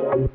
Hello 0.00 0.32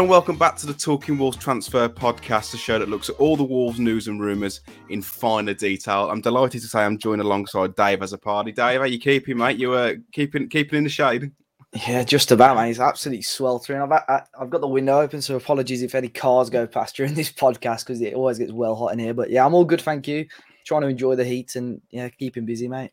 and 0.00 0.08
welcome 0.10 0.36
back 0.36 0.56
to 0.56 0.66
the 0.66 0.74
Talking 0.74 1.16
Wolves 1.16 1.38
Transfer 1.38 1.88
Podcast, 1.88 2.50
the 2.50 2.58
show 2.58 2.78
that 2.78 2.90
looks 2.90 3.08
at 3.08 3.16
all 3.16 3.38
the 3.38 3.42
Wolves 3.42 3.80
news 3.80 4.08
and 4.08 4.20
rumours 4.20 4.60
in 4.90 5.00
finer 5.00 5.54
detail. 5.54 6.10
I'm 6.10 6.20
delighted 6.20 6.60
to 6.60 6.66
say 6.66 6.80
I'm 6.80 6.98
joined 6.98 7.22
alongside 7.22 7.74
Dave 7.74 8.02
as 8.02 8.12
a 8.12 8.18
party. 8.18 8.52
Dave, 8.52 8.80
how 8.80 8.86
you 8.86 9.00
keeping, 9.00 9.38
mate? 9.38 9.56
You 9.56 9.70
were 9.70 9.78
uh, 9.78 9.94
keeping 10.12 10.50
keeping 10.50 10.76
in 10.76 10.84
the 10.84 10.90
shade. 10.90 11.32
Yeah, 11.72 12.02
just 12.02 12.30
about, 12.30 12.56
man. 12.56 12.68
It's 12.68 12.80
absolutely 12.80 13.22
sweltering. 13.22 13.82
I've 13.82 13.92
I, 13.92 14.22
have 14.38 14.50
got 14.50 14.62
the 14.62 14.66
window 14.66 15.00
open, 15.00 15.20
so 15.20 15.36
apologies 15.36 15.82
if 15.82 15.94
any 15.94 16.08
cars 16.08 16.48
go 16.48 16.66
past 16.66 16.96
during 16.96 17.14
this 17.14 17.30
podcast 17.30 17.80
because 17.80 18.00
it 18.00 18.14
always 18.14 18.38
gets 18.38 18.52
well 18.52 18.74
hot 18.74 18.92
in 18.92 18.98
here. 18.98 19.14
But 19.14 19.30
yeah, 19.30 19.44
I'm 19.44 19.54
all 19.54 19.64
good, 19.64 19.82
thank 19.82 20.08
you. 20.08 20.26
Trying 20.64 20.82
to 20.82 20.88
enjoy 20.88 21.14
the 21.16 21.24
heat 21.24 21.56
and 21.56 21.80
yeah, 21.90 22.08
keeping 22.08 22.46
busy, 22.46 22.68
mate. 22.68 22.92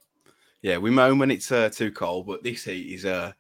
Yeah, 0.61 0.77
we 0.77 0.89
moan 0.89 1.19
when 1.19 1.31
it's 1.31 1.51
uh, 1.51 1.69
too 1.69 1.91
cold, 1.91 2.27
but 2.27 2.43
this 2.43 2.63
heat 2.63 2.93
is 2.93 3.05
uh 3.05 3.31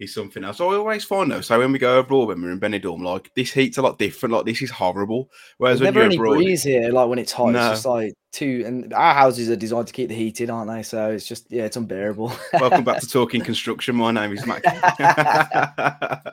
is 0.00 0.12
something 0.12 0.42
else. 0.44 0.60
I 0.60 0.64
always 0.64 1.04
find 1.04 1.30
though. 1.30 1.40
So 1.40 1.58
when 1.58 1.72
we 1.72 1.78
go 1.78 1.98
abroad, 2.00 2.28
when 2.28 2.42
we're 2.42 2.50
in 2.52 2.60
Benidorm, 2.60 3.02
like 3.02 3.30
this 3.34 3.52
heat's 3.52 3.78
a 3.78 3.82
lot 3.82 3.98
different. 3.98 4.32
Like 4.34 4.44
this 4.44 4.60
is 4.62 4.70
horrible. 4.70 5.30
Whereas 5.58 5.78
There's 5.78 5.86
when 5.88 5.94
never 5.94 5.98
you're 6.00 6.06
any 6.06 6.16
abroad, 6.16 6.34
breeze 6.36 6.62
here. 6.62 6.90
Like 6.90 7.08
when 7.08 7.18
it's 7.18 7.32
hot, 7.32 7.52
No. 7.52 7.60
it's 7.60 7.70
just 7.80 7.86
like 7.86 8.14
two. 8.32 8.64
And 8.66 8.92
our 8.92 9.14
houses 9.14 9.48
are 9.50 9.56
designed 9.56 9.86
to 9.86 9.92
keep 9.92 10.08
the 10.08 10.14
heat 10.14 10.40
in, 10.40 10.50
aren't 10.50 10.70
they? 10.70 10.82
So 10.82 11.10
it's 11.12 11.26
just 11.26 11.50
yeah, 11.50 11.64
it's 11.64 11.76
unbearable. 11.76 12.32
Welcome 12.54 12.84
back 12.84 13.00
to 13.00 13.08
Talking 13.10 13.42
Construction. 13.42 13.94
My 13.96 14.10
name 14.10 14.32
is 14.32 14.44
Matt. 14.46 14.64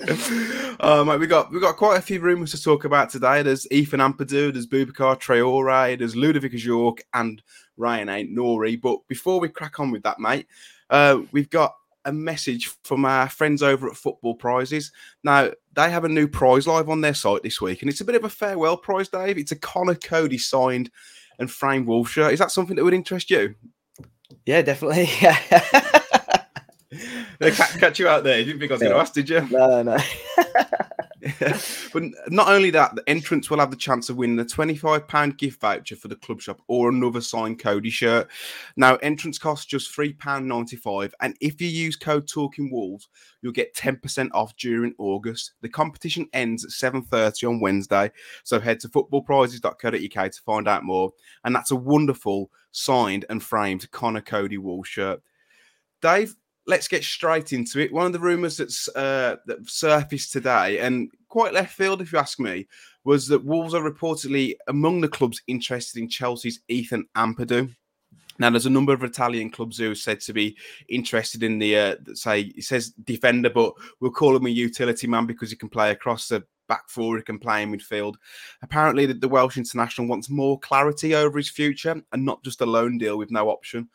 uh, 0.80 1.04
mate, 1.04 1.20
we 1.20 1.26
got 1.26 1.52
we 1.52 1.60
got 1.60 1.76
quite 1.76 1.98
a 1.98 2.02
few 2.02 2.20
rumours 2.20 2.52
to 2.52 2.62
talk 2.62 2.84
about 2.84 3.10
today. 3.10 3.42
There's 3.42 3.70
Ethan 3.70 4.00
Ampadu, 4.00 4.52
there's 4.52 4.66
Boubacar 4.66 5.20
Traore, 5.20 5.98
there's 5.98 6.16
Ludovic 6.16 6.52
Ajorque 6.52 7.00
and 7.14 7.42
Ryan 7.76 8.08
Aït-Nouri. 8.08 8.80
But 8.80 9.06
before 9.08 9.40
we 9.40 9.48
crack 9.48 9.78
on 9.80 9.90
with 9.90 10.02
that, 10.04 10.18
mate, 10.18 10.46
uh, 10.90 11.20
we've 11.32 11.50
got 11.50 11.74
a 12.04 12.12
message 12.12 12.70
from 12.84 13.04
our 13.04 13.28
friends 13.28 13.62
over 13.62 13.88
at 13.88 13.96
Football 13.96 14.34
Prizes. 14.34 14.92
Now 15.22 15.50
they 15.74 15.90
have 15.90 16.04
a 16.04 16.08
new 16.08 16.26
prize 16.28 16.66
live 16.66 16.88
on 16.88 17.00
their 17.00 17.14
site 17.14 17.42
this 17.42 17.60
week, 17.60 17.82
and 17.82 17.90
it's 17.90 18.00
a 18.00 18.04
bit 18.04 18.14
of 18.16 18.24
a 18.24 18.28
farewell 18.28 18.76
prize, 18.76 19.08
Dave. 19.08 19.38
It's 19.38 19.52
a 19.52 19.56
Conor 19.56 19.94
Coady 19.94 20.38
signed 20.38 20.90
and 21.38 21.50
framed 21.50 21.86
Wolf 21.86 22.10
shirt. 22.10 22.32
Is 22.32 22.38
that 22.38 22.50
something 22.50 22.76
that 22.76 22.84
would 22.84 22.94
interest 22.94 23.30
you? 23.30 23.54
yeah, 24.46 24.62
definitely. 24.62 25.08
Yeah. 25.20 26.46
They 27.38 27.52
ca- 27.52 27.76
catch 27.78 27.98
you 28.00 28.08
out 28.08 28.24
there. 28.24 28.38
You 28.38 28.44
didn't 28.46 28.60
think 28.60 28.72
I 28.72 28.74
was 28.74 28.82
going 28.82 28.92
to 28.92 28.98
ask, 28.98 29.14
did 29.14 29.28
you? 29.28 29.40
no, 29.50 29.82
no. 29.82 29.96
but 31.92 32.02
not 32.28 32.48
only 32.48 32.70
that, 32.70 32.94
the 32.94 33.02
entrants 33.08 33.50
will 33.50 33.58
have 33.58 33.70
the 33.70 33.76
chance 33.76 34.08
of 34.08 34.16
winning 34.16 34.38
a 34.38 34.44
£25 34.44 35.36
gift 35.36 35.60
voucher 35.60 35.96
for 35.96 36.08
the 36.08 36.16
club 36.16 36.40
shop 36.40 36.60
or 36.66 36.88
another 36.88 37.20
signed 37.20 37.58
Coady 37.58 37.90
shirt. 37.90 38.28
Now, 38.76 38.96
entrance 38.96 39.38
costs 39.38 39.66
just 39.66 39.94
£3.95. 39.94 41.12
And 41.20 41.36
if 41.40 41.60
you 41.60 41.68
use 41.68 41.96
code 41.96 42.26
Talking 42.26 42.70
Wolves, 42.70 43.08
you'll 43.42 43.52
get 43.52 43.74
10% 43.74 44.30
off 44.32 44.56
during 44.56 44.94
August. 44.98 45.52
The 45.60 45.68
competition 45.68 46.26
ends 46.32 46.64
at 46.64 46.70
7.30 46.70 47.48
on 47.48 47.60
Wednesday. 47.60 48.10
So 48.44 48.58
head 48.58 48.80
to 48.80 48.88
footballprizes.co.uk 48.88 50.32
to 50.32 50.42
find 50.42 50.68
out 50.68 50.84
more. 50.84 51.12
And 51.44 51.54
that's 51.54 51.70
a 51.70 51.76
wonderful 51.76 52.50
signed 52.72 53.24
and 53.28 53.42
framed 53.42 53.90
Conor 53.90 54.22
Coady 54.22 54.58
Wall 54.58 54.82
shirt. 54.84 55.22
Dave, 56.00 56.34
let's 56.70 56.88
get 56.88 57.04
straight 57.04 57.52
into 57.52 57.80
it. 57.80 57.92
One 57.92 58.06
of 58.06 58.12
the 58.12 58.20
rumours 58.20 58.56
that's 58.56 58.88
uh, 58.88 59.36
that 59.46 59.68
surfaced 59.68 60.32
today, 60.32 60.78
and 60.78 61.10
quite 61.28 61.52
left 61.52 61.74
field, 61.74 62.00
if 62.00 62.12
you 62.12 62.18
ask 62.18 62.38
me, 62.38 62.66
was 63.04 63.26
that 63.28 63.44
Wolves 63.44 63.74
are 63.74 63.82
reportedly 63.82 64.54
among 64.68 65.00
the 65.00 65.08
clubs 65.08 65.42
interested 65.48 66.00
in 66.00 66.08
Chelsea's 66.08 66.60
Ethan 66.68 67.06
Ampadu. 67.16 67.74
Now, 68.38 68.48
there's 68.48 68.66
a 68.66 68.70
number 68.70 68.94
of 68.94 69.04
Italian 69.04 69.50
clubs 69.50 69.76
who 69.76 69.90
are 69.90 69.94
said 69.94 70.20
to 70.20 70.32
be 70.32 70.56
interested 70.88 71.42
in 71.42 71.58
the, 71.58 71.76
uh, 71.76 71.96
say, 72.14 72.40
it 72.56 72.64
says 72.64 72.88
defender, 73.04 73.50
but 73.50 73.74
we'll 74.00 74.10
call 74.10 74.34
him 74.34 74.46
a 74.46 74.50
utility 74.50 75.06
man 75.06 75.26
because 75.26 75.50
he 75.50 75.56
can 75.56 75.68
play 75.68 75.90
across 75.90 76.28
the 76.28 76.42
back 76.66 76.88
four, 76.88 77.18
he 77.18 77.22
can 77.22 77.38
play 77.38 77.62
in 77.62 77.70
midfield. 77.70 78.14
Apparently, 78.62 79.04
the, 79.04 79.12
the 79.12 79.28
Welsh 79.28 79.58
international 79.58 80.06
wants 80.06 80.30
more 80.30 80.58
clarity 80.60 81.14
over 81.14 81.36
his 81.36 81.50
future 81.50 82.02
and 82.12 82.24
not 82.24 82.42
just 82.42 82.62
a 82.62 82.66
loan 82.66 82.96
deal 82.96 83.18
with 83.18 83.30
no 83.30 83.50
option. 83.50 83.90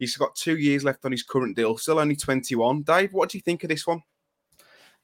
He's 0.00 0.16
got 0.16 0.34
two 0.34 0.56
years 0.56 0.82
left 0.82 1.04
on 1.04 1.12
his 1.12 1.22
current 1.22 1.54
deal, 1.54 1.76
still 1.76 1.98
only 1.98 2.16
21. 2.16 2.82
Dave, 2.82 3.12
what 3.12 3.28
do 3.28 3.38
you 3.38 3.42
think 3.42 3.62
of 3.62 3.68
this 3.68 3.86
one? 3.86 4.00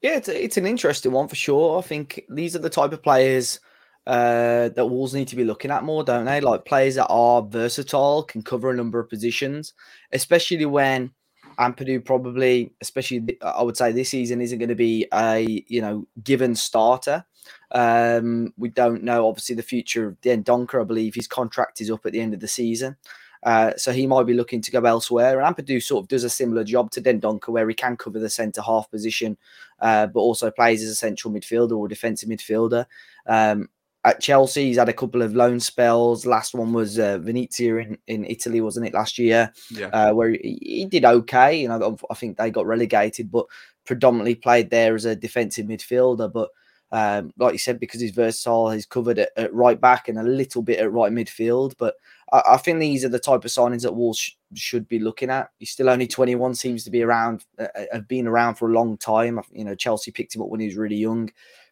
Yeah, 0.01 0.17
it's, 0.17 0.27
it's 0.27 0.57
an 0.57 0.65
interesting 0.65 1.11
one 1.11 1.27
for 1.27 1.35
sure. 1.35 1.79
I 1.79 1.81
think 1.83 2.23
these 2.29 2.55
are 2.55 2.59
the 2.59 2.69
type 2.69 2.93
of 2.93 3.03
players 3.03 3.59
uh, 4.07 4.69
that 4.69 4.89
Wolves 4.89 5.13
need 5.13 5.27
to 5.27 5.35
be 5.35 5.43
looking 5.43 5.69
at 5.69 5.83
more, 5.83 6.03
don't 6.03 6.25
they? 6.25 6.41
Like 6.41 6.65
players 6.65 6.95
that 6.95 7.07
are 7.07 7.43
versatile, 7.43 8.23
can 8.23 8.41
cover 8.41 8.71
a 8.71 8.75
number 8.75 8.99
of 8.99 9.09
positions, 9.09 9.73
especially 10.11 10.65
when 10.65 11.11
Ampadu 11.59 12.03
probably, 12.03 12.73
especially 12.81 13.37
I 13.41 13.61
would 13.61 13.77
say 13.77 13.91
this 13.91 14.09
season 14.09 14.41
isn't 14.41 14.59
going 14.59 14.69
to 14.69 14.75
be 14.75 15.07
a 15.13 15.63
you 15.67 15.81
know 15.81 16.07
given 16.23 16.55
starter. 16.55 17.25
Um, 17.71 18.53
we 18.57 18.69
don't 18.69 19.03
know 19.03 19.27
obviously 19.27 19.55
the 19.55 19.63
future 19.63 20.07
of 20.07 20.21
Dendoncker. 20.21 20.81
I 20.81 20.85
believe 20.85 21.15
his 21.15 21.27
contract 21.27 21.81
is 21.81 21.91
up 21.91 22.05
at 22.05 22.13
the 22.13 22.21
end 22.21 22.33
of 22.33 22.39
the 22.39 22.47
season. 22.47 22.95
Uh, 23.43 23.71
so 23.77 23.91
he 23.91 24.07
might 24.07 24.25
be 24.25 24.33
looking 24.33 24.61
to 24.61 24.71
go 24.71 24.83
elsewhere. 24.83 25.39
And 25.39 25.55
Ampadu 25.55 25.81
sort 25.81 26.03
of 26.03 26.07
does 26.07 26.23
a 26.23 26.29
similar 26.29 26.63
job 26.63 26.91
to 26.91 27.01
Dendoncker, 27.01 27.49
where 27.49 27.67
he 27.67 27.75
can 27.75 27.95
cover 27.97 28.19
the 28.19 28.29
centre 28.29 28.61
half 28.61 28.89
position, 28.91 29.37
uh, 29.79 30.07
but 30.07 30.19
also 30.19 30.51
plays 30.51 30.83
as 30.83 30.89
a 30.89 30.95
central 30.95 31.33
midfielder 31.33 31.77
or 31.77 31.87
defensive 31.87 32.29
midfielder. 32.29 32.85
Um, 33.25 33.69
at 34.05 34.21
Chelsea, 34.21 34.67
he's 34.67 34.77
had 34.77 34.87
a 34.87 34.93
couple 34.93 35.21
of 35.21 35.35
loan 35.35 35.59
spells. 35.59 36.25
Last 36.25 36.53
one 36.53 36.71
was 36.71 36.97
uh, 36.97 37.17
Venezia 37.17 37.75
in, 37.77 37.97
in 38.07 38.25
Italy, 38.25 38.61
wasn't 38.61 38.87
it, 38.87 38.93
last 38.93 39.17
year, 39.17 39.51
Yeah. 39.69 39.87
uh, 39.87 40.13
where 40.13 40.29
he, 40.29 40.57
he 40.61 40.85
did 40.85 41.03
okay. 41.03 41.59
You 41.59 41.67
know, 41.67 41.97
I 42.09 42.13
think 42.13 42.37
they 42.37 42.49
got 42.49 42.65
relegated, 42.67 43.29
but 43.29 43.47
predominantly 43.85 44.35
played 44.35 44.69
there 44.69 44.95
as 44.95 45.03
a 45.05 45.15
defensive 45.15 45.65
midfielder. 45.65 46.31
But 46.31 46.49
um, 46.91 47.33
like 47.37 47.51
you 47.51 47.59
said, 47.59 47.81
because 47.81 47.99
he's 47.99 48.11
versatile, 48.11 48.69
he's 48.69 48.85
covered 48.85 49.19
at, 49.19 49.31
at 49.35 49.53
right 49.53 49.79
back 49.81 50.07
and 50.07 50.17
a 50.17 50.23
little 50.23 50.61
bit 50.61 50.79
at 50.79 50.91
right 50.91 51.11
midfield. 51.11 51.73
But 51.77 51.95
I, 52.31 52.41
I 52.51 52.57
think 52.57 52.79
these 52.79 53.05
are 53.05 53.09
the 53.09 53.19
type 53.19 53.45
of 53.45 53.51
signings 53.51 53.81
that 53.81 53.95
Wolves 53.95 54.19
sh- 54.19 54.31
should 54.55 54.87
be 54.87 54.99
looking 54.99 55.29
at. 55.29 55.49
He's 55.59 55.71
still 55.71 55.89
only 55.89 56.07
21, 56.07 56.55
seems 56.55 56.83
to 56.83 56.91
be 56.91 57.03
around, 57.03 57.45
uh, 57.59 57.67
have 57.91 58.07
been 58.07 58.27
around 58.27 58.55
for 58.55 58.69
a 58.69 58.73
long 58.73 58.97
time. 58.97 59.39
You 59.51 59.65
know, 59.65 59.75
Chelsea 59.75 60.11
picked 60.11 60.35
him 60.35 60.41
up 60.41 60.49
when 60.49 60.59
he 60.59 60.67
was 60.67 60.77
really 60.77 60.95
young. 60.95 61.29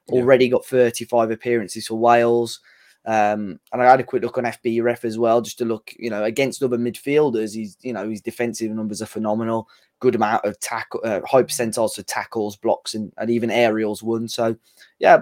Yeah. 0.07 0.21
Already 0.21 0.49
got 0.49 0.65
35 0.65 1.31
appearances 1.31 1.87
for 1.87 1.95
Wales. 1.95 2.59
Um, 3.07 3.59
and 3.71 3.81
I 3.81 3.85
had 3.85 3.99
a 3.99 4.03
quick 4.03 4.23
look 4.23 4.37
on 4.37 4.45
FBref 4.45 5.05
as 5.05 5.19
well, 5.19 5.41
just 5.41 5.59
to 5.59 5.65
look, 5.65 5.93
you 5.97 6.09
know, 6.09 6.23
against 6.23 6.63
other 6.63 6.77
midfielders. 6.77 7.53
He's, 7.53 7.77
you 7.81 7.93
know, 7.93 8.09
his 8.09 8.21
defensive 8.21 8.71
numbers 8.71 9.01
are 9.01 9.07
phenomenal. 9.07 9.69
Good 9.99 10.15
amount 10.15 10.43
of 10.43 10.59
tackle, 10.59 11.01
uh, 11.03 11.21
high 11.25 11.43
percentiles 11.43 11.95
for 11.95 12.03
tackles, 12.03 12.55
blocks, 12.55 12.95
and, 12.95 13.13
and 13.17 13.29
even 13.29 13.51
aerials 13.51 14.01
won. 14.01 14.27
So, 14.27 14.55
yeah, 14.97 15.21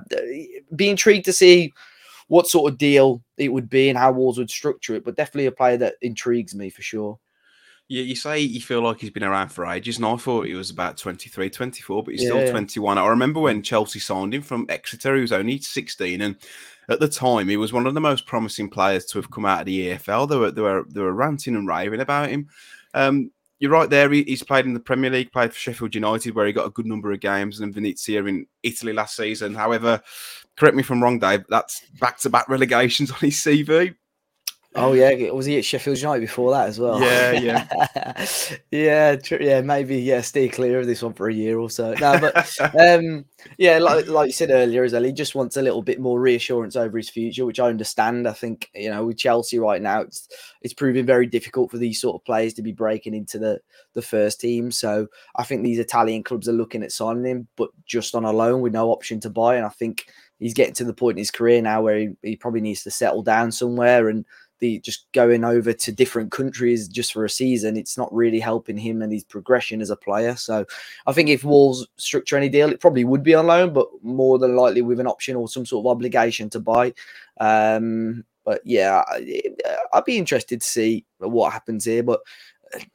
be 0.76 0.90
intrigued 0.90 1.26
to 1.26 1.34
see 1.34 1.74
what 2.28 2.48
sort 2.48 2.72
of 2.72 2.78
deal 2.78 3.24
it 3.38 3.50
would 3.50 3.70
be 3.70 3.90
and 3.90 3.98
how 3.98 4.12
Wolves 4.12 4.38
would 4.38 4.50
structure 4.50 4.96
it. 4.96 5.04
But 5.04 5.16
definitely 5.16 5.48
a 5.48 5.52
player 5.52 5.78
that 5.78 5.96
intrigues 6.02 6.56
me 6.56 6.70
for 6.70 6.82
sure. 6.82 7.20
Yeah, 7.90 8.04
you 8.04 8.16
say 8.16 8.40
you 8.40 8.62
feel 8.62 8.82
like 8.82 9.02
he's 9.02 9.10
been 9.10 9.24
around 9.26 9.50
for 9.50 9.66
ages, 9.66 9.98
and 9.98 10.06
I 10.06 10.16
thought 10.16 10.48
he 10.48 10.54
was 10.54 10.70
about 10.70 10.98
23, 10.98 11.50
24, 11.50 12.04
but 12.04 12.12
he's 12.14 12.22
Yeah, 12.24 12.28
still 12.30 12.40
yeah. 12.40 12.52
21. 12.52 12.98
I 12.98 13.08
remember 13.08 13.42
when 13.42 13.62
Chelsea 13.62 14.00
signed 14.00 14.34
him 14.34 14.42
from 14.42 14.66
Exeter, 14.70 15.16
he 15.16 15.22
was 15.22 15.34
only 15.34 15.60
16, 15.60 16.22
and 16.22 16.38
at 16.90 17.00
the 17.00 17.10
time, 17.10 17.50
he 17.50 17.58
was 17.58 17.74
one 17.74 17.86
of 17.86 17.94
the 17.94 18.02
most 18.02 18.26
promising 18.26 18.70
players 18.70 19.06
to 19.08 19.18
have 19.18 19.32
come 19.32 19.46
out 19.46 19.62
of 19.62 19.66
the 19.66 19.90
EFL. 19.90 20.30
They 20.30 20.38
were, 20.38 20.52
they 20.52 20.62
were, 20.62 20.86
they 20.90 21.02
were 21.02 21.14
ranting 21.14 21.56
and 21.56 21.68
raving 21.68 22.00
about 22.00 22.30
him. 22.30 22.48
Um, 22.94 23.32
you're 23.60 23.72
right 23.72 23.90
there. 23.90 24.12
He, 24.12 24.24
he's 24.24 24.44
played 24.44 24.66
in 24.66 24.74
the 24.74 24.80
Premier 24.80 25.10
League, 25.10 25.32
played 25.32 25.54
for 25.54 25.60
Sheffield 25.60 25.96
United, 25.96 26.36
where 26.36 26.48
he 26.48 26.54
got 26.54 26.68
a 26.68 26.72
good 26.72 26.86
number 26.86 27.12
of 27.12 27.20
games, 27.20 27.60
and 27.60 27.74
Venezia 27.74 28.24
in 28.24 28.46
Italy 28.64 28.94
last 28.94 29.16
season. 29.16 29.54
However, 29.54 30.02
correct 30.58 30.76
me 30.76 30.82
if 30.82 30.90
I'm 30.92 31.02
wrong, 31.02 31.20
Dave, 31.20 31.46
that's 31.50 31.82
back 32.00 32.20
to 32.20 32.30
back 32.30 32.50
relegations 32.50 33.12
on 33.12 33.18
his 33.20 33.36
CV. 33.36 33.96
Oh 34.76 34.94
yeah, 34.94 35.30
was 35.32 35.46
he 35.46 35.58
at 35.60 35.66
Sheffield 35.66 36.00
United 36.00 36.22
before 36.22 36.52
that 36.52 36.68
as 36.68 36.80
well? 36.80 37.00
Yeah, 37.00 37.32
yeah. 37.34 38.26
yeah, 38.72 39.16
tr- 39.16 39.42
yeah. 39.42 39.62
Maybe 39.62 39.98
yeah, 39.98 40.22
stay 40.22 40.50
clear 40.50 40.80
of 40.80 40.88
this 40.88 41.04
one 41.04 41.14
for 41.14 41.30
a 41.30 41.34
year 41.34 41.60
or 41.60 41.70
so. 41.70 41.94
No, 41.94 42.20
but 42.20 42.52
um, 42.80 43.26
yeah, 43.60 43.78
like 43.78 44.08
like 44.08 44.28
you 44.28 44.34
said 44.34 44.50
earlier, 44.50 44.84
as 44.84 44.94
well, 44.94 45.04
he 45.04 45.12
just 45.12 45.36
wants 45.36 45.58
a 45.58 45.62
little 45.62 45.84
bit 45.84 46.00
more 46.00 46.20
reassurance 46.20 46.76
over 46.76 46.98
his 46.98 47.10
future, 47.10 47.46
which 47.46 47.60
I 47.60 47.68
understand. 47.68 48.28
I 48.28 48.34
think 48.34 48.72
you 48.74 48.90
know 48.90 49.06
with 49.06 49.18
Chelsea 49.18 49.60
right 49.60 49.82
now, 49.82 50.02
it's 50.02 50.28
it's 50.64 50.74
proving 50.74 51.06
very 51.06 51.28
difficult 51.28 51.70
for 51.70 51.78
these 51.78 52.02
sort 52.02 52.16
of 52.20 52.26
players 52.26 52.56
to 52.56 52.64
be 52.64 52.72
breaking 52.72 53.14
into 53.14 53.38
the 53.38 53.60
the 53.94 54.02
first 54.02 54.42
team. 54.42 54.72
So 54.72 55.08
I 55.36 55.44
think 55.44 55.62
these 55.64 55.80
Italian 55.80 56.24
clubs 56.24 56.50
are 56.50 56.54
looking 56.54 56.82
at 56.82 56.92
signing 56.92 57.26
him, 57.26 57.48
but 57.58 57.70
just 57.86 58.16
on 58.16 58.26
a 58.26 58.34
loan 58.34 58.62
with 58.62 58.74
no 58.74 58.90
option 58.90 59.20
to 59.20 59.30
buy. 59.30 59.56
And 59.56 59.66
I 59.68 59.70
think 59.70 60.08
he's 60.40 60.54
getting 60.54 60.74
to 60.76 60.84
the 60.84 60.94
point 60.94 61.16
in 61.16 61.20
his 61.22 61.32
career 61.32 61.62
now 61.62 61.82
where 61.82 61.98
he, 61.98 62.10
he 62.22 62.36
probably 62.36 62.62
needs 62.62 62.84
to 62.84 62.92
settle 62.92 63.24
down 63.24 63.52
somewhere 63.52 64.10
and 64.10 64.26
the 64.64 64.80
just 64.80 65.12
going 65.12 65.44
over 65.44 65.74
to 65.74 65.92
different 65.92 66.32
countries 66.32 66.88
just 66.88 67.12
for 67.12 67.26
a 67.26 67.30
season, 67.30 67.76
it's 67.76 67.98
not 67.98 68.14
really 68.14 68.40
helping 68.40 68.78
him 68.78 69.02
and 69.02 69.12
his 69.12 69.24
progression 69.24 69.82
as 69.82 69.90
a 69.90 69.96
player. 69.96 70.38
So 70.38 70.66
I 71.06 71.12
think 71.12 71.28
if 71.28 71.44
Wolves 71.44 71.86
structure 71.98 72.38
any 72.38 72.48
deal, 72.48 72.70
it 72.70 72.80
probably 72.80 73.04
would 73.04 73.24
be 73.24 73.36
on 73.36 73.48
loan, 73.48 73.74
but 73.74 73.88
more 74.02 74.40
than 74.40 74.56
likely 74.56 74.82
with 74.82 75.02
an 75.02 75.08
option 75.08 75.36
or 75.36 75.50
some 75.50 75.66
sort 75.66 75.86
of 75.86 75.92
obligation 75.92 76.50
to 76.52 76.62
buy. 76.62 76.94
Um, 77.42 78.24
but 78.46 78.62
yeah, 78.64 79.04
I'd 79.94 80.06
be 80.06 80.18
interested 80.18 80.62
to 80.62 80.68
see 80.68 81.06
what 81.18 81.52
happens 81.52 81.84
here. 81.84 82.04
But 82.04 82.22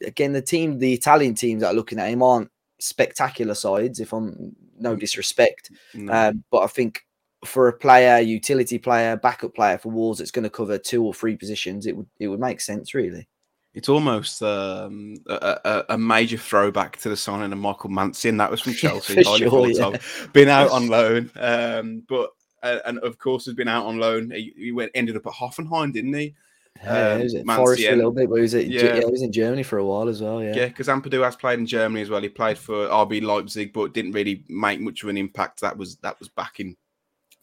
again, 0.05 0.32
the 0.32 0.43
team, 0.43 0.79
the 0.79 0.94
Italian 0.94 1.34
teams 1.34 1.61
that 1.61 1.69
are 1.69 1.75
looking 1.75 1.99
at 1.99 2.08
him 2.08 2.23
aren't 2.23 2.50
spectacular 2.81 3.55
sides. 3.55 4.00
If 4.00 4.14
I'm 4.14 4.56
no 4.79 4.96
mm. 4.96 5.00
disrespect, 5.00 5.70
no. 5.94 6.12
Um, 6.12 6.44
but 6.50 6.61
I 6.61 6.67
think 6.67 7.05
for 7.44 7.69
a 7.69 7.73
player, 7.73 8.19
utility 8.20 8.79
player, 8.79 9.17
backup 9.17 9.55
player 9.55 9.79
for 9.79 9.90
Wolves, 9.90 10.20
it's 10.20 10.31
going 10.31 10.44
to 10.44 10.50
cover 10.50 10.79
two 10.79 11.05
or 11.05 11.14
three 11.14 11.37
positions. 11.37 11.87
It 11.87 11.96
would 11.96 12.06
it 12.19 12.29
would 12.29 12.40
make 12.40 12.61
sense, 12.61 12.94
really. 12.94 13.29
It's 13.75 13.88
almost 13.88 14.43
um, 14.43 15.14
a, 15.29 15.85
a, 15.90 15.99
major 15.99 16.38
throwback 16.38 16.96
to 16.96 17.11
the 17.11 17.17
signing 17.17 17.52
of 17.52 17.58
Michael 17.58 17.90
Mancienne. 17.90 18.38
That 18.38 18.50
was 18.50 18.61
from 18.61 18.73
Chelsea. 18.75 19.23
sure, 19.23 19.69
yeah. 19.69 19.99
Been 20.32 20.49
out 20.49 20.70
on 20.70 20.88
loan, 20.88 21.31
um, 21.37 22.02
but 22.08 22.31
uh, 22.62 22.79
and 22.87 22.99
of 23.00 23.19
course 23.19 23.44
has 23.44 23.55
been 23.55 23.69
out 23.69 23.87
on 23.87 23.99
loan. 23.99 24.31
He, 24.31 24.52
he, 24.56 24.73
went 24.73 24.91
ended 24.94 25.17
up 25.17 25.26
at 25.26 25.32
Hoffenheim, 25.32 25.93
didn't 25.93 26.14
he? 26.14 26.34
Yeah, 26.82 27.12
um, 27.12 27.23
was 27.23 27.34
it 27.34 27.46
Forest 27.46 27.84
for 27.84 27.93
a 27.93 27.96
little 27.96 28.11
bit, 28.11 28.29
but 28.29 28.37
he 28.37 28.43
was, 28.43 28.55
at, 28.55 28.67
yeah. 28.67 28.82
yeah, 28.82 29.00
he 29.00 29.05
was 29.05 29.23
in 29.23 29.32
Germany 29.32 29.62
for 29.62 29.79
a 29.79 29.84
while 29.84 30.08
as 30.08 30.23
well. 30.23 30.43
Yeah, 30.43 30.56
yeah, 30.56 30.67
because 30.67 30.88
Ampadu 30.88 31.23
has 31.23 31.37
played 31.37 31.58
in 31.58 31.67
Germany 31.67 32.02
as 32.02 32.11
well. 32.11 32.23
He 32.23 32.29
played 32.29 32.58
for 32.58 32.88
RB 32.88 33.23
Leipzig, 33.23 33.73
but 33.73 33.94
didn't 33.94 34.12
really 34.12 34.44
make 34.49 34.81
much 34.81 35.02
of 35.02 35.08
an 35.08 35.17
impact. 35.17 35.61
That 35.61 35.76
was 35.76 35.96
that 35.99 36.19
was 36.19 36.29
back 36.29 36.58
in 36.58 36.76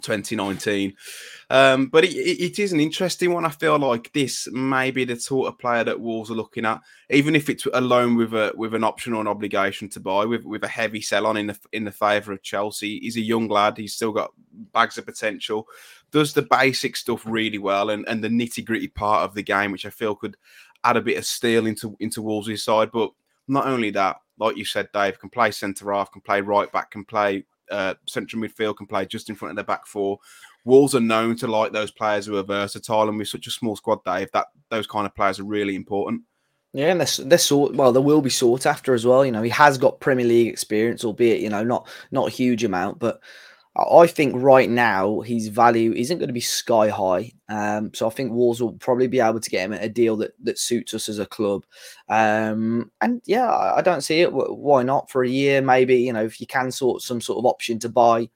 2019. 0.02 0.94
Um, 1.50 1.88
but 1.88 2.04
it, 2.04 2.16
it 2.16 2.60
is 2.60 2.74
an 2.74 2.80
interesting 2.80 3.32
one. 3.34 3.46
I 3.46 3.50
feel 3.50 3.78
like 3.78 4.12
this 4.14 4.48
may 4.52 4.92
be 4.92 5.06
the 5.06 5.20
sort 5.20 5.48
of 5.48 5.60
player 5.60 5.84
that 5.84 6.00
Wolves 6.00 6.32
are 6.32 6.36
looking 6.36 6.66
at, 6.66 6.82
even 7.10 7.36
if 7.36 7.50
it's 7.50 7.68
alone 7.74 8.16
with 8.16 8.34
a 8.34 8.52
with 8.56 8.74
an 8.74 8.84
option 8.84 9.14
or 9.14 9.22
an 9.22 9.28
obligation 9.28 9.90
to 9.90 10.00
buy, 10.00 10.26
with 10.26 10.44
with 10.44 10.64
a 10.64 10.68
heavy 10.68 11.02
sell 11.02 11.26
on 11.28 11.38
in 11.38 11.48
the 11.48 11.60
in 11.72 11.86
the 11.86 11.92
favour 11.92 12.34
of 12.34 12.42
Chelsea. 12.42 13.00
He's 13.00 13.18
a 13.18 13.22
young 13.22 13.48
lad. 13.48 13.78
He's 13.78 13.94
still 13.94 14.12
got 14.12 14.34
bags 14.74 14.98
of 14.98 15.06
potential. 15.06 15.68
Does 16.12 16.34
the 16.34 16.42
basic 16.44 16.96
stuff 16.96 17.24
really 17.26 17.60
well, 17.60 17.90
and 17.90 18.08
and 18.08 18.24
the 18.24 18.30
nitty 18.30 18.66
gritty 18.66 18.88
part 18.88 19.24
of 19.24 19.36
the 19.36 19.44
game, 19.44 19.72
which 19.72 19.86
I 19.86 19.92
feel 19.92 20.16
could 20.16 20.38
add 20.84 20.98
a 20.98 21.02
bit 21.02 21.18
of 21.18 21.26
steel 21.26 21.66
into 21.66 21.96
into 22.00 22.22
Wolves' 22.22 22.64
side. 22.64 22.92
But 22.92 23.12
not 23.48 23.68
only 23.68 23.92
that, 23.92 24.18
like 24.40 24.58
you 24.58 24.66
said, 24.66 24.90
Dave 24.94 25.20
can 25.20 25.30
play 25.30 25.52
centre 25.52 25.92
half, 25.92 26.12
can 26.12 26.22
play 26.22 26.42
right 26.42 26.72
back, 26.72 26.92
can 26.92 27.06
play 27.06 27.46
uh, 27.72 27.96
central 28.08 28.42
midfield 28.42 28.78
can 28.78 28.88
play 28.88 29.06
just 29.06 29.30
in 29.30 29.36
front 29.36 29.52
of 29.52 29.56
their 29.56 29.66
back 29.66 29.88
four. 29.88 30.20
Wolves 30.64 30.96
are 30.96 31.00
known 31.00 31.36
to 31.38 31.48
like 31.48 31.72
those 31.72 31.92
players 31.92 32.26
who 32.26 32.38
are 32.38 32.44
versatile, 32.44 33.08
and 33.08 33.18
with 33.18 33.28
such 33.28 33.48
a 33.48 33.52
small 33.52 33.76
squad, 33.76 34.04
Dave, 34.04 34.30
that 34.34 34.48
those 34.70 34.88
kind 34.88 35.06
of 35.06 35.16
players 35.16 35.40
are 35.40 35.46
really 35.46 35.76
important. 35.76 36.22
Yeah, 36.74 36.92
and 36.92 37.00
they're, 37.00 37.26
they're. 37.26 37.58
Well, 37.74 37.94
they 37.94 38.02
will 38.02 38.22
be 38.22 38.30
sought 38.30 38.66
after 38.66 38.94
as 38.94 39.06
well. 39.06 39.26
You 39.26 39.32
know, 39.32 39.44
he 39.44 39.50
has 39.52 39.78
got 39.78 40.02
Premier 40.02 40.26
League 40.26 40.50
experience, 40.50 41.06
albeit 41.06 41.40
you 41.40 41.50
know 41.50 41.64
not 41.64 41.88
not 42.12 42.28
a 42.28 42.32
huge 42.32 42.64
amount, 42.64 43.00
but 43.00 43.22
I 43.78 44.08
think 44.08 44.36
right 44.38 44.70
now 44.70 45.20
his 45.20 45.50
value 45.50 45.92
isn't 45.94 46.18
going 46.18 46.30
to 46.30 46.34
be 46.34 46.40
sky 46.40 46.88
high. 46.88 47.32
Um, 47.50 47.94
so 47.94 48.08
I 48.08 48.10
think 48.10 48.32
Wolves 48.32 48.62
will 48.62 48.74
probably 48.74 49.08
be 49.08 49.20
able 49.20 49.42
to 49.42 49.50
get 49.50 49.66
him 49.66 49.74
a 49.74 49.90
deal 49.90 50.16
that, 50.18 50.32
that 50.44 50.58
suits 50.58 50.94
us 50.94 51.10
as 51.10 51.20
a 51.20 51.26
club. 51.26 51.66
Um, 52.08 52.92
and 53.02 53.22
yeah, 53.26 53.50
I 53.50 53.82
don't 53.82 54.02
see 54.02 54.22
it. 54.22 54.32
Why 54.32 54.84
not 54.84 55.10
for 55.10 55.24
a 55.24 55.30
year? 55.30 55.62
Maybe 55.62 55.98
you 55.98 56.14
know 56.14 56.24
if 56.24 56.40
you 56.40 56.48
can 56.48 56.72
sort 56.72 57.02
some 57.02 57.20
sort 57.20 57.40
of 57.40 57.46
option 57.46 57.78
to 57.80 57.90
buy 57.90 58.30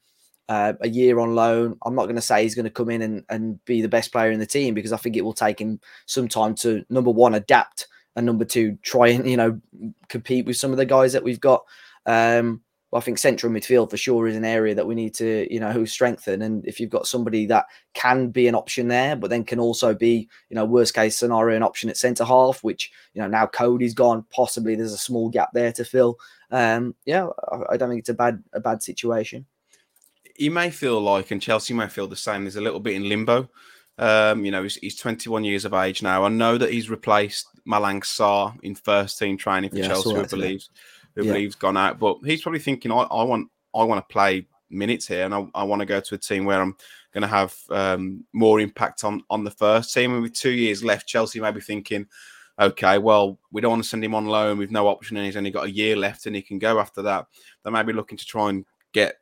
uh, 0.49 0.73
a 0.81 0.89
year 0.89 1.19
on 1.19 1.35
loan. 1.35 1.77
I'm 1.85 1.95
not 1.95 2.05
going 2.05 2.15
to 2.15 2.21
say 2.21 2.43
he's 2.43 2.55
going 2.55 2.65
to 2.65 2.71
come 2.71 2.89
in 2.89 3.01
and, 3.01 3.23
and 3.29 3.63
be 3.65 3.81
the 3.81 3.87
best 3.87 4.11
player 4.11 4.31
in 4.31 4.39
the 4.39 4.45
team 4.45 4.73
because 4.73 4.91
I 4.91 4.97
think 4.97 5.15
it 5.15 5.23
will 5.23 5.33
take 5.33 5.61
him 5.61 5.79
some 6.05 6.27
time 6.27 6.55
to 6.55 6.83
number 6.89 7.11
one 7.11 7.35
adapt 7.35 7.87
and 8.15 8.25
number 8.25 8.43
two 8.43 8.77
try 8.81 9.09
and 9.09 9.29
you 9.29 9.37
know 9.37 9.61
compete 10.09 10.45
with 10.45 10.57
some 10.57 10.71
of 10.71 10.77
the 10.77 10.85
guys 10.85 11.13
that 11.13 11.23
we've 11.23 11.39
got. 11.39 11.63
Um, 12.05 12.61
I 12.91 13.01
think 13.01 13.19
central 13.19 13.53
midfield 13.53 13.91
for 13.91 13.97
sure 13.97 14.27
is 14.27 14.35
an 14.35 14.45
area 14.45 14.73
that 14.73 14.87
we 14.87 14.95
need 14.95 15.13
to, 15.15 15.47
you 15.53 15.59
know, 15.59 15.85
strengthen. 15.85 16.41
And 16.41 16.65
if 16.65 16.79
you've 16.79 16.89
got 16.89 17.05
somebody 17.05 17.45
that 17.45 17.65
can 17.93 18.29
be 18.29 18.47
an 18.47 18.55
option 18.55 18.87
there, 18.87 19.15
but 19.15 19.29
then 19.29 19.43
can 19.43 19.59
also 19.59 19.93
be, 19.93 20.27
you 20.49 20.55
know, 20.55 20.65
worst 20.65 20.95
case 20.95 21.15
scenario, 21.15 21.55
an 21.55 21.63
option 21.63 21.89
at 21.89 21.97
centre 21.97 22.25
half, 22.25 22.63
which, 22.63 22.91
you 23.13 23.21
know, 23.21 23.27
now 23.27 23.45
Coady's 23.45 23.93
gone, 23.93 24.25
possibly 24.31 24.75
there's 24.75 24.93
a 24.93 24.97
small 24.97 25.29
gap 25.29 25.49
there 25.53 25.71
to 25.73 25.85
fill. 25.85 26.17
Um, 26.49 26.95
yeah, 27.05 27.27
I, 27.51 27.73
I 27.73 27.77
don't 27.77 27.89
think 27.89 27.99
it's 27.99 28.09
a 28.09 28.15
bad 28.15 28.43
a 28.53 28.59
bad 28.59 28.81
situation. 28.81 29.45
He 30.35 30.49
may 30.49 30.71
feel 30.71 30.99
like, 30.99 31.29
and 31.29 31.41
Chelsea 31.41 31.75
may 31.75 31.89
feel 31.89 32.07
the 32.07 32.15
same. 32.15 32.45
There's 32.45 32.55
a 32.55 32.61
little 32.61 32.79
bit 32.79 32.95
in 32.95 33.07
limbo. 33.07 33.49
Um, 33.99 34.45
you 34.45 34.51
know, 34.51 34.63
he's, 34.63 34.75
he's, 34.75 34.95
21 34.95 35.43
years 35.43 35.65
of 35.65 35.73
age 35.73 36.01
now. 36.01 36.23
I 36.23 36.29
know 36.29 36.57
that 36.57 36.71
he's 36.71 36.89
replaced 36.89 37.47
Malang 37.67 37.99
Sarr 37.99 38.57
in 38.63 38.73
first 38.73 39.19
team 39.19 39.37
training 39.37 39.71
for 39.71 39.75
yeah, 39.75 39.87
Chelsea, 39.89 40.15
I 40.15 40.23
believes 40.23 40.69
who 41.19 41.27
yeah. 41.27 41.33
believes 41.33 41.55
gone 41.55 41.77
out. 41.77 41.99
But 41.99 42.17
he's 42.23 42.41
probably 42.41 42.59
thinking, 42.59 42.91
I, 42.91 43.01
I 43.01 43.23
want 43.23 43.49
I 43.75 43.83
want 43.83 44.07
to 44.07 44.11
play 44.11 44.47
minutes 44.69 45.07
here, 45.07 45.25
and 45.25 45.33
I, 45.33 45.45
I 45.53 45.63
want 45.63 45.81
to 45.81 45.85
go 45.85 45.99
to 45.99 46.15
a 46.15 46.17
team 46.17 46.45
where 46.45 46.61
I'm 46.61 46.75
going 47.13 47.21
to 47.23 47.27
have 47.27 47.55
um, 47.69 48.23
more 48.33 48.59
impact 48.59 49.03
on 49.03 49.23
on 49.29 49.43
the 49.43 49.51
first 49.51 49.93
team. 49.93 50.13
And 50.13 50.21
with 50.21 50.33
two 50.33 50.51
years 50.51 50.83
left, 50.83 51.07
Chelsea 51.07 51.39
may 51.39 51.51
be 51.51 51.61
thinking, 51.61 52.07
okay, 52.59 52.97
well, 52.97 53.39
we 53.51 53.61
don't 53.61 53.71
want 53.71 53.83
to 53.83 53.89
send 53.89 54.03
him 54.03 54.15
on 54.15 54.25
loan 54.25 54.57
with 54.57 54.71
no 54.71 54.87
option, 54.87 55.17
and 55.17 55.25
he's 55.25 55.37
only 55.37 55.51
got 55.51 55.65
a 55.65 55.71
year 55.71 55.95
left, 55.95 56.25
and 56.25 56.35
he 56.35 56.41
can 56.41 56.59
go 56.59 56.79
after 56.79 57.01
that. 57.03 57.27
They 57.63 57.71
may 57.71 57.83
be 57.83 57.93
looking 57.93 58.17
to 58.17 58.25
try 58.25 58.49
and 58.49 58.65
get 58.91 59.15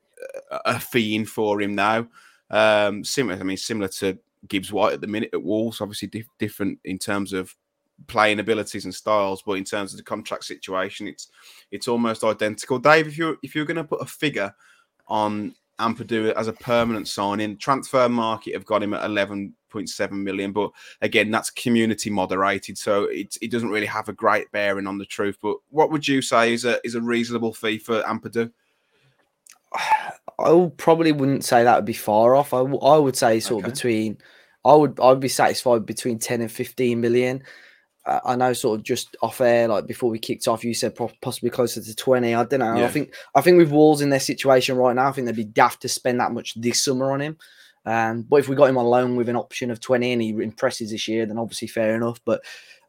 a 0.66 0.80
fee 0.80 1.16
in 1.16 1.26
for 1.26 1.62
him 1.62 1.76
now. 1.76 2.08
Um, 2.50 3.04
similar, 3.04 3.40
I 3.40 3.44
mean, 3.44 3.58
similar 3.58 3.90
to 3.90 4.18
Gibbs 4.48 4.72
White 4.72 4.94
at 4.94 5.02
the 5.02 5.08
minute 5.08 5.32
at 5.34 5.44
Wolves, 5.44 5.82
obviously 5.82 6.08
dif- 6.08 6.30
different 6.40 6.80
in 6.86 6.98
terms 6.98 7.34
of 7.34 7.56
playing 8.06 8.40
abilities 8.40 8.86
and 8.86 8.94
styles, 8.94 9.42
but 9.42 9.54
in 9.54 9.64
terms 9.64 9.92
of 9.92 9.98
the 9.98 10.04
contract 10.04 10.44
situation, 10.44 11.08
it's 11.08 11.30
it's 11.72 11.88
almost 11.88 12.24
identical. 12.24 12.78
Dave, 12.78 13.08
if 13.08 13.18
you're 13.18 13.38
if 13.42 13.56
you're 13.56 13.66
going 13.66 13.78
to 13.78 13.84
put 13.84 14.02
a 14.02 14.06
figure 14.06 14.54
on 15.08 15.56
Ampadu 15.80 16.32
as 16.34 16.48
a 16.48 16.54
permanent 16.54 17.08
signing, 17.08 17.58
transfer 17.58 18.08
market 18.08 18.54
have 18.54 18.66
got 18.66 18.84
him 18.84 18.94
at 18.94 19.08
11.7 19.10 20.12
million, 20.12 20.52
but 20.52 20.72
again, 21.02 21.32
that's 21.32 21.50
community 21.52 22.10
moderated, 22.10 22.78
so 22.78 23.06
it, 23.06 23.36
it 23.42 23.52
doesn't 23.52 23.70
really 23.70 23.86
have 23.86 24.10
a 24.10 24.14
great 24.14 24.52
bearing 24.52 24.88
on 24.88 24.98
the 24.98 25.06
truth. 25.06 25.38
But 25.42 25.58
what 25.70 25.92
would 25.92 26.08
you 26.08 26.22
say 26.22 26.54
is 26.54 26.66
a 26.66 26.80
is 26.86 26.96
a 26.96 27.02
reasonable 27.02 27.54
fee 27.54 27.80
for 27.80 28.02
Ampadu? 28.04 28.52
I 30.40 30.72
probably 30.78 31.12
wouldn't 31.12 31.44
say 31.44 31.64
that 31.64 31.76
would 31.76 31.86
be 31.86 31.94
far 31.94 32.36
off. 32.36 32.54
I, 32.54 32.60
I 32.60 32.98
would 32.98 33.16
say 33.16 33.40
sort 33.40 33.64
okay. 33.64 33.70
of 33.70 33.74
between. 33.74 34.18
I 34.66 34.76
would 34.76 35.00
I 35.00 35.10
would 35.10 35.20
be 35.20 35.30
satisfied 35.30 35.86
between 35.86 36.20
10 36.20 36.42
and 36.42 36.52
15 36.52 37.00
million. 37.00 37.44
I 38.07 38.36
know 38.36 38.54
sort 38.54 38.80
of 38.80 38.86
just 38.86 39.15
off 39.21 39.42
air, 39.42 39.68
like 39.68 39.86
before 39.86 40.09
we 40.09 40.19
kicked 40.19 40.48
off, 40.48 40.63
you 40.63 40.74
said 40.74 40.98
possibly 41.21 41.50
closer 41.50 41.81
to 41.81 41.95
20. 41.95 42.33
I 42.33 42.44
don't 42.45 42.59
know. 42.59 42.77
Yeah. 42.77 42.86
I 42.86 42.88
think 42.88 43.13
I 43.36 43.42
think 43.42 43.57
with 43.57 43.71
Walls 43.71 44.01
in 44.01 44.09
their 44.09 44.19
situation 44.19 44.77
right 44.77 44.95
now, 44.95 45.07
I 45.07 45.12
think 45.12 45.27
they'd 45.27 45.36
be 45.36 45.44
daft 45.44 45.81
to 45.81 45.89
spend 45.89 46.19
that 46.19 46.31
much 46.31 46.59
this 46.59 46.83
summer 46.83 47.12
on 47.12 47.21
him. 47.21 47.38
Um, 47.86 48.24
but 48.24 48.38
if 48.38 48.50
we 48.50 48.56
got 48.56 48.69
him 48.69 48.77
on 48.77 48.86
loan 48.86 49.15
with 49.15 49.30
an 49.30 49.36
option 49.36 49.71
of 49.71 49.80
20 49.80 50.12
and 50.12 50.21
he 50.21 50.30
impresses 50.30 50.92
this 50.92 51.07
year, 51.07 51.26
then 51.26 51.37
obviously 51.37 51.68
fair 51.68 51.95
enough. 51.95 52.19
But 52.26 52.44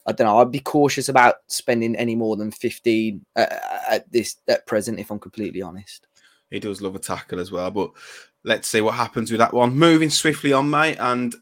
I 0.06 0.12
don't 0.12 0.26
know. 0.26 0.38
I'd 0.38 0.52
be 0.52 0.60
cautious 0.60 1.08
about 1.08 1.36
spending 1.48 1.94
any 1.96 2.14
more 2.14 2.36
than 2.36 2.50
15 2.50 3.24
uh, 3.36 3.46
at 3.90 4.10
this 4.10 4.36
at 4.48 4.66
present, 4.66 4.98
if 4.98 5.10
I'm 5.10 5.18
completely 5.18 5.62
honest. 5.62 6.06
He 6.50 6.60
does 6.60 6.80
love 6.80 6.96
a 6.96 6.98
tackle 6.98 7.40
as 7.40 7.52
well. 7.52 7.70
But 7.70 7.90
let's 8.44 8.68
see 8.68 8.80
what 8.80 8.94
happens 8.94 9.30
with 9.30 9.38
that 9.38 9.52
one. 9.52 9.76
Moving 9.76 10.10
swiftly 10.10 10.52
on, 10.52 10.70
mate, 10.70 10.96
and 10.98 11.34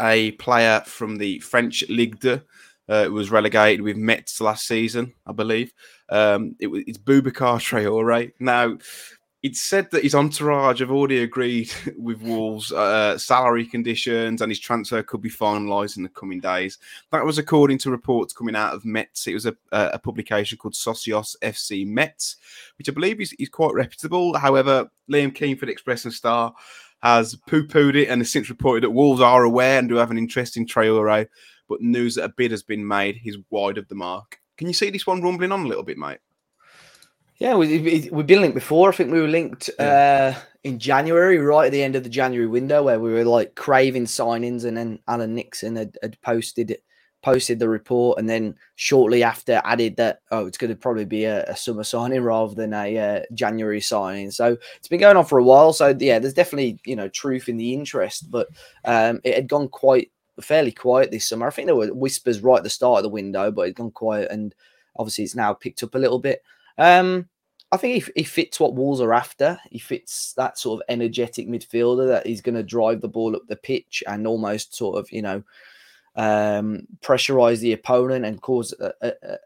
a 0.00 0.32
player 0.32 0.82
from 0.86 1.16
the 1.16 1.38
French 1.40 1.84
Ligue 1.88 2.20
2 2.20 2.40
uh, 2.88 3.02
it 3.04 3.12
was 3.12 3.30
relegated 3.30 3.82
with 3.82 3.96
Metz 3.96 4.40
last 4.40 4.66
season, 4.66 5.14
I 5.26 5.32
believe. 5.32 5.72
Um, 6.08 6.56
it, 6.58 6.68
it's 6.68 6.98
Boubacar 6.98 7.58
Traore. 7.58 8.32
Now, 8.40 8.76
it's 9.42 9.60
said 9.60 9.90
that 9.90 10.04
his 10.04 10.14
entourage 10.14 10.78
have 10.78 10.92
already 10.92 11.22
agreed 11.22 11.72
with 11.98 12.22
Wolves' 12.22 12.72
uh, 12.72 13.18
salary 13.18 13.66
conditions 13.66 14.40
and 14.40 14.50
his 14.50 14.60
transfer 14.60 15.02
could 15.02 15.20
be 15.20 15.30
finalised 15.30 15.96
in 15.96 16.04
the 16.04 16.08
coming 16.10 16.38
days. 16.38 16.78
That 17.10 17.24
was 17.24 17.38
according 17.38 17.78
to 17.78 17.90
reports 17.90 18.32
coming 18.32 18.54
out 18.54 18.74
of 18.74 18.84
Metz. 18.84 19.26
It 19.26 19.34
was 19.34 19.46
a, 19.46 19.56
a 19.72 19.98
publication 19.98 20.58
called 20.58 20.74
Socios 20.74 21.34
FC 21.42 21.86
Metz, 21.86 22.36
which 22.78 22.88
I 22.88 22.92
believe 22.92 23.20
is, 23.20 23.32
is 23.38 23.48
quite 23.48 23.74
reputable. 23.74 24.36
However, 24.38 24.88
Liam 25.10 25.34
Keen 25.34 25.56
for 25.56 25.66
the 25.66 25.72
Express 25.72 26.04
and 26.04 26.14
Star 26.14 26.54
has 27.02 27.34
poo 27.48 27.66
pooed 27.66 27.96
it 27.96 28.08
and 28.08 28.20
has 28.20 28.30
since 28.30 28.48
reported 28.48 28.84
that 28.84 28.90
Wolves 28.90 29.20
are 29.20 29.42
aware 29.42 29.78
and 29.78 29.88
do 29.88 29.96
have 29.96 30.12
an 30.12 30.18
interest 30.18 30.56
in 30.56 30.66
Traore 30.66 31.26
but 31.72 31.80
news 31.80 32.16
that 32.16 32.24
a 32.24 32.28
bid 32.28 32.50
has 32.50 32.62
been 32.62 32.86
made, 32.86 33.16
he's 33.16 33.38
wide 33.48 33.78
of 33.78 33.88
the 33.88 33.94
mark. 33.94 34.38
Can 34.58 34.66
you 34.66 34.74
see 34.74 34.90
this 34.90 35.06
one 35.06 35.22
rumbling 35.22 35.52
on 35.52 35.64
a 35.64 35.66
little 35.66 35.82
bit, 35.82 35.96
mate? 35.96 36.18
Yeah, 37.38 37.54
we, 37.54 37.78
we, 37.78 38.00
have 38.14 38.26
been 38.26 38.42
linked 38.42 38.54
before. 38.54 38.90
I 38.90 38.92
think 38.92 39.10
we 39.10 39.22
were 39.22 39.26
linked 39.26 39.70
yeah. 39.78 40.34
uh, 40.36 40.40
in 40.64 40.78
January, 40.78 41.38
right 41.38 41.64
at 41.64 41.72
the 41.72 41.82
end 41.82 41.96
of 41.96 42.02
the 42.02 42.10
January 42.10 42.46
window, 42.46 42.82
where 42.82 43.00
we 43.00 43.10
were 43.10 43.24
like 43.24 43.54
craving 43.54 44.04
signings, 44.04 44.66
and 44.66 44.76
then 44.76 44.98
Alan 45.08 45.34
Nixon 45.34 45.76
had, 45.76 45.96
had 46.02 46.20
posted 46.20 46.76
posted 47.22 47.58
the 47.58 47.70
report, 47.70 48.18
and 48.18 48.28
then 48.28 48.54
shortly 48.74 49.22
after 49.22 49.62
added 49.64 49.96
that 49.96 50.20
oh, 50.30 50.44
it's 50.44 50.58
going 50.58 50.68
to 50.68 50.76
probably 50.76 51.06
be 51.06 51.24
a, 51.24 51.44
a 51.44 51.56
summer 51.56 51.84
signing 51.84 52.20
rather 52.20 52.54
than 52.54 52.74
a 52.74 52.98
uh, 52.98 53.20
January 53.32 53.80
signing. 53.80 54.30
So 54.30 54.58
it's 54.76 54.88
been 54.88 55.00
going 55.00 55.16
on 55.16 55.24
for 55.24 55.38
a 55.38 55.44
while. 55.44 55.72
So 55.72 55.96
yeah, 55.98 56.18
there's 56.18 56.34
definitely 56.34 56.80
you 56.84 56.96
know 56.96 57.08
truth 57.08 57.48
in 57.48 57.56
the 57.56 57.72
interest, 57.72 58.30
but 58.30 58.48
um, 58.84 59.22
it 59.24 59.34
had 59.34 59.48
gone 59.48 59.68
quite 59.68 60.12
fairly 60.40 60.72
quiet 60.72 61.10
this 61.10 61.28
summer. 61.28 61.46
I 61.46 61.50
think 61.50 61.66
there 61.66 61.76
were 61.76 61.88
whispers 61.88 62.40
right 62.40 62.58
at 62.58 62.64
the 62.64 62.70
start 62.70 62.98
of 62.98 63.02
the 63.02 63.08
window, 63.08 63.50
but 63.50 63.62
it's 63.62 63.76
gone 63.76 63.90
quiet, 63.90 64.30
and 64.30 64.54
obviously 64.96 65.24
it's 65.24 65.34
now 65.34 65.52
picked 65.52 65.82
up 65.82 65.94
a 65.94 65.98
little 65.98 66.18
bit. 66.18 66.42
Um, 66.78 67.28
I 67.72 67.78
think 67.78 68.04
he, 68.04 68.12
he 68.16 68.24
fits 68.24 68.60
what 68.60 68.74
Wolves 68.74 69.00
are 69.00 69.14
after. 69.14 69.58
He 69.70 69.78
fits 69.78 70.34
that 70.34 70.58
sort 70.58 70.80
of 70.80 70.84
energetic 70.90 71.48
midfielder 71.48 72.06
that 72.08 72.26
he's 72.26 72.42
going 72.42 72.54
to 72.54 72.62
drive 72.62 73.00
the 73.00 73.08
ball 73.08 73.34
up 73.34 73.46
the 73.48 73.56
pitch 73.56 74.02
and 74.06 74.26
almost 74.26 74.74
sort 74.74 74.98
of, 74.98 75.10
you 75.10 75.22
know, 75.22 75.42
um, 76.14 76.86
pressurize 77.00 77.60
the 77.60 77.72
opponent 77.72 78.26
and 78.26 78.42
cause 78.42 78.74
a, 78.78 78.92
a, 79.00 79.38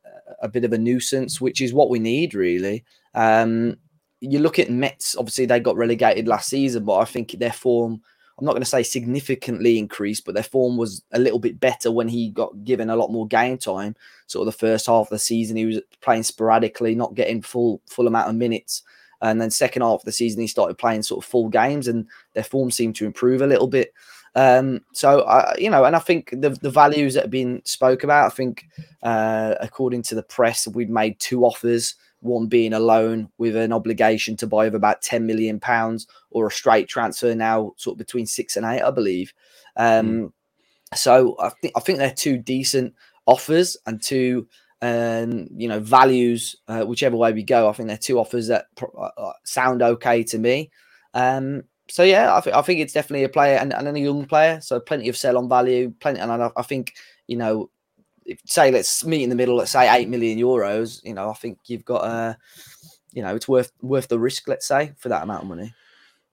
a, 0.42 0.48
bit 0.48 0.64
of 0.64 0.72
a 0.72 0.78
nuisance, 0.78 1.40
which 1.40 1.60
is 1.60 1.72
what 1.72 1.88
we 1.88 2.00
need, 2.00 2.34
really. 2.34 2.84
Um, 3.14 3.76
you 4.20 4.40
look 4.40 4.58
at 4.58 4.70
Metz, 4.70 5.14
obviously, 5.16 5.46
they 5.46 5.60
got 5.60 5.76
relegated 5.76 6.26
last 6.26 6.48
season, 6.48 6.84
but 6.84 6.96
I 6.96 7.04
think 7.04 7.32
their 7.32 7.52
form 7.52 8.02
I'm 8.38 8.44
not 8.44 8.52
going 8.52 8.62
to 8.62 8.68
say 8.68 8.82
significantly 8.82 9.78
increased, 9.78 10.26
but 10.26 10.34
their 10.34 10.42
form 10.42 10.76
was 10.76 11.02
a 11.12 11.18
little 11.18 11.38
bit 11.38 11.58
better 11.58 11.90
when 11.90 12.06
he 12.06 12.30
got 12.30 12.64
given 12.64 12.90
a 12.90 12.96
lot 12.96 13.10
more 13.10 13.26
game 13.26 13.56
time. 13.56 13.96
Sort 14.26 14.46
of 14.46 14.52
the 14.52 14.58
first 14.58 14.86
half 14.86 15.06
of 15.06 15.10
the 15.10 15.18
season, 15.18 15.56
he 15.56 15.64
was 15.64 15.80
playing 16.02 16.24
sporadically, 16.24 16.94
not 16.94 17.14
getting 17.14 17.40
full 17.40 17.80
full 17.86 18.06
amount 18.06 18.28
of 18.28 18.34
minutes. 18.34 18.82
And 19.22 19.40
then 19.40 19.50
second 19.50 19.80
half 19.80 20.00
of 20.00 20.04
the 20.04 20.12
season, 20.12 20.42
he 20.42 20.46
started 20.46 20.76
playing 20.76 21.02
sort 21.02 21.24
of 21.24 21.30
full 21.30 21.48
games, 21.48 21.88
and 21.88 22.06
their 22.34 22.44
form 22.44 22.70
seemed 22.70 22.96
to 22.96 23.06
improve 23.06 23.40
a 23.40 23.46
little 23.46 23.68
bit. 23.68 23.94
Um, 24.34 24.82
so 24.92 25.20
uh, 25.20 25.54
you 25.56 25.70
know, 25.70 25.84
and 25.84 25.96
I 25.96 25.98
think 25.98 26.30
the 26.30 26.50
the 26.50 26.70
values 26.70 27.14
that 27.14 27.24
have 27.24 27.30
been 27.30 27.62
spoke 27.64 28.04
about. 28.04 28.26
I 28.26 28.34
think 28.34 28.66
uh, 29.02 29.54
according 29.60 30.02
to 30.02 30.14
the 30.14 30.22
press, 30.22 30.68
we'd 30.68 30.90
made 30.90 31.18
two 31.18 31.44
offers 31.46 31.94
one 32.26 32.46
being 32.46 32.72
a 32.72 32.80
loan 32.80 33.28
with 33.38 33.56
an 33.56 33.72
obligation 33.72 34.36
to 34.36 34.46
buy 34.46 34.66
of 34.66 34.74
about 34.74 35.02
10 35.02 35.26
million 35.26 35.58
pounds 35.60 36.06
or 36.30 36.46
a 36.46 36.50
straight 36.50 36.88
transfer 36.88 37.34
now 37.34 37.72
sort 37.76 37.94
of 37.94 37.98
between 37.98 38.26
six 38.26 38.56
and 38.56 38.66
eight 38.66 38.82
i 38.82 38.90
believe 38.90 39.32
um, 39.76 40.06
mm. 40.06 40.32
so 40.94 41.36
i 41.40 41.48
think 41.60 41.72
i 41.76 41.80
think 41.80 41.98
they're 41.98 42.10
two 42.10 42.38
decent 42.38 42.94
offers 43.26 43.76
and 43.86 44.02
two 44.02 44.46
um, 44.82 45.48
you 45.56 45.68
know 45.68 45.80
values 45.80 46.54
uh, 46.68 46.84
whichever 46.84 47.16
way 47.16 47.32
we 47.32 47.42
go 47.42 47.68
i 47.68 47.72
think 47.72 47.88
they're 47.88 47.96
two 47.96 48.18
offers 48.18 48.48
that 48.48 48.66
uh, 48.82 49.10
uh, 49.16 49.32
sound 49.44 49.82
okay 49.82 50.22
to 50.22 50.38
me 50.38 50.70
um, 51.14 51.62
so 51.88 52.02
yeah 52.02 52.36
I, 52.36 52.40
th- 52.40 52.54
I 52.54 52.62
think 52.62 52.80
it's 52.80 52.92
definitely 52.92 53.24
a 53.24 53.30
player 53.30 53.56
and, 53.56 53.72
and 53.72 53.88
a 53.88 53.98
young 53.98 54.26
player 54.26 54.60
so 54.60 54.78
plenty 54.78 55.08
of 55.08 55.16
sell 55.16 55.38
on 55.38 55.48
value 55.48 55.94
plenty 55.98 56.20
and 56.20 56.30
I, 56.30 56.50
I 56.56 56.62
think 56.62 56.94
you 57.26 57.36
know 57.36 57.70
if, 58.26 58.40
say 58.44 58.70
let's 58.70 59.04
meet 59.04 59.22
in 59.22 59.30
the 59.30 59.36
middle 59.36 59.56
let's 59.56 59.70
say 59.70 59.92
8 59.92 60.08
million 60.08 60.38
euros 60.38 61.02
you 61.04 61.14
know 61.14 61.30
i 61.30 61.34
think 61.34 61.58
you've 61.66 61.84
got 61.84 62.04
a 62.04 62.36
you 63.12 63.22
know 63.22 63.34
it's 63.34 63.48
worth 63.48 63.72
worth 63.82 64.08
the 64.08 64.18
risk 64.18 64.48
let's 64.48 64.66
say 64.66 64.92
for 64.96 65.08
that 65.08 65.22
amount 65.22 65.42
of 65.42 65.48
money 65.48 65.72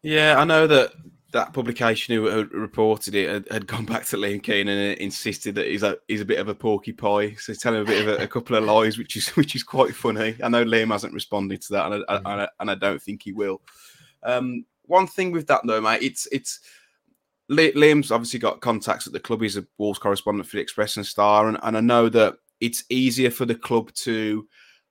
yeah 0.01 0.39
i 0.39 0.43
know 0.43 0.67
that 0.67 0.91
that 1.33 1.51
publication 1.51 2.15
who 2.15 2.45
reported 2.51 3.15
it 3.15 3.27
had, 3.27 3.47
had 3.51 3.67
gone 3.67 3.85
back 3.85 4.05
to 4.05 4.17
Liam 4.17 4.41
Keenan 4.41 4.77
and 4.77 4.97
insisted 5.00 5.55
that 5.55 5.67
he's 5.67 5.83
a 5.83 5.97
he's 6.07 6.21
a 6.21 6.25
bit 6.25 6.39
of 6.39 6.47
a 6.47 6.55
porky 6.55 6.93
pie, 6.93 7.33
So 7.33 7.53
telling 7.55 7.81
a 7.81 7.85
bit 7.85 8.07
of 8.07 8.07
a, 8.07 8.23
a, 8.23 8.27
couple 8.27 8.55
of 8.55 8.63
lies, 8.63 8.97
which 9.00 9.17
is 9.17 9.27
which 9.35 9.55
is 9.55 9.63
quite 9.63 9.93
funny. 9.93 10.35
I 10.41 10.47
know 10.47 10.63
Liam 10.63 10.91
hasn't 10.91 11.13
responded 11.13 11.62
to 11.63 11.73
that, 11.73 11.91
and 11.91 12.05
I, 12.07 12.17
mm-hmm. 12.17 12.27
I, 12.27 12.47
and 12.59 12.71
I 12.71 12.75
don't 12.75 13.01
think 13.01 13.23
he 13.23 13.33
will. 13.33 13.62
Um, 14.21 14.65
one 14.85 15.07
thing 15.07 15.31
with 15.31 15.47
that 15.47 15.62
though, 15.65 15.81
mate, 15.81 16.03
it's 16.03 16.27
it's 16.31 16.59
Liam's 17.51 18.12
obviously 18.12 18.39
got 18.39 18.62
contacts 18.62 19.07
at 19.07 19.13
the 19.13 19.19
club. 19.19 19.41
He's 19.41 19.57
a 19.57 19.65
Wolves 19.77 20.00
correspondent 20.00 20.47
for 20.47 20.57
the 20.57 20.62
Express 20.62 20.97
and 20.97 21.05
Star, 21.05 21.47
and, 21.47 21.57
and 21.63 21.77
I 21.77 21.81
know 21.81 22.09
that 22.09 22.35
it's 22.59 22.85
easier 22.89 23.29
for 23.29 23.45
the 23.45 23.55
club 23.55 23.93
to 23.93 24.47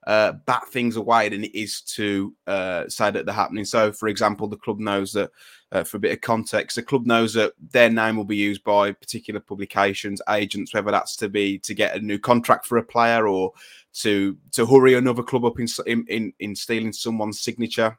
uh, 0.06 0.32
bat 0.47 0.64
things 0.68 0.97
away 0.97 1.28
than 1.28 1.44
it 1.44 1.54
is 1.54 1.80
to 1.80 2.35
uh, 2.47 2.88
say 2.88 3.11
that 3.11 3.25
they're 3.25 3.35
happening. 3.35 3.64
So, 3.64 3.92
for 3.92 4.09
example, 4.09 4.49
the 4.49 4.56
club 4.56 4.80
knows 4.80 5.12
that, 5.12 5.30
uh, 5.71 5.85
for 5.85 5.97
a 5.97 6.00
bit 6.00 6.12
of 6.12 6.21
context, 6.21 6.76
the 6.76 6.82
club 6.82 7.06
knows 7.06 7.32
that 7.35 7.52
their 7.71 7.88
name 7.88 8.16
will 8.16 8.25
be 8.25 8.37
used 8.37 8.64
by 8.64 8.92
particular 8.92 9.40
publications, 9.40 10.21
agents, 10.28 10.75
whether 10.75 10.90
that's 10.90 11.16
to 11.16 11.28
be 11.28 11.59
to 11.61 11.73
get 11.73 11.97
a 11.97 12.00
new 12.00 12.18
contract 12.18 12.66
for 12.66 12.78
a 12.78 12.85
player 12.85 13.28
or 13.28 13.52
to 13.94 14.37
to 14.50 14.66
hurry 14.66 14.94
another 14.94 15.23
club 15.23 15.44
up 15.44 15.59
in 15.59 15.68
in, 16.09 16.32
in 16.40 16.56
stealing 16.56 16.92
someone's 16.92 17.40
signature. 17.40 17.97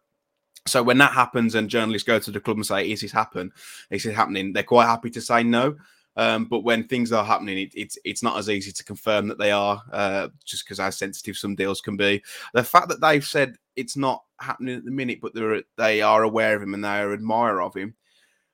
So 0.66 0.82
when 0.82 0.98
that 1.00 1.12
happens 1.12 1.56
and 1.56 1.70
journalists 1.70 2.08
go 2.08 2.20
to 2.20 2.32
the 2.32 2.40
club 2.40 2.58
and 2.58 2.66
say, 2.66 2.90
"Is 2.90 3.02
this 3.02 3.12
happen? 3.12 3.52
Is 3.90 4.06
it 4.06 4.16
happening?" 4.16 4.54
They're 4.54 4.64
quite 4.64 4.86
happy 4.86 5.10
to 5.12 5.22
say 5.22 5.44
no. 5.44 5.76
Um, 6.16 6.46
but 6.46 6.60
when 6.60 6.88
things 6.88 7.12
are 7.12 7.26
happening, 7.26 7.58
it, 7.58 7.72
it's 7.74 7.98
it's 8.06 8.24
not 8.24 8.38
as 8.38 8.50
easy 8.50 8.72
to 8.72 8.84
confirm 8.84 9.28
that 9.28 9.40
they 9.40 9.52
are, 9.52 9.82
uh, 9.92 10.30
just 10.46 10.64
because 10.66 10.80
how 10.80 10.92
sensitive 10.92 11.38
some 11.38 11.56
deals 11.56 11.82
can 11.82 11.98
be. 11.98 12.24
The 12.54 12.64
fact 12.64 12.90
that 12.90 13.02
they've 13.02 13.26
said 13.26 13.56
it's 13.76 13.98
not 13.98 14.24
happening 14.40 14.78
at 14.78 14.86
the 14.86 14.92
minute, 14.92 15.20
but 15.22 15.34
they're 15.34 15.64
they 15.78 16.02
are 16.02 16.24
aware 16.24 16.56
of 16.56 16.62
him 16.62 16.74
and 16.74 16.84
they 16.84 16.90
are 17.00 17.14
admirer 17.14 17.62
of 17.62 17.76
him. 17.76 17.96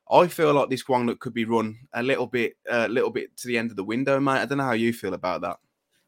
I 0.09 0.27
feel 0.27 0.53
like 0.53 0.69
this 0.69 0.87
one 0.87 1.05
that 1.07 1.19
could 1.19 1.33
be 1.33 1.45
run 1.45 1.77
a 1.93 2.01
little 2.01 2.25
bit, 2.25 2.53
a 2.67 2.85
uh, 2.85 2.87
little 2.87 3.11
bit 3.11 3.35
to 3.37 3.47
the 3.47 3.57
end 3.57 3.69
of 3.69 3.77
the 3.77 3.83
window, 3.83 4.19
mate. 4.19 4.39
I 4.39 4.45
don't 4.45 4.57
know 4.57 4.63
how 4.63 4.71
you 4.71 4.93
feel 4.93 5.13
about 5.13 5.41
that. 5.41 5.57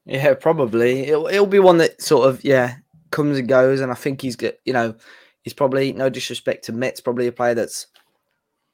Yeah, 0.06 0.34
probably 0.34 1.02
it'll 1.02 1.28
it'll 1.28 1.46
be 1.46 1.60
one 1.60 1.78
that 1.78 2.02
sort 2.02 2.28
of 2.30 2.44
yeah 2.44 2.78
comes 3.12 3.38
and 3.38 3.48
goes, 3.48 3.82
and 3.82 3.92
I 3.92 3.96
think 3.96 4.22
he's 4.22 4.38
got 4.38 4.54
you 4.64 4.74
know 4.74 4.96
he's 5.44 5.54
probably 5.54 5.94
no 5.94 6.10
disrespect 6.10 6.66
to 6.66 6.74
Metz, 6.74 7.02
probably 7.02 7.28
a 7.28 7.32
player 7.32 7.56
that's 7.56 7.88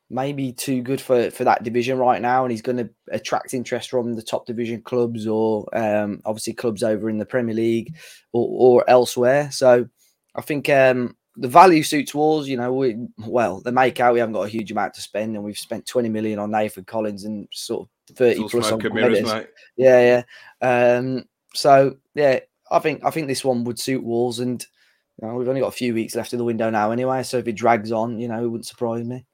maybe 0.10 0.54
too 0.54 0.82
good 0.82 1.02
for 1.02 1.30
for 1.32 1.44
that 1.44 1.64
division 1.64 1.98
right 1.98 2.22
now, 2.22 2.44
and 2.44 2.52
he's 2.52 2.62
going 2.62 2.78
to 2.78 2.90
attract 3.12 3.54
interest 3.54 3.90
from 3.90 4.14
the 4.14 4.22
top 4.22 4.46
division 4.46 4.82
clubs 4.82 5.28
or 5.28 5.68
um, 5.78 6.22
obviously 6.26 6.54
clubs 6.54 6.84
over 6.84 7.10
in 7.10 7.18
the 7.18 7.26
Premier 7.26 7.56
League 7.56 7.96
or, 8.34 8.48
or 8.50 8.90
elsewhere. 8.90 9.52
So 9.52 9.88
I 10.36 10.42
think 10.42 10.70
um, 10.70 11.16
the 11.36 11.48
value 11.48 11.84
suits 11.84 12.16
Wolves. 12.16 12.48
You 12.48 12.58
know, 12.58 12.74
we 12.74 12.98
well 13.20 13.62
they 13.62 13.72
make 13.72 14.00
out 14.00 14.14
we 14.14 14.20
haven't 14.20 14.34
got 14.34 14.46
a 14.46 14.50
huge 14.50 14.72
amount 14.72 14.94
to 14.96 15.02
spend, 15.02 15.36
and 15.36 15.44
we've 15.44 15.58
spent 15.58 15.86
twenty 15.86 16.10
million 16.10 16.40
on 16.40 16.52
Nathan 16.52 16.86
Collins 16.86 17.26
and 17.26 17.48
sort 17.52 17.88
of 18.10 18.16
thirty 18.16 18.48
plus 18.48 18.72
on 18.72 18.80
Yeah, 19.76 20.24
yeah. 20.62 20.98
Um, 20.98 21.26
so 21.54 21.98
yeah, 22.16 22.40
I 22.72 22.80
think 22.80 23.04
I 23.04 23.10
think 23.10 23.28
this 23.28 23.44
one 23.44 23.64
would 23.66 23.80
suit 23.80 24.04
Wolves 24.04 24.40
and 24.40 24.66
you 25.22 25.28
know, 25.28 25.36
we've 25.36 25.48
only 25.48 25.62
got 25.62 25.68
a 25.68 25.72
few 25.72 25.94
weeks 25.94 26.16
left 26.16 26.34
of 26.34 26.40
the 26.40 26.46
window 26.46 26.70
now, 26.70 26.92
anyway. 26.92 27.24
So 27.24 27.38
if 27.38 27.46
he 27.46 27.52
drags 27.52 27.92
on, 27.92 28.20
you 28.20 28.28
know, 28.28 28.44
it 28.44 28.48
wouldn't 28.48 28.68
surprise 28.68 29.06
me. 29.06 29.26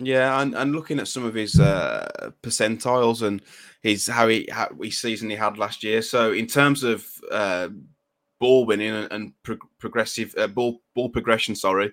Yeah, 0.00 0.40
and, 0.40 0.54
and 0.54 0.72
looking 0.72 0.98
at 0.98 1.08
some 1.08 1.24
of 1.24 1.34
his 1.34 1.60
uh, 1.60 2.30
percentiles 2.42 3.22
and 3.22 3.40
his 3.80 4.08
how 4.08 4.26
he 4.26 4.48
how 4.50 4.68
his 4.82 5.00
season 5.00 5.30
he 5.30 5.36
had 5.36 5.56
last 5.56 5.84
year. 5.84 6.02
So 6.02 6.32
in 6.32 6.46
terms 6.48 6.82
of 6.82 7.06
uh, 7.30 7.68
ball 8.40 8.66
winning 8.66 8.92
and, 8.92 9.12
and 9.12 9.32
pro- 9.44 9.58
progressive 9.78 10.34
uh, 10.36 10.48
ball 10.48 10.82
ball 10.96 11.10
progression, 11.10 11.54
sorry, 11.54 11.92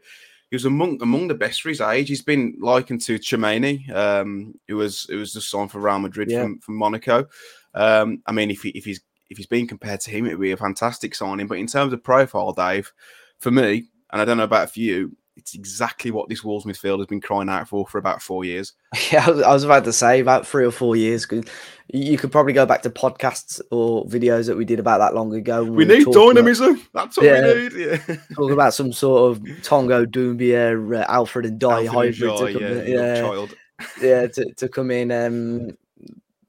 he 0.49 0.55
was 0.55 0.65
among 0.65 0.99
among 1.01 1.27
the 1.27 1.35
best 1.35 1.61
for 1.61 1.69
his 1.69 1.79
age. 1.79 2.09
He's 2.09 2.23
been 2.23 2.55
likened 2.59 3.01
to 3.01 3.19
Tchouameni, 3.19 3.89
um, 3.93 4.55
who 4.67 4.77
was 4.77 5.03
who 5.03 5.17
was 5.17 5.33
the 5.33 5.41
sign 5.41 5.67
for 5.67 5.79
Real 5.79 5.99
Madrid 5.99 6.31
yeah. 6.31 6.41
from, 6.41 6.59
from 6.59 6.77
Monaco. 6.77 7.27
Um, 7.75 8.23
I 8.25 8.31
mean, 8.31 8.49
if 8.49 8.63
he, 8.63 8.69
if 8.69 8.83
he's 8.83 9.01
if 9.29 9.37
he's 9.37 9.47
being 9.47 9.67
compared 9.67 10.01
to 10.01 10.11
him, 10.11 10.25
it 10.25 10.31
would 10.31 10.43
be 10.43 10.51
a 10.51 10.57
fantastic 10.57 11.13
signing. 11.13 11.47
But 11.47 11.59
in 11.59 11.67
terms 11.67 11.93
of 11.93 12.03
profile, 12.03 12.51
Dave, 12.51 12.91
for 13.41 13.51
me, 13.51 13.89
and 14.11 14.21
I 14.21 14.25
don't 14.25 14.37
know 14.37 14.43
about 14.43 14.71
for 14.71 14.79
you, 14.79 15.17
it's 15.35 15.55
exactly 15.55 16.11
what 16.11 16.29
this 16.29 16.43
Wolves 16.43 16.65
midfield 16.65 16.99
has 16.99 17.07
been 17.07 17.21
crying 17.21 17.49
out 17.49 17.67
for 17.67 17.85
for 17.87 17.97
about 17.97 18.21
four 18.21 18.45
years. 18.45 18.73
Yeah, 19.11 19.25
I 19.25 19.53
was 19.53 19.63
about 19.63 19.83
to 19.85 19.93
say 19.93 20.19
about 20.19 20.47
three 20.47 20.65
or 20.65 20.71
four 20.71 20.95
years. 20.95 21.27
You 21.93 22.17
could 22.17 22.31
probably 22.31 22.53
go 22.53 22.65
back 22.65 22.81
to 22.83 22.89
podcasts 22.89 23.59
or 23.71 24.05
videos 24.05 24.47
that 24.47 24.55
we 24.55 24.63
did 24.63 24.79
about 24.79 24.99
that 24.99 25.13
long 25.13 25.33
ago. 25.33 25.63
We, 25.63 25.85
we 25.85 25.85
need 25.85 26.07
dynamism. 26.11 26.75
About, 26.75 26.91
That's 26.93 27.17
what 27.17 27.25
yeah, 27.25 27.53
we 27.53 27.61
need. 27.61 27.73
Yeah. 27.73 28.15
Talking 28.33 28.53
about 28.53 28.73
some 28.73 28.93
sort 28.93 29.31
of 29.31 29.43
Tongo 29.63 30.05
Doumbia, 30.05 31.01
uh, 31.01 31.05
Alfred 31.09 31.59
N'Diaye 31.59 31.87
hybrid. 31.87 32.37
to 32.37 32.53
come 32.53 32.61
yeah, 32.61 32.81
in, 32.83 32.91
yeah, 32.91 33.21
child. 33.21 33.55
yeah, 34.01 34.27
to, 34.27 34.53
to 34.53 34.69
come 34.69 34.91
in. 34.91 35.11
Um, 35.11 35.77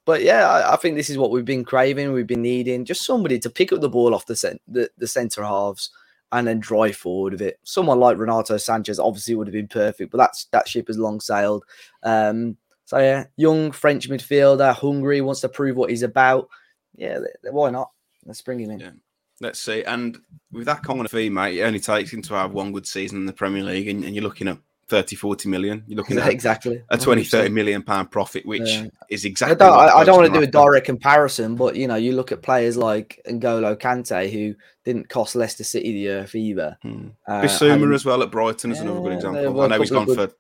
but 0.05 0.23
yeah, 0.23 0.49
I, 0.49 0.75
I, 0.75 0.77
think 0.77 0.97
this 0.97 1.11
is 1.11 1.19
what 1.19 1.31
we've 1.31 1.45
been 1.45 1.65
craving. 1.65 2.13
We've 2.13 2.27
been 2.27 2.43
needing 2.43 2.85
just 2.85 3.05
somebody 3.05 3.39
to 3.41 3.51
pick 3.51 3.73
up 3.73 3.81
the 3.81 3.89
ball 3.89 4.15
off 4.15 4.27
the 4.27 4.37
cent- 4.37 4.63
the, 4.69 4.91
the 4.99 5.09
centre 5.09 5.43
halves 5.45 5.91
and 6.33 6.47
then 6.47 6.59
drive 6.59 6.97
forward 6.97 7.35
with 7.35 7.43
it. 7.43 7.61
Someone 7.63 8.01
like 8.01 8.19
Renato 8.19 8.57
Sanches 8.57 9.03
obviously 9.03 9.35
would 9.35 9.47
have 9.47 9.53
been 9.53 9.69
perfect, 9.69 10.11
but 10.11 10.19
that's 10.19 10.47
that 10.47 10.67
ship 10.67 10.89
has 10.89 10.99
long 10.99 11.21
sailed. 11.21 11.65
Um, 12.03 12.57
so 12.85 12.99
yeah, 12.99 13.25
young 13.37 13.71
French 13.71 14.09
midfielder, 14.09 14.75
hungry, 14.75 15.21
wants 15.21 15.41
to 15.43 15.49
prove 15.49 15.77
what 15.77 15.91
he's 15.91 16.03
about. 16.03 16.49
Yeah, 16.97 17.19
why 17.51 17.71
not? 17.71 17.91
Let's 18.25 18.43
bring 18.43 18.61
him 18.61 18.71
in. 18.71 18.81
Yeah. 18.81 18.91
Let's 19.41 19.59
see. 19.59 19.83
And 19.85 20.19
with 20.53 20.67
that 20.67 20.89
of 20.89 21.11
fee, 21.11 21.29
mate, 21.29 21.59
it 21.59 21.65
only 21.65 21.81
takes 21.81 22.13
him 22.13 22.23
to 22.23 22.35
have 22.35 22.53
one 22.53 22.73
good 22.73 22.87
season 22.87 23.19
in 23.19 23.27
the 23.27 23.33
Premier 23.33 23.65
League, 23.65 23.89
and, 23.89 24.05
and 24.05 24.15
you're 24.15 24.25
looking 24.25 24.49
at 24.49 24.59
30, 24.93 25.17
40 25.17 25.49
million. 25.49 25.83
You're 25.87 25.97
looking 25.97 26.19
at 26.21 26.29
exactly 26.29 26.83
a 26.91 26.99
20, 26.99 27.25
30 27.25 27.49
million 27.49 27.83
pound 27.83 28.11
profit, 28.11 28.45
which 28.45 28.69
yeah. 28.69 28.89
is 29.09 29.25
exactly. 29.25 29.55
I 29.55 29.59
don't, 29.59 29.79
I, 29.79 29.87
I 30.01 30.05
don't 30.05 30.19
want 30.19 30.31
to 30.31 30.39
do 30.39 30.45
a 30.45 30.47
direct 30.47 30.85
comparison, 30.85 31.57
but 31.57 31.77
you 31.77 31.89
know, 31.89 31.95
you 31.95 32.13
look 32.13 32.31
at 32.31 32.43
players 32.43 32.77
like 32.77 33.19
N'Golo 33.27 33.75
Kante, 33.75 34.31
who 34.31 34.55
didn't 34.85 35.09
cost 35.09 35.35
Leicester 35.35 35.65
City 35.65 35.93
the 35.93 36.09
earth 36.11 36.35
either. 36.35 36.77
Hmm. 36.83 37.09
Uh, 37.27 37.41
Bissouma 37.41 37.95
as 37.95 38.05
well 38.05 38.23
at 38.23 38.31
Brighton 38.31 38.71
is 38.71 38.79
yeah, 38.79 38.85
another 38.85 39.01
good 39.01 39.13
example. 39.15 39.63
I 39.63 39.67
know 39.69 39.81
he's 39.81 39.91
gone 39.91 40.05
good... 40.05 40.31
for 40.31 40.37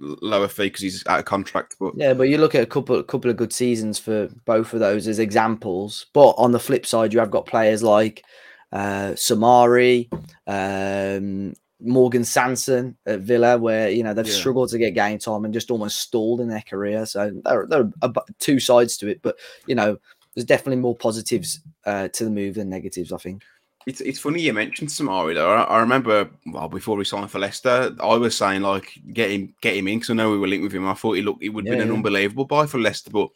lower 0.00 0.46
fee 0.46 0.66
because 0.66 0.82
he's 0.82 1.04
out 1.08 1.18
of 1.18 1.24
contract. 1.24 1.74
But 1.80 1.94
yeah, 1.96 2.14
but 2.14 2.28
you 2.28 2.38
look 2.38 2.54
at 2.54 2.62
a 2.62 2.66
couple 2.66 3.02
couple 3.02 3.28
of 3.28 3.36
good 3.36 3.52
seasons 3.52 3.98
for 3.98 4.28
both 4.44 4.72
of 4.72 4.78
those 4.78 5.08
as 5.08 5.18
examples. 5.18 6.06
But 6.12 6.30
on 6.38 6.52
the 6.52 6.60
flip 6.60 6.86
side, 6.86 7.12
you 7.12 7.18
have 7.18 7.32
got 7.32 7.46
players 7.46 7.82
like 7.82 8.22
uh, 8.70 9.14
Soumaré, 9.16 10.08
um, 10.46 11.54
Morgan 11.80 12.24
Sanson 12.24 12.96
at 13.06 13.20
Villa, 13.20 13.58
where 13.58 13.90
you 13.90 14.02
know 14.02 14.14
they've 14.14 14.26
yeah. 14.26 14.32
struggled 14.32 14.70
to 14.70 14.78
get 14.78 14.94
game 14.94 15.18
time 15.18 15.44
and 15.44 15.54
just 15.54 15.70
almost 15.70 16.00
stalled 16.00 16.40
in 16.40 16.48
their 16.48 16.62
career. 16.62 17.06
So 17.06 17.30
there, 17.44 17.66
there 17.66 17.90
are 18.02 18.12
two 18.38 18.60
sides 18.60 18.96
to 18.98 19.08
it, 19.08 19.22
but 19.22 19.38
you 19.66 19.74
know 19.74 19.98
there's 20.34 20.44
definitely 20.44 20.80
more 20.80 20.96
positives 20.96 21.60
uh, 21.86 22.08
to 22.08 22.24
the 22.24 22.30
move 22.30 22.54
than 22.56 22.68
negatives. 22.68 23.12
I 23.12 23.18
think. 23.18 23.42
It's 23.86 24.02
it's 24.02 24.18
funny 24.18 24.42
you 24.42 24.52
mentioned 24.52 24.90
Soumaré 24.90 25.34
though. 25.34 25.54
I, 25.54 25.62
I, 25.62 25.80
remember 25.80 26.28
well 26.46 26.68
before 26.68 26.98
he 26.98 27.04
signed 27.04 27.30
for 27.30 27.38
Leicester, 27.38 27.96
I 28.00 28.14
was 28.16 28.36
saying 28.36 28.60
like 28.60 28.92
get 29.14 29.30
him 29.30 29.54
get 29.62 29.74
him 29.74 29.88
in 29.88 29.98
because 29.98 30.10
I 30.10 30.14
know 30.14 30.30
we 30.30 30.38
were 30.38 30.48
linked 30.48 30.64
with 30.64 30.74
him. 30.74 30.86
I 30.86 30.94
thought 30.94 31.14
he 31.14 31.22
looked 31.22 31.42
it 31.42 31.48
would 31.48 31.66
have 31.66 31.74
yeah, 31.74 31.80
been 31.80 31.88
an 31.88 31.96
unbelievable 31.96 32.44
buy 32.44 32.66
for 32.66 32.78
Leicester, 32.78 33.10
but 33.10 33.30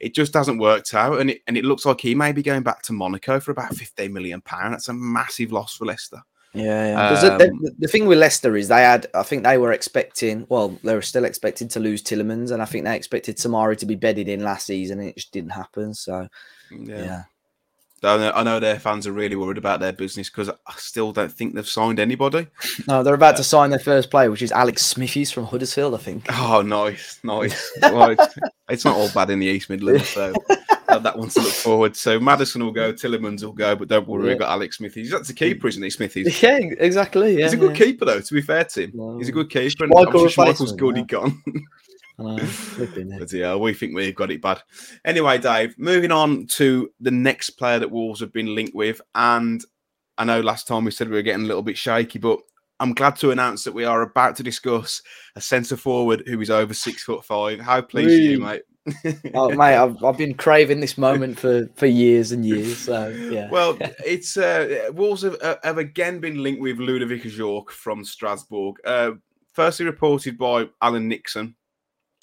it 0.00 0.12
just 0.12 0.34
hasn't 0.34 0.60
worked 0.60 0.92
out. 0.94 1.20
And 1.20 1.30
it 1.30 1.42
and 1.46 1.56
it 1.56 1.64
looks 1.64 1.86
like 1.86 2.00
he 2.00 2.14
may 2.14 2.32
be 2.32 2.42
going 2.42 2.64
back 2.64 2.82
to 2.82 2.92
Monaco 2.92 3.38
for 3.38 3.52
about 3.52 3.76
fifteen 3.76 4.12
million 4.12 4.40
pound. 4.40 4.74
That's 4.74 4.88
a 4.88 4.92
massive 4.92 5.52
loss 5.52 5.76
for 5.76 5.84
Leicester. 5.84 6.20
Yeah, 6.54 6.86
yeah. 6.88 7.08
Um, 7.08 7.38
the, 7.38 7.74
the, 7.80 7.88
thing 7.88 8.06
with 8.06 8.18
Leicester 8.18 8.56
is 8.56 8.68
they 8.68 8.82
had, 8.82 9.08
I 9.12 9.24
think 9.24 9.42
they 9.42 9.58
were 9.58 9.72
expecting, 9.72 10.46
well, 10.48 10.68
they 10.84 10.94
were 10.94 11.02
still 11.02 11.24
expecting 11.24 11.66
to 11.68 11.80
lose 11.80 12.02
Tielemans, 12.02 12.52
and 12.52 12.62
I 12.62 12.64
think 12.64 12.84
they 12.84 12.96
expected 12.96 13.38
Soumaré 13.38 13.76
to 13.78 13.86
be 13.86 13.96
bedded 13.96 14.28
in 14.28 14.44
last 14.44 14.66
season, 14.66 15.00
and 15.00 15.08
it 15.08 15.16
just 15.16 15.32
didn't 15.32 15.50
happen. 15.50 15.94
So, 15.94 16.28
yeah. 16.70 17.04
yeah. 17.04 17.22
I 18.04 18.42
know 18.42 18.60
their 18.60 18.78
fans 18.78 19.06
are 19.06 19.12
really 19.12 19.36
worried 19.36 19.58
about 19.58 19.80
their 19.80 19.92
business 19.92 20.28
because 20.28 20.48
I 20.50 20.74
still 20.76 21.12
don't 21.12 21.32
think 21.32 21.54
they've 21.54 21.68
signed 21.68 21.98
anybody. 21.98 22.48
No, 22.86 23.02
they're 23.02 23.14
about 23.14 23.34
uh, 23.34 23.38
to 23.38 23.44
sign 23.44 23.70
their 23.70 23.78
first 23.78 24.10
player, 24.10 24.30
which 24.30 24.42
is 24.42 24.52
Alex 24.52 24.84
Smithies 24.84 25.30
from 25.30 25.46
Huddersfield, 25.46 25.94
I 25.94 25.98
think. 25.98 26.26
Oh, 26.30 26.60
nice, 26.60 27.18
nice. 27.22 27.72
well, 27.82 28.10
it's, 28.10 28.38
it's, 28.68 28.84
not 28.84 28.96
all 28.96 29.10
bad 29.12 29.30
in 29.30 29.38
the 29.38 29.46
East 29.46 29.70
Midlands, 29.70 30.08
so 30.08 30.34
that 31.02 31.18
one 31.18 31.28
to 31.28 31.40
look 31.40 31.52
forward. 31.52 31.96
So 31.96 32.18
Maddison 32.20 32.64
will 32.64 32.72
go, 32.72 32.92
Tielemans 32.92 33.42
will 33.42 33.52
go, 33.52 33.74
but 33.76 33.88
don't 33.88 34.06
worry, 34.06 34.24
yeah. 34.24 34.28
we've 34.30 34.38
got 34.38 34.50
Alex 34.50 34.78
Smithies. 34.78 35.10
That's 35.10 35.30
a 35.30 35.34
keeper, 35.34 35.68
isn't 35.68 35.82
he, 35.82 35.90
Smithies? 35.90 36.42
Yeah, 36.42 36.58
exactly. 36.78 37.36
Yeah, 37.38 37.44
he's 37.44 37.54
a 37.54 37.56
good 37.56 37.78
yeah. 37.78 37.84
keeper, 37.86 38.04
though. 38.04 38.20
To 38.20 38.34
be 38.34 38.42
fair 38.42 38.64
to 38.64 38.84
him, 38.84 38.92
no. 38.94 39.18
he's 39.18 39.28
a 39.28 39.32
good 39.32 39.50
keeper. 39.50 39.84
And 39.84 39.92
Michael 39.94 40.26
Schmeichel's 40.26 40.72
good. 40.72 40.96
Yeah. 40.96 41.02
He 41.02 41.06
gone. 41.06 41.42
but 42.16 43.32
yeah, 43.32 43.56
we 43.56 43.74
think 43.74 43.94
we've 43.94 44.14
got 44.14 44.30
it 44.30 44.40
bad. 44.40 44.62
Anyway, 45.04 45.38
Dave, 45.38 45.76
moving 45.78 46.12
on 46.12 46.46
to 46.46 46.90
the 47.00 47.10
next 47.10 47.50
player 47.50 47.78
that 47.80 47.90
Wolves 47.90 48.20
have 48.20 48.32
been 48.32 48.54
linked 48.54 48.74
with, 48.74 49.00
and 49.14 49.64
I 50.16 50.24
know 50.24 50.40
last 50.40 50.68
time 50.68 50.84
we 50.84 50.90
said 50.92 51.08
we 51.08 51.16
were 51.16 51.22
getting 51.22 51.44
a 51.44 51.48
little 51.48 51.62
bit 51.62 51.76
shaky, 51.76 52.18
but 52.18 52.38
I'm 52.80 52.94
glad 52.94 53.16
to 53.16 53.30
announce 53.30 53.64
that 53.64 53.74
we 53.74 53.84
are 53.84 54.02
about 54.02 54.36
to 54.36 54.42
discuss 54.42 55.02
a 55.36 55.40
centre 55.40 55.76
forward 55.76 56.22
who 56.26 56.40
is 56.40 56.50
over 56.50 56.74
six 56.74 57.02
foot 57.02 57.24
five. 57.24 57.60
How 57.60 57.80
pleased 57.80 58.10
are 58.10 58.22
you, 58.22 58.40
mate? 58.40 58.62
Oh 59.34 59.48
mate, 59.54 59.76
I've, 59.76 60.02
I've 60.04 60.18
been 60.18 60.34
craving 60.34 60.80
this 60.80 60.98
moment 60.98 61.38
for 61.38 61.68
for 61.74 61.86
years 61.86 62.32
and 62.32 62.44
years. 62.44 62.78
So 62.78 63.08
yeah. 63.08 63.48
Well, 63.50 63.76
it's 64.04 64.36
uh, 64.36 64.90
Wolves 64.92 65.22
have, 65.22 65.36
uh, 65.42 65.56
have 65.62 65.78
again 65.78 66.20
been 66.20 66.42
linked 66.42 66.60
with 66.60 66.78
Ludovic 66.78 67.22
Ajorque 67.22 67.70
from 67.70 68.04
Strasbourg. 68.04 68.76
Uh, 68.84 69.12
firstly 69.52 69.86
reported 69.86 70.36
by 70.36 70.68
Alan 70.82 71.08
Nixon. 71.08 71.54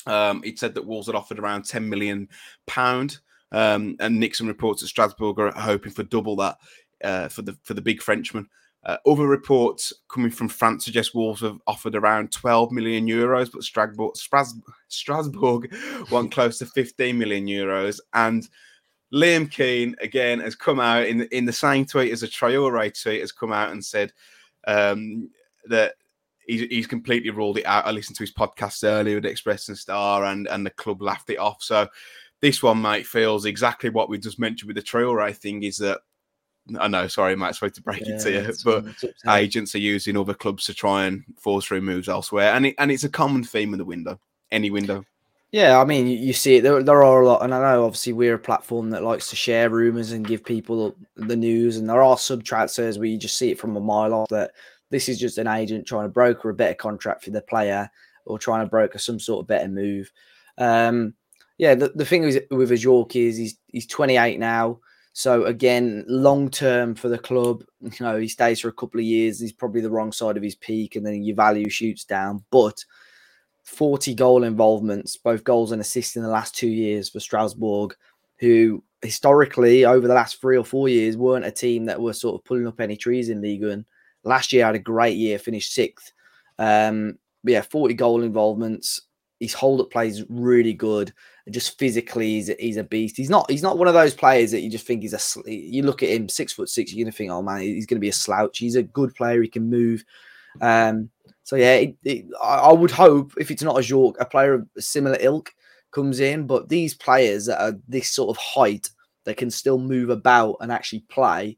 Um, 0.06 0.42
it 0.44 0.60
said 0.60 0.74
that 0.76 0.86
Wolves 0.86 1.08
had 1.08 1.16
offered 1.16 1.40
around 1.40 1.66
ten 1.66 1.90
million 1.90 2.28
pound, 2.68 3.20
um, 3.52 3.96
and 4.00 4.20
Nixon 4.20 4.48
reports 4.48 4.82
that 4.82 4.88
Strasbourg 4.88 5.40
are 5.40 5.52
hoping 5.52 5.92
for 5.92 6.04
double 6.04 6.36
that 6.38 6.58
uh, 7.04 7.28
for 7.28 7.42
the 7.42 7.58
for 7.64 7.74
the 7.74 7.82
big 7.82 8.02
Frenchman. 8.02 8.48
Uh, 8.84 8.98
other 9.06 9.28
reports 9.28 9.94
coming 10.10 10.32
from 10.32 10.50
France 10.50 10.86
suggest 10.86 11.14
Wolves 11.14 11.42
have 11.42 11.60
offered 11.68 11.96
around 11.96 12.32
12 12.32 12.72
million 12.72 13.06
euros, 13.06 13.52
but 13.52 13.64
Strasbourg, 13.64 14.16
Strasbourg 14.88 15.72
close 16.32 16.58
to 16.58 16.66
15 16.66 17.18
million 17.18 17.46
euros. 17.46 18.00
And 18.14 18.48
Liam 19.14 19.52
Keen 19.52 19.96
again 20.02 20.40
has 20.40 20.56
come 20.56 20.80
out 20.80 21.06
in 21.06 21.24
in 21.32 21.46
the 21.46 21.54
same 21.54 21.86
tweet 21.86 22.12
as 22.12 22.24
a 22.24 22.28
Traore 22.28 23.02
tweet 23.02 23.22
has 23.22 23.32
come 23.32 23.52
out 23.52 23.72
and 23.72 23.84
said 23.84 24.14
um, 24.66 25.30
that 25.66 25.96
he's, 26.48 26.62
he's 26.62 26.88
completely 26.88 27.30
ruled 27.30 27.58
it 27.58 27.66
out. 27.66 27.86
I 27.86 27.92
listened 27.92 28.16
to 28.18 28.24
his 28.24 28.34
podcast 28.34 28.84
earlier 28.84 29.16
with 29.16 29.26
Express 29.26 29.68
and 29.68 29.78
Star, 29.78 30.26
and 30.26 30.48
and 30.48 30.66
the 30.66 30.72
club 30.72 31.02
laughed 31.02 31.30
it 31.30 31.40
off. 31.40 31.62
So 31.62 31.88
this 32.42 32.64
one, 32.64 32.82
mate, 32.82 33.06
feels 33.06 33.46
exactly 33.46 33.90
what 33.90 34.10
we 34.10 34.18
just 34.18 34.40
mentioned 34.40 34.68
with 34.68 34.78
the 34.78 34.82
Traore 34.82 35.36
thing. 35.36 35.64
Is 35.64 35.78
that 35.78 36.00
I 36.80 36.88
know, 36.88 37.08
sorry, 37.08 37.36
Matt, 37.36 37.56
sorry 37.56 37.72
to 37.72 37.82
break 37.82 38.02
yeah, 38.06 38.16
it 38.16 38.22
to 38.22 38.32
you, 38.32 38.54
but 38.64 38.86
agents 39.30 39.76
are 39.76 39.80
using 39.80 40.18
other 40.18 40.34
clubs 40.34 40.66
to 40.66 40.74
try 40.74 41.06
and 41.06 41.24
force 41.38 41.66
through 41.66 41.82
moves 41.82 42.08
elsewhere, 42.08 42.54
and 42.54 42.68
it, 42.68 42.76
and 42.78 42.92
it's 42.92 43.04
a 43.04 43.10
common 43.10 43.44
theme 43.44 43.74
in 43.74 43.80
the 43.80 43.86
window, 43.86 44.20
any 44.52 44.70
window. 44.70 45.04
Yeah, 45.52 45.82
I 45.82 45.86
mean, 45.86 46.08
you 46.08 46.32
see 46.32 46.58
it. 46.58 46.62
There, 46.62 46.82
there 46.82 47.04
are 47.04 47.22
a 47.22 47.28
lot, 47.28 47.44
and 47.44 47.54
I 47.54 47.60
know 47.60 47.84
obviously 47.84 48.14
we're 48.14 48.36
a 48.36 48.40
platform 48.40 48.90
that 48.92 49.04
likes 49.04 49.30
to 49.32 49.36
share 49.36 49.70
rumors 49.70 50.14
and 50.14 50.26
give 50.26 50.46
people 50.46 50.96
the 51.16 51.36
news, 51.36 51.78
and 51.78 51.90
there 51.90 52.02
are 52.02 52.18
sub 52.18 52.44
transfers 52.44 52.98
where 52.98 53.08
you 53.08 53.18
just 53.18 53.38
see 53.38 53.52
it 53.52 53.60
from 53.60 53.76
a 53.76 53.82
mile 53.82 54.14
off 54.14 54.30
that 54.30 54.52
this 54.92 55.10
is 55.10 55.20
just 55.20 55.38
an 55.38 55.48
agent 55.48 55.86
trying 55.86 56.06
to 56.06 56.10
broker 56.10 56.50
a 56.50 56.54
better 56.54 56.74
contract 56.74 57.24
for 57.24 57.32
the 57.32 57.42
player 57.42 57.90
or 58.26 58.40
trying 58.40 58.64
to 58.64 58.70
broker 58.70 58.98
some 58.98 59.20
sort 59.20 59.44
of 59.44 59.48
better 59.48 59.68
move. 59.68 60.12
Um, 60.58 61.16
yeah, 61.58 61.76
the, 61.76 61.92
the 61.96 62.06
thing 62.06 62.22
with, 62.22 62.44
with 62.50 62.72
Ajorque 62.72 63.16
is 63.16 63.38
he's 63.38 63.58
he's 63.68 63.88
28 63.88 64.40
now. 64.40 64.80
So 65.14 65.46
again, 65.46 66.06
long 66.08 66.50
term 66.50 66.96
for 66.96 67.10
the 67.10 67.18
club, 67.18 67.64
you 67.82 67.92
know, 68.00 68.18
he 68.18 68.28
stays 68.28 68.62
for 68.62 68.70
a 68.70 68.74
couple 68.74 69.00
of 69.00 69.06
years. 69.06 69.40
He's 69.40 69.52
probably 69.52 69.82
the 69.82 69.90
wrong 69.90 70.12
side 70.12 70.38
of 70.38 70.44
his 70.44 70.56
peak, 70.56 70.96
and 70.96 71.06
then 71.06 71.24
your 71.24 71.36
value 71.36 71.70
shoots 71.70 72.06
down. 72.06 72.44
But 72.50 72.84
40 73.64 74.16
goal 74.16 74.44
involvements, 74.44 75.18
both 75.18 75.44
goals 75.44 75.72
and 75.72 75.82
assists 75.82 76.16
in 76.16 76.24
the 76.24 76.30
last 76.30 76.56
two 76.56 76.70
years 76.70 77.10
for 77.10 77.20
Strasbourg, 77.20 77.96
who 78.40 78.84
historically 79.02 79.86
over 79.86 80.08
the 80.08 80.14
last 80.14 80.40
three 80.40 80.58
or 80.58 80.66
four 80.66 80.88
years 80.88 81.18
weren't 81.18 81.46
a 81.46 81.52
team 81.52 81.86
that 81.86 82.00
were 82.00 82.14
sort 82.14 82.36
of 82.36 82.46
pulling 82.46 82.68
up 82.68 82.80
any 82.80 82.96
trees 82.96 83.30
in 83.30 83.42
Ligue 83.42 83.64
1. 83.64 83.86
Last 84.24 84.54
year 84.54 84.66
had 84.66 84.76
a 84.76 84.80
great 84.80 85.18
year, 85.18 85.40
finished 85.40 85.74
sixth. 85.74 86.14
Um, 86.58 87.18
yeah, 87.44 87.62
40 87.62 87.96
goal 87.96 88.24
involvements. 88.24 89.02
His 89.40 89.54
hold 89.54 89.82
up 89.82 89.90
play 89.90 90.08
is 90.08 90.24
really 90.30 90.74
good 90.74 91.12
just 91.50 91.80
physically 91.80 92.36
he's 92.36 92.50
a, 92.50 92.56
he's 92.60 92.78
a 92.78 92.84
beast. 92.84 93.18
He's 93.18 93.30
not 93.30 93.50
he's 93.50 93.64
not 93.64 93.78
one 93.78 93.88
of 93.88 93.94
those 93.94 94.14
players 94.14 94.52
that 94.52 94.62
you 94.62 94.70
just 94.70 94.86
think 94.86 95.02
he's 95.02 95.14
a. 95.14 95.52
You 95.52 95.84
look 95.84 96.04
at 96.04 96.10
him 96.10 96.30
six 96.30 96.54
foot 96.54 96.70
six, 96.70 96.94
you're 96.94 97.04
gonna 97.04 97.12
think, 97.12 97.32
oh 97.32 97.42
man, 97.42 97.62
he's 97.62 97.86
gonna 97.86 98.00
be 98.00 98.10
a 98.10 98.14
slouch. 98.14 98.60
He's 98.60 98.76
a 98.76 98.84
good 98.84 99.16
player. 99.16 99.42
He 99.42 99.48
can 99.48 99.70
move. 99.70 100.04
Um, 100.62 101.10
so 101.44 101.56
yeah, 101.56 101.76
it, 101.76 101.96
it, 102.04 102.26
I 102.42 102.72
would 102.72 102.92
hope 102.92 103.34
if 103.38 103.50
it's 103.52 103.64
not 103.64 103.76
Ajorque, 103.76 104.16
a 104.20 104.26
player 104.26 104.54
of 104.54 104.68
similar 104.78 105.18
ilk 105.20 105.54
comes 105.92 106.20
in. 106.20 106.46
But 106.46 106.70
these 106.70 106.94
players 106.94 107.48
that 107.48 107.62
are 107.62 107.74
this 107.88 108.10
sort 108.10 108.30
of 108.30 108.42
height 108.42 108.90
that 109.26 109.38
can 109.38 109.50
still 109.50 109.80
move 109.80 110.10
about 110.10 110.58
and 110.62 110.72
actually 110.72 111.06
play 111.10 111.58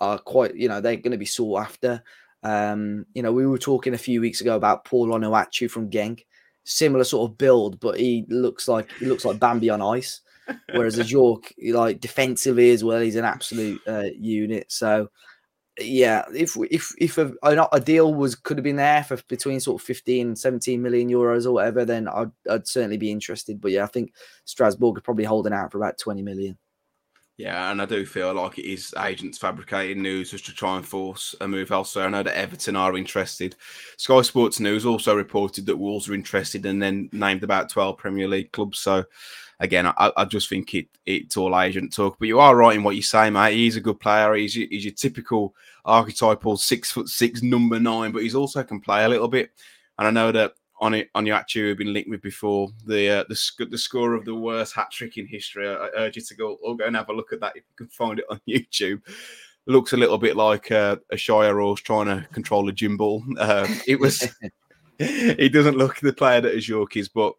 are 0.00 0.18
quite. 0.18 0.56
You 0.56 0.68
know, 0.68 0.80
they're 0.80 0.96
going 0.96 1.12
to 1.12 1.18
be 1.18 1.26
sought 1.26 1.62
after. 1.62 2.02
Um, 2.42 3.06
you 3.14 3.22
know, 3.22 3.32
we 3.32 3.46
were 3.46 3.58
talking 3.58 3.94
a 3.94 3.98
few 3.98 4.20
weeks 4.20 4.40
ago 4.40 4.56
about 4.56 4.84
Paul 4.84 5.08
Onuachu 5.08 5.70
from 5.70 5.90
Genk 5.90 6.24
similar 6.70 7.04
sort 7.04 7.30
of 7.30 7.38
build, 7.38 7.80
but 7.80 7.98
he 7.98 8.24
looks 8.28 8.68
like 8.68 8.90
he 8.98 9.06
looks 9.06 9.24
like 9.24 9.40
Bambi 9.40 9.70
on 9.70 9.82
ice. 9.82 10.20
Whereas 10.74 10.98
as 10.98 11.12
York, 11.12 11.52
like 11.68 12.00
defensively 12.00 12.70
as 12.70 12.82
well, 12.82 13.00
he's 13.00 13.16
an 13.16 13.24
absolute 13.24 13.80
uh, 13.86 14.08
unit. 14.18 14.70
So 14.72 15.08
yeah, 15.78 16.24
if 16.34 16.56
if 16.70 16.92
if 16.98 17.18
a, 17.18 17.80
deal 17.80 18.14
was 18.14 18.34
could 18.34 18.56
have 18.56 18.64
been 18.64 18.76
there 18.76 19.04
for 19.04 19.16
between 19.28 19.60
sort 19.60 19.80
of 19.80 19.86
15 19.86 20.36
17 20.36 20.82
million 20.82 21.08
euros 21.08 21.46
or 21.46 21.52
whatever, 21.52 21.84
then 21.84 22.08
I'd, 22.08 22.32
I'd 22.50 22.66
certainly 22.66 22.96
be 22.96 23.12
interested. 23.12 23.60
But 23.60 23.72
yeah, 23.72 23.84
I 23.84 23.86
think 23.86 24.12
Strasbourg 24.44 24.98
are 24.98 25.02
probably 25.02 25.24
holding 25.24 25.52
out 25.52 25.70
for 25.70 25.78
about 25.78 25.98
20 25.98 26.22
million. 26.22 26.58
Yeah, 27.40 27.70
and 27.70 27.80
I 27.80 27.86
do 27.86 28.04
feel 28.04 28.34
like 28.34 28.58
it 28.58 28.70
is 28.70 28.94
agents 29.02 29.38
fabricating 29.38 30.02
news 30.02 30.30
just 30.30 30.44
to 30.44 30.52
try 30.52 30.76
and 30.76 30.86
force 30.86 31.34
a 31.40 31.48
move 31.48 31.70
elsewhere. 31.70 32.04
I 32.04 32.10
know 32.10 32.22
that 32.22 32.36
Everton 32.36 32.76
are 32.76 32.98
interested. 32.98 33.56
Sky 33.96 34.20
Sports 34.20 34.60
News 34.60 34.84
also 34.84 35.16
reported 35.16 35.64
that 35.64 35.78
Wolves 35.78 36.06
are 36.10 36.12
interested 36.12 36.66
and 36.66 36.82
then 36.82 37.08
named 37.12 37.42
about 37.42 37.70
12 37.70 37.96
Premier 37.96 38.28
League 38.28 38.52
clubs. 38.52 38.80
So, 38.80 39.04
again, 39.58 39.86
I, 39.86 40.12
I 40.18 40.26
just 40.26 40.50
think 40.50 40.74
it 40.74 40.88
it's 41.06 41.38
all 41.38 41.58
agent 41.58 41.94
talk. 41.94 42.18
But 42.18 42.28
you 42.28 42.40
are 42.40 42.54
right 42.54 42.76
in 42.76 42.82
what 42.82 42.96
you 42.96 43.00
say, 43.00 43.30
mate. 43.30 43.54
He's 43.54 43.76
a 43.76 43.80
good 43.80 44.00
player. 44.00 44.34
He's, 44.34 44.52
he's 44.52 44.84
your 44.84 44.92
typical 44.92 45.54
archetypal 45.86 46.58
six 46.58 46.92
foot 46.92 47.08
six 47.08 47.42
number 47.42 47.80
nine, 47.80 48.12
but 48.12 48.22
he's 48.22 48.34
also 48.34 48.62
can 48.62 48.80
play 48.80 49.06
a 49.06 49.08
little 49.08 49.28
bit. 49.28 49.50
And 49.98 50.06
I 50.06 50.10
know 50.10 50.30
that 50.30 50.52
on 50.80 50.94
it 50.94 51.10
on 51.14 51.26
your 51.26 51.36
actually 51.36 51.68
have 51.68 51.78
been 51.78 51.92
linked 51.92 52.08
with 52.08 52.22
before 52.22 52.70
the 52.86 53.20
uh, 53.20 53.24
the 53.28 53.66
the 53.66 53.78
score 53.78 54.14
of 54.14 54.24
the 54.24 54.34
worst 54.34 54.74
hat 54.74 54.90
trick 54.90 55.18
in 55.18 55.26
history. 55.26 55.68
I, 55.68 55.74
I, 55.74 55.90
urge 55.96 56.16
you 56.16 56.22
to 56.22 56.34
go 56.34 56.58
or 56.62 56.76
go 56.76 56.86
and 56.86 56.96
have 56.96 57.10
a 57.10 57.12
look 57.12 57.32
at 57.32 57.40
that 57.40 57.56
if 57.56 57.64
you 57.68 57.76
can 57.76 57.88
find 57.88 58.18
it 58.18 58.24
on 58.30 58.40
YouTube. 58.48 59.02
Looks 59.66 59.92
a 59.92 59.98
little 59.98 60.18
bit 60.18 60.36
like 60.36 60.72
uh, 60.72 60.96
a 61.10 61.16
Shire 61.16 61.60
horse 61.60 61.80
trying 61.80 62.06
to 62.06 62.26
control 62.32 62.68
a 62.68 62.72
gym 62.72 62.96
ball. 62.96 63.22
Uh, 63.38 63.68
it 63.86 64.00
was. 64.00 64.26
he 64.98 65.48
doesn't 65.48 65.78
look 65.78 65.96
the 66.00 66.12
player 66.12 66.40
that 66.40 66.54
Ajorque 66.54 66.96
is, 66.96 67.08
but 67.08 67.34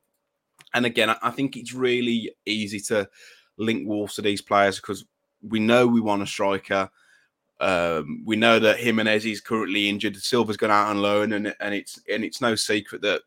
and 0.73 0.85
again, 0.85 1.09
I, 1.09 1.17
I 1.21 1.31
think 1.31 1.57
it's 1.57 1.73
really 1.73 2.31
easy 2.45 2.79
to 2.81 3.09
link 3.57 3.87
Wolves 3.87 4.15
to 4.15 4.21
these 4.21 4.41
players 4.41 4.77
because 4.77 5.05
we 5.41 5.59
know 5.59 5.87
we 5.87 6.01
want 6.01 6.23
a 6.23 6.27
striker. 6.27 6.89
Um, 7.59 8.23
we 8.25 8.35
know 8.35 8.57
that 8.59 8.79
Jimenez 8.79 9.25
is 9.25 9.41
currently 9.41 9.89
injured. 9.89 10.15
Silva's 10.15 10.57
gone 10.57 10.71
out 10.71 10.89
on 10.89 11.01
loan, 11.01 11.33
and 11.33 11.55
and 11.59 11.73
it's 11.73 11.99
and 12.11 12.23
it's 12.23 12.41
no 12.41 12.55
secret 12.55 13.01
that 13.01 13.21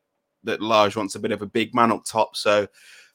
that 0.44 0.62
Lage 0.62 0.96
wants 0.96 1.14
a 1.14 1.20
bit 1.20 1.32
of 1.32 1.42
a 1.42 1.46
big 1.46 1.74
man 1.74 1.92
up 1.92 2.04
top. 2.04 2.36
So 2.36 2.66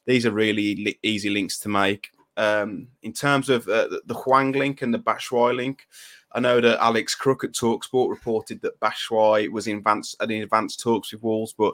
these 0.06 0.26
are 0.26 0.32
really 0.32 0.76
li- 0.76 1.00
easy 1.04 1.30
links 1.30 1.60
to 1.60 1.70
make. 1.70 2.12
Um, 2.38 2.88
in 3.04 3.12
terms 3.12 3.50
of 3.50 3.68
uh, 3.68 3.88
the, 4.06 4.13
Hwang 4.13 4.54
link 4.54 4.82
and 4.82 4.94
the 4.94 5.00
Batshuayi 5.00 5.56
link, 5.56 5.88
I 6.32 6.39
know 6.39 6.62
that 6.62 6.82
Alex 6.82 7.13
Crook 7.15 7.44
at 7.44 7.52
Talksport 7.52 8.10
reported 8.10 8.62
that 8.62 8.80
Batshuayi 8.80 9.52
was 9.52 9.68
in 9.68 9.78
advanced, 9.78 10.15
in 10.22 10.44
advanced 10.44 10.80
talks 10.80 11.12
with 11.12 11.22
Wolves, 11.22 11.54
but 11.58 11.74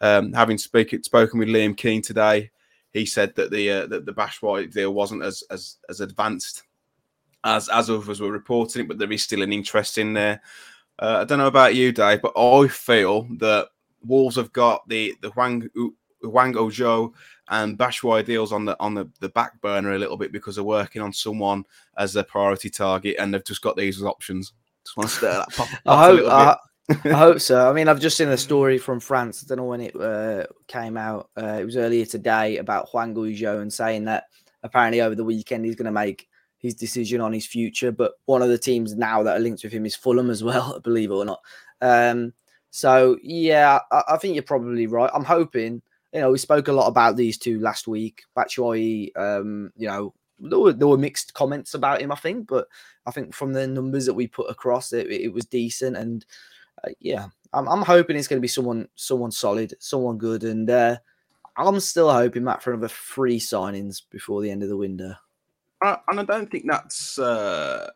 um, 0.00 0.32
having 0.32 0.58
speak, 0.58 0.94
spoken 1.04 1.38
with 1.38 1.48
Liam 1.48 1.76
Keen 1.76 2.00
today, 2.00 2.50
he 2.92 3.04
said 3.04 3.34
that 3.34 3.50
the 3.50 3.70
uh, 3.70 3.86
that 3.88 4.06
the 4.06 4.12
Batshuayi 4.12 4.72
deal 4.72 4.94
wasn't 4.94 5.22
as 5.22 5.42
as 5.50 5.78
as 5.88 6.00
advanced 6.00 6.62
as 7.42 7.68
as 7.68 7.90
others 7.90 8.20
were 8.20 8.30
reporting 8.30 8.86
but 8.86 8.98
there 8.98 9.12
is 9.12 9.22
still 9.22 9.42
an 9.42 9.52
interest 9.52 9.98
in 9.98 10.14
there. 10.14 10.40
Uh, 10.98 11.18
I 11.20 11.24
don't 11.24 11.38
know 11.38 11.48
about 11.48 11.74
you, 11.74 11.90
Dave, 11.90 12.22
but 12.22 12.38
I 12.38 12.68
feel 12.68 13.26
that 13.38 13.68
Wolves 14.06 14.36
have 14.36 14.52
got 14.52 14.88
the 14.88 15.14
the 15.20 15.30
Hwang 15.30 15.68
Hwang 16.22 16.56
Ui-jo 16.56 17.12
and 17.48 17.78
Batshuayi 17.78 18.24
deals 18.24 18.52
on 18.52 18.64
the 18.64 18.76
on 18.80 18.94
the, 18.94 19.08
the 19.20 19.28
back 19.28 19.60
burner 19.60 19.92
a 19.92 19.98
little 19.98 20.16
bit 20.16 20.32
because 20.32 20.56
they're 20.56 20.64
working 20.64 21.02
on 21.02 21.12
someone 21.12 21.64
as 21.96 22.12
their 22.12 22.24
priority 22.24 22.70
target, 22.70 23.16
and 23.18 23.32
they've 23.32 23.44
just 23.44 23.62
got 23.62 23.76
these 23.76 23.98
as 23.98 24.04
options. 24.04 24.52
Just 24.84 24.96
want 24.96 25.10
to 25.10 25.16
stir 25.16 25.32
that 25.32 25.52
pop. 25.54 25.68
I 25.86 26.04
hope. 26.06 26.30
I, 26.30 26.56
I 27.04 27.16
hope 27.16 27.40
so. 27.40 27.68
I 27.68 27.72
mean, 27.72 27.88
I've 27.88 28.00
just 28.00 28.16
seen 28.16 28.28
a 28.28 28.36
story 28.36 28.76
from 28.76 29.00
France. 29.00 29.42
I 29.42 29.48
don't 29.48 29.58
know 29.58 29.64
when 29.64 29.80
it 29.80 29.96
uh, 29.96 30.44
came 30.66 30.96
out. 30.96 31.30
Uh, 31.36 31.58
it 31.60 31.64
was 31.64 31.76
earlier 31.76 32.04
today 32.04 32.58
about 32.58 32.88
Hwang 32.90 33.16
Ui-jo 33.16 33.60
and 33.60 33.72
saying 33.72 34.04
that 34.04 34.24
apparently 34.62 35.00
over 35.00 35.14
the 35.14 35.24
weekend 35.24 35.64
he's 35.64 35.76
going 35.76 35.86
to 35.86 35.92
make 35.92 36.28
his 36.58 36.74
decision 36.74 37.20
on 37.22 37.32
his 37.32 37.46
future. 37.46 37.90
But 37.90 38.12
one 38.26 38.42
of 38.42 38.48
the 38.48 38.58
teams 38.58 38.94
now 38.94 39.22
that 39.22 39.36
are 39.36 39.40
linked 39.40 39.64
with 39.64 39.72
him 39.72 39.86
is 39.86 39.96
Fulham 39.96 40.28
as 40.28 40.44
well, 40.44 40.78
believe 40.84 41.10
it 41.10 41.14
or 41.14 41.24
not. 41.24 41.40
Um, 41.80 42.34
so 42.74 43.18
yeah, 43.22 43.78
I, 43.92 44.02
I, 44.08 44.16
think 44.16 44.34
you're 44.34 44.42
probably 44.42 44.86
right. 44.86 45.10
I'm 45.14 45.24
hoping. 45.24 45.80
You 46.12 46.20
know, 46.20 46.30
we 46.30 46.38
spoke 46.38 46.68
a 46.68 46.72
lot 46.72 46.88
about 46.88 47.16
these 47.16 47.38
two 47.38 47.60
last 47.60 47.86
week. 47.86 48.24
Batshuayi, 48.36 49.16
um, 49.16 49.72
you 49.76 49.86
know, 49.86 50.14
there 50.38 50.58
were, 50.58 50.72
there 50.72 50.88
were 50.88 50.98
mixed 50.98 51.34
comments 51.34 51.74
about 51.74 52.02
him, 52.02 52.12
I 52.12 52.16
think, 52.16 52.48
but 52.48 52.66
I 53.06 53.10
think 53.10 53.34
from 53.34 53.52
the 53.52 53.66
numbers 53.66 54.06
that 54.06 54.14
we 54.14 54.26
put 54.26 54.50
across, 54.50 54.92
it, 54.92 55.10
it 55.10 55.32
was 55.32 55.44
decent. 55.44 55.96
And 55.96 56.26
uh, 56.84 56.90
yeah, 57.00 57.26
I'm, 57.52 57.68
I'm 57.68 57.82
hoping 57.82 58.16
it's 58.16 58.28
going 58.28 58.38
to 58.38 58.44
be 58.44 58.48
someone 58.48 58.88
someone 58.96 59.30
solid, 59.30 59.74
someone 59.78 60.18
good, 60.18 60.44
and 60.44 60.68
uh, 60.68 60.96
I'm 61.56 61.80
still 61.80 62.12
hoping 62.12 62.44
Matt 62.44 62.62
for 62.62 62.72
another 62.72 62.88
three 62.88 63.38
signings 63.40 64.02
before 64.10 64.42
the 64.42 64.50
end 64.50 64.62
of 64.62 64.68
the 64.68 64.76
window 64.76 65.14
and 65.84 66.20
I 66.20 66.24
don't 66.24 66.50
think 66.50 66.64
that's 66.66 67.18
uh, 67.18 67.90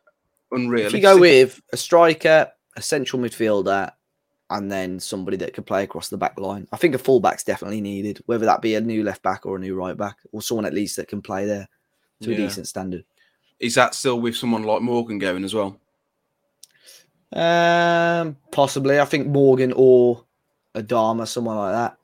unrealistic. 0.52 0.98
If 0.98 1.02
you 1.02 1.02
go 1.02 1.18
with 1.18 1.60
a 1.72 1.76
striker, 1.76 2.50
a 2.76 2.82
central 2.82 3.20
midfielder, 3.20 3.92
and 4.50 4.70
then 4.70 4.98
somebody 4.98 5.36
that 5.38 5.52
could 5.52 5.66
play 5.66 5.82
across 5.82 6.08
the 6.08 6.16
back 6.16 6.38
line, 6.38 6.66
I 6.72 6.76
think 6.76 6.94
a 6.94 6.98
fullback's 6.98 7.44
definitely 7.44 7.80
needed, 7.80 8.22
whether 8.26 8.46
that 8.46 8.62
be 8.62 8.74
a 8.74 8.80
new 8.80 9.04
left 9.04 9.22
back 9.22 9.44
or 9.44 9.56
a 9.56 9.60
new 9.60 9.74
right 9.74 9.96
back, 9.96 10.16
or 10.32 10.40
someone 10.40 10.64
at 10.64 10.74
least 10.74 10.96
that 10.96 11.08
can 11.08 11.20
play 11.20 11.44
there 11.44 11.68
to 12.22 12.30
yeah. 12.30 12.36
a 12.36 12.38
decent 12.38 12.66
standard. 12.66 13.04
Is 13.60 13.74
that 13.74 13.94
still 13.94 14.20
with 14.20 14.36
someone 14.36 14.62
like 14.62 14.82
Morgan 14.82 15.18
going 15.18 15.44
as 15.44 15.54
well? 15.54 15.78
Um, 17.32 18.36
possibly. 18.50 19.00
I 19.00 19.04
think 19.04 19.26
Morgan 19.26 19.72
or 19.76 20.24
Adama, 20.74 21.26
someone 21.26 21.56
like 21.56 21.72
that. 21.72 21.98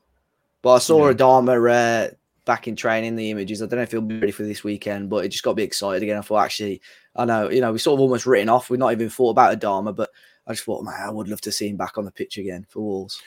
But 0.61 0.75
I 0.75 0.79
saw 0.79 1.09
yeah. 1.09 1.15
Adama 1.15 2.11
uh, 2.11 2.15
back 2.45 2.69
in 2.69 2.77
training 2.77 3.17
the 3.17 3.31
images. 3.31 3.63
I 3.63 3.67
don't 3.67 3.79
know 3.79 3.83
if 3.83 3.91
he'll 3.91 4.01
be 4.01 4.19
ready 4.19 4.33
for 4.33 4.43
this 4.43 4.65
weekend, 4.65 5.09
but 5.09 5.25
it 5.25 5.29
just 5.29 5.45
got 5.45 5.57
me 5.57 5.63
excited 5.63 6.03
again. 6.03 6.19
I 6.19 6.23
thought 6.23 6.45
actually, 6.45 6.81
I 7.17 7.25
know, 7.25 7.49
you 7.49 7.61
know, 7.61 7.73
we 7.73 7.79
sort 7.79 7.97
of 7.97 8.01
almost 8.01 8.27
written 8.27 8.49
off. 8.49 8.69
We've 8.69 8.81
not 8.81 8.93
even 8.93 9.09
thought 9.09 9.31
about 9.31 9.59
Adama, 9.59 9.95
but 9.95 10.11
I 10.47 10.53
just 10.53 10.65
thought, 10.65 10.85
man, 10.85 10.95
I 10.99 11.11
would 11.11 11.29
love 11.29 11.41
to 11.43 11.53
see 11.53 11.69
him 11.69 11.77
back 11.77 11.97
on 11.97 12.05
the 12.05 12.11
pitch 12.11 12.39
again 12.39 12.67
for 12.69 12.81
Wolves. 12.81 13.21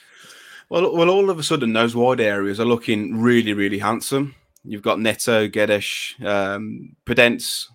Well, 0.70 0.96
well, 0.96 1.10
all 1.10 1.30
of 1.30 1.40
a 1.40 1.44
sudden, 1.44 1.74
those 1.74 1.96
wide 1.96 2.20
areas 2.20 2.60
are 2.60 2.66
looking 2.66 3.22
really, 3.22 3.54
really 3.54 3.80
handsome. 3.80 4.36
You've 4.64 4.82
got 4.82 5.00
Neto, 5.00 5.48
Guedes, 5.48 6.22
um, 6.26 6.96
Podence, 7.06 7.68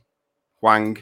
Hwang, 0.61 0.99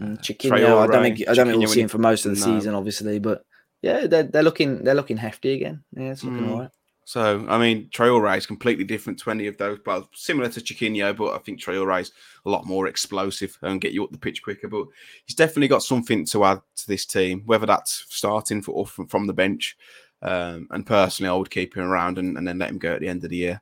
mm, 0.00 0.18
Chiquinho. 0.20 0.78
I 0.78 0.86
don't 0.86 1.02
think 1.02 1.28
I 1.28 1.34
don't 1.34 1.48
think 1.48 1.58
we'll 1.58 1.68
see 1.68 1.82
him 1.82 1.88
for 1.88 1.98
most 1.98 2.24
of 2.24 2.34
the 2.34 2.46
no. 2.46 2.58
season, 2.58 2.74
obviously, 2.74 3.18
but 3.18 3.44
yeah, 3.82 4.06
they're, 4.06 4.22
they're 4.22 4.42
looking 4.42 4.82
they're 4.82 4.94
looking 4.94 5.18
hefty 5.18 5.52
again. 5.52 5.84
Yeah, 5.94 6.12
it's 6.12 6.24
looking 6.24 6.46
mm. 6.46 6.50
all 6.50 6.60
right. 6.60 6.70
So, 7.04 7.44
I 7.48 7.58
mean, 7.58 7.88
Traore 7.90 8.36
is 8.36 8.46
completely 8.46 8.84
different 8.84 9.18
to 9.20 9.30
any 9.30 9.46
of 9.48 9.58
those, 9.58 9.78
but 9.84 10.06
similar 10.14 10.48
to 10.50 10.60
Chiquinho, 10.60 11.16
but 11.16 11.34
I 11.34 11.38
think 11.38 11.60
Traore 11.60 12.00
is 12.00 12.12
a 12.46 12.50
lot 12.50 12.64
more 12.64 12.86
explosive 12.86 13.58
and 13.62 13.80
get 13.80 13.92
you 13.92 14.04
up 14.04 14.12
the 14.12 14.18
pitch 14.18 14.42
quicker. 14.42 14.68
But 14.68 14.86
he's 15.26 15.34
definitely 15.34 15.68
got 15.68 15.82
something 15.82 16.24
to 16.26 16.44
add 16.44 16.60
to 16.76 16.86
this 16.86 17.04
team, 17.04 17.42
whether 17.44 17.66
that's 17.66 18.06
starting 18.08 18.62
for, 18.62 18.86
from, 18.86 19.08
from 19.08 19.26
the 19.26 19.32
bench. 19.32 19.76
Um, 20.22 20.68
and 20.70 20.86
personally, 20.86 21.28
I 21.28 21.34
would 21.34 21.50
keep 21.50 21.76
him 21.76 21.82
around 21.82 22.18
and, 22.18 22.38
and 22.38 22.46
then 22.46 22.58
let 22.58 22.70
him 22.70 22.78
go 22.78 22.92
at 22.92 23.00
the 23.00 23.08
end 23.08 23.24
of 23.24 23.30
the 23.30 23.36
year. 23.36 23.60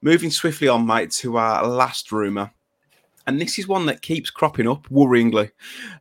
Moving 0.00 0.30
swiftly 0.30 0.68
on, 0.68 0.86
mate, 0.86 1.10
to 1.12 1.36
our 1.36 1.66
last 1.66 2.10
rumour 2.10 2.50
and 3.30 3.40
this 3.40 3.58
is 3.58 3.68
one 3.68 3.86
that 3.86 4.02
keeps 4.02 4.28
cropping 4.28 4.68
up 4.68 4.88
worryingly, 4.88 5.50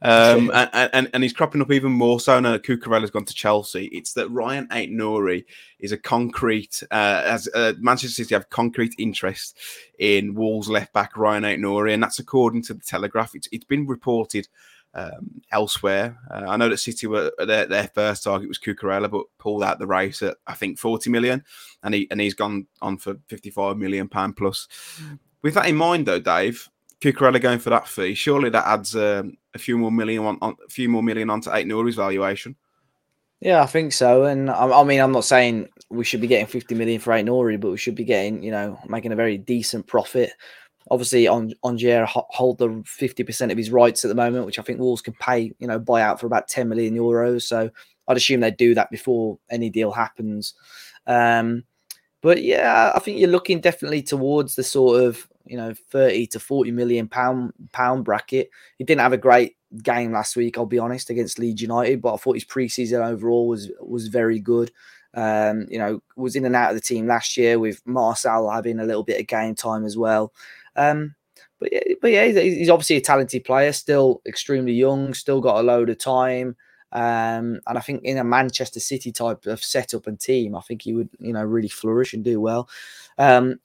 um, 0.01 0.51
and, 0.53 0.89
and, 0.93 1.09
and 1.13 1.23
he's 1.23 1.33
cropping 1.33 1.61
up 1.61 1.71
even 1.71 1.91
more 1.91 2.19
so 2.19 2.39
now. 2.39 2.57
Cucurella's 2.57 3.11
gone 3.11 3.25
to 3.25 3.33
Chelsea. 3.33 3.85
It's 3.85 4.13
that 4.13 4.29
Ryan 4.29 4.67
Aït-Nouri 4.69 5.45
is 5.79 5.91
a 5.91 5.97
concrete, 5.97 6.81
uh, 6.91 7.21
as 7.25 7.47
uh, 7.53 7.73
Manchester 7.79 8.23
City 8.23 8.33
have 8.33 8.49
concrete 8.49 8.95
interest 8.97 9.57
in 9.99 10.33
Wolves 10.33 10.69
left 10.69 10.91
back 10.91 11.15
Ryan 11.15 11.43
Aït-Nouri, 11.43 11.93
and 11.93 12.01
that's 12.01 12.17
according 12.17 12.63
to 12.63 12.73
the 12.73 12.81
Telegraph. 12.83 13.35
It's, 13.35 13.47
it's 13.51 13.65
been 13.65 13.85
reported 13.85 14.47
um, 14.95 15.41
elsewhere. 15.51 16.17
Uh, 16.31 16.45
I 16.47 16.57
know 16.57 16.69
that 16.69 16.77
City 16.77 17.05
were 17.05 17.31
their, 17.37 17.67
their 17.67 17.91
first 17.93 18.23
target 18.23 18.47
was 18.47 18.57
Cucurella, 18.57 19.09
but 19.09 19.25
pulled 19.37 19.63
out 19.63 19.77
the 19.77 19.87
race 19.87 20.23
at 20.23 20.37
I 20.47 20.55
think 20.55 20.79
40 20.79 21.11
million, 21.11 21.43
and 21.83 21.93
he 21.93 22.07
and 22.09 22.19
he's 22.19 22.33
gone 22.33 22.67
on 22.81 22.97
for 22.97 23.17
55 23.27 23.77
million 23.77 24.09
pound 24.09 24.35
plus. 24.35 24.67
With 25.41 25.53
that 25.53 25.67
in 25.67 25.75
mind, 25.75 26.05
though, 26.05 26.19
Dave, 26.19 26.67
Cucurella 27.01 27.41
going 27.41 27.59
for 27.59 27.69
that 27.69 27.87
fee, 27.87 28.13
surely 28.13 28.49
that 28.49 28.67
adds 28.67 28.95
um, 28.95 29.37
a 29.53 29.59
few 29.59 29.77
more 29.77 29.91
million 29.91 30.25
on, 30.25 30.37
on, 30.41 30.55
a 30.65 30.69
few 30.69 30.89
more 30.89 31.03
million 31.03 31.29
onto 31.29 31.49
Aït-Nouri's 31.49 31.95
valuation. 31.95 32.55
Yeah, 33.39 33.63
I 33.63 33.67
think 33.67 33.93
so. 33.93 34.25
And 34.25 34.49
I, 34.49 34.81
I, 34.81 34.83
mean, 34.83 34.99
I'm 34.99 35.13
not 35.13 35.23
saying 35.23 35.69
we 35.89 36.03
should 36.03 36.19
be 36.19 36.27
getting 36.27 36.45
50 36.45 36.75
million 36.75 36.99
for 36.99 37.11
Aït-Nouri, 37.11 37.59
but 37.59 37.71
we 37.71 37.77
should 37.77 37.95
be 37.95 38.03
getting, 38.03 38.43
you 38.43 38.51
know, 38.51 38.77
making 38.87 39.13
a 39.13 39.15
very 39.15 39.37
decent 39.37 39.87
profit. 39.87 40.31
Obviously, 40.91 41.27
on 41.27 41.53
Angier 41.63 42.05
hold 42.07 42.57
the 42.57 42.67
50% 42.67 43.51
of 43.51 43.57
his 43.57 43.71
rights 43.71 44.03
at 44.03 44.09
the 44.09 44.15
moment, 44.15 44.45
which 44.45 44.59
I 44.59 44.63
think 44.63 44.79
Wolves 44.79 45.01
can 45.01 45.13
pay, 45.13 45.53
you 45.59 45.67
know, 45.67 45.79
buy 45.79 46.01
out 46.01 46.19
for 46.19 46.25
about 46.25 46.47
10 46.47 46.67
million 46.67 46.95
euros. 46.95 47.43
So 47.43 47.69
I'd 48.07 48.17
assume 48.17 48.41
they'd 48.41 48.57
do 48.57 48.73
that 48.73 48.91
before 48.91 49.37
any 49.49 49.69
deal 49.69 49.91
happens. 49.91 50.55
Um, 51.07 51.63
but 52.21 52.43
yeah, 52.43 52.91
I 52.93 52.99
think 52.99 53.19
you're 53.19 53.29
looking 53.29 53.61
definitely 53.61 54.01
towards 54.01 54.55
the 54.55 54.63
sort 54.63 55.03
of 55.03 55.27
you 55.49 55.57
know 55.57 55.73
30 55.91 56.27
to 56.27 56.39
40 56.39 56.71
million 56.71 57.07
pound 57.07 57.53
pound 57.71 58.05
bracket. 58.05 58.49
He 58.77 58.83
didn't 58.83 59.01
have 59.01 59.13
a 59.13 59.17
great 59.17 59.57
game 59.83 60.11
last 60.11 60.35
week, 60.35 60.57
I'll 60.57 60.65
be 60.65 60.79
honest, 60.79 61.09
against 61.09 61.39
Leeds 61.39 61.61
United, 61.61 62.01
but 62.01 62.13
I 62.13 62.17
thought 62.17 62.35
his 62.35 62.45
preseason 62.45 63.05
overall 63.05 63.47
was 63.47 63.71
was 63.81 64.07
very 64.07 64.39
good. 64.39 64.71
Um, 65.15 65.65
you 65.69 65.79
know, 65.79 66.01
was 66.15 66.35
in 66.35 66.45
and 66.45 66.55
out 66.55 66.69
of 66.69 66.75
the 66.75 66.81
team 66.81 67.07
last 67.07 67.35
year 67.35 67.57
with 67.57 67.83
Marçal 67.85 68.53
having 68.53 68.79
a 68.79 68.85
little 68.85 69.03
bit 69.03 69.19
of 69.19 69.27
game 69.27 69.55
time 69.55 69.83
as 69.83 69.97
well. 69.97 70.31
Um, 70.75 71.15
but 71.59 71.73
yeah, 71.73 71.93
but 72.01 72.11
yeah, 72.11 72.25
he's 72.25 72.69
obviously 72.69 72.97
a 72.97 73.01
talented 73.01 73.43
player, 73.43 73.73
still 73.73 74.21
extremely 74.27 74.73
young, 74.73 75.13
still 75.13 75.41
got 75.41 75.59
a 75.59 75.63
load 75.63 75.89
of 75.89 75.97
time. 75.97 76.55
Um, 76.91 77.59
and 77.67 77.77
I 77.77 77.81
think 77.81 78.03
in 78.03 78.17
a 78.17 78.23
Manchester 78.23 78.79
City 78.79 79.11
type 79.11 79.45
of 79.45 79.63
setup 79.63 80.07
and 80.07 80.19
team, 80.19 80.55
I 80.55 80.61
think 80.61 80.81
he 80.81 80.93
would, 80.93 81.09
you 81.19 81.33
know, 81.33 81.43
really 81.43 81.67
flourish 81.67 82.13
and 82.13 82.23
do 82.23 82.39
well. 82.41 82.67
Um, 83.19 83.59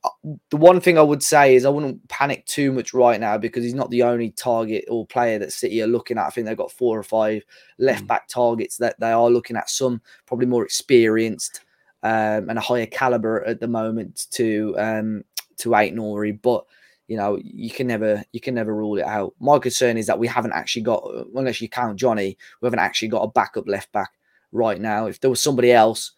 the 0.50 0.56
one 0.56 0.80
thing 0.80 0.98
I 0.98 1.02
would 1.02 1.22
say 1.22 1.54
is 1.54 1.64
I 1.64 1.68
wouldn't 1.68 2.08
panic 2.08 2.44
too 2.44 2.72
much 2.72 2.92
right 2.92 3.20
now 3.20 3.38
because 3.38 3.62
he's 3.62 3.72
not 3.72 3.88
the 3.90 4.02
only 4.02 4.30
target 4.32 4.84
or 4.88 5.06
player 5.06 5.38
that 5.38 5.52
City 5.52 5.80
are 5.80 5.86
looking 5.86 6.18
at. 6.18 6.26
I 6.26 6.30
think 6.30 6.46
they've 6.46 6.56
got 6.56 6.72
four 6.72 6.98
or 6.98 7.04
five 7.04 7.44
left 7.78 8.04
mm. 8.04 8.08
back 8.08 8.26
targets 8.26 8.76
that 8.78 8.98
they 8.98 9.12
are 9.12 9.30
looking 9.30 9.56
at. 9.56 9.70
Some 9.70 10.02
probably 10.26 10.46
more 10.46 10.64
experienced 10.64 11.60
um, 12.02 12.50
and 12.50 12.58
a 12.58 12.60
higher 12.60 12.86
caliber 12.86 13.44
at 13.44 13.60
the 13.60 13.68
moment 13.68 14.26
to 14.32 14.74
um, 14.76 15.24
to 15.58 15.70
Aït-Nouri, 15.70 16.42
but 16.42 16.64
you 17.06 17.16
know, 17.16 17.38
you 17.42 17.70
can 17.70 17.86
never 17.86 18.24
you 18.32 18.40
can 18.40 18.54
never 18.54 18.74
rule 18.74 18.98
it 18.98 19.04
out. 19.04 19.34
My 19.38 19.58
concern 19.60 19.96
is 19.96 20.06
that 20.08 20.18
we 20.18 20.26
haven't 20.26 20.52
actually 20.52 20.82
got, 20.82 21.08
unless 21.34 21.60
you 21.60 21.68
count 21.68 21.98
Johnny, 21.98 22.36
we 22.60 22.66
haven't 22.66 22.80
actually 22.80 23.08
got 23.08 23.22
a 23.22 23.30
backup 23.30 23.68
left 23.68 23.92
back 23.92 24.10
right 24.52 24.80
now. 24.80 25.06
If 25.06 25.20
there 25.20 25.30
was 25.30 25.40
somebody 25.40 25.70
else, 25.70 26.12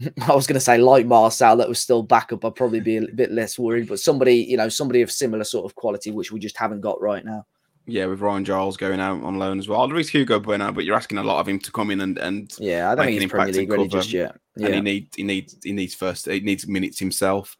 I 0.28 0.34
was 0.34 0.46
going 0.46 0.54
to 0.54 0.60
say 0.60 0.78
like 0.78 1.06
Marçal 1.06 1.58
that 1.58 1.68
was 1.68 1.78
still 1.78 2.02
backup, 2.02 2.44
I'd 2.44 2.56
probably 2.56 2.80
be 2.80 2.96
a 2.96 3.06
bit 3.14 3.32
less 3.32 3.58
worried. 3.58 3.88
But 3.88 4.00
somebody, 4.00 4.36
you 4.36 4.56
know, 4.56 4.68
somebody 4.68 5.02
of 5.02 5.10
similar 5.10 5.44
sort 5.44 5.64
of 5.64 5.74
quality, 5.74 6.10
which 6.10 6.32
we 6.32 6.40
just 6.40 6.56
haven't 6.56 6.80
got 6.80 7.00
right 7.00 7.24
now. 7.24 7.46
Yeah, 7.86 8.06
with 8.06 8.20
Ryan 8.20 8.46
Giles 8.46 8.78
going 8.78 8.98
out 8.98 9.22
on 9.22 9.38
loan 9.38 9.58
as 9.58 9.68
well. 9.68 9.86
There 9.86 9.98
is 9.98 10.08
Hugo 10.08 10.40
Bueno, 10.40 10.72
but 10.72 10.84
you're 10.84 10.96
asking 10.96 11.18
a 11.18 11.22
lot 11.22 11.40
of 11.40 11.48
him 11.48 11.58
to 11.58 11.70
come 11.70 11.90
in 11.90 12.00
and 12.00 12.16
and 12.18 12.50
yeah, 12.58 12.90
I 12.90 12.94
don't 12.94 13.06
think 13.06 13.20
he's 13.20 13.30
Premier 13.30 13.52
League 13.52 13.70
ready 13.70 13.88
just 13.88 14.10
yet. 14.10 14.36
Yeah. 14.56 14.68
And 14.68 14.74
he 14.76 14.80
needs 14.80 15.16
he 15.16 15.22
needs 15.22 15.56
he 15.62 15.72
needs 15.72 15.94
first 15.94 16.26
he 16.26 16.40
needs 16.40 16.66
minutes 16.66 16.98
himself. 16.98 17.56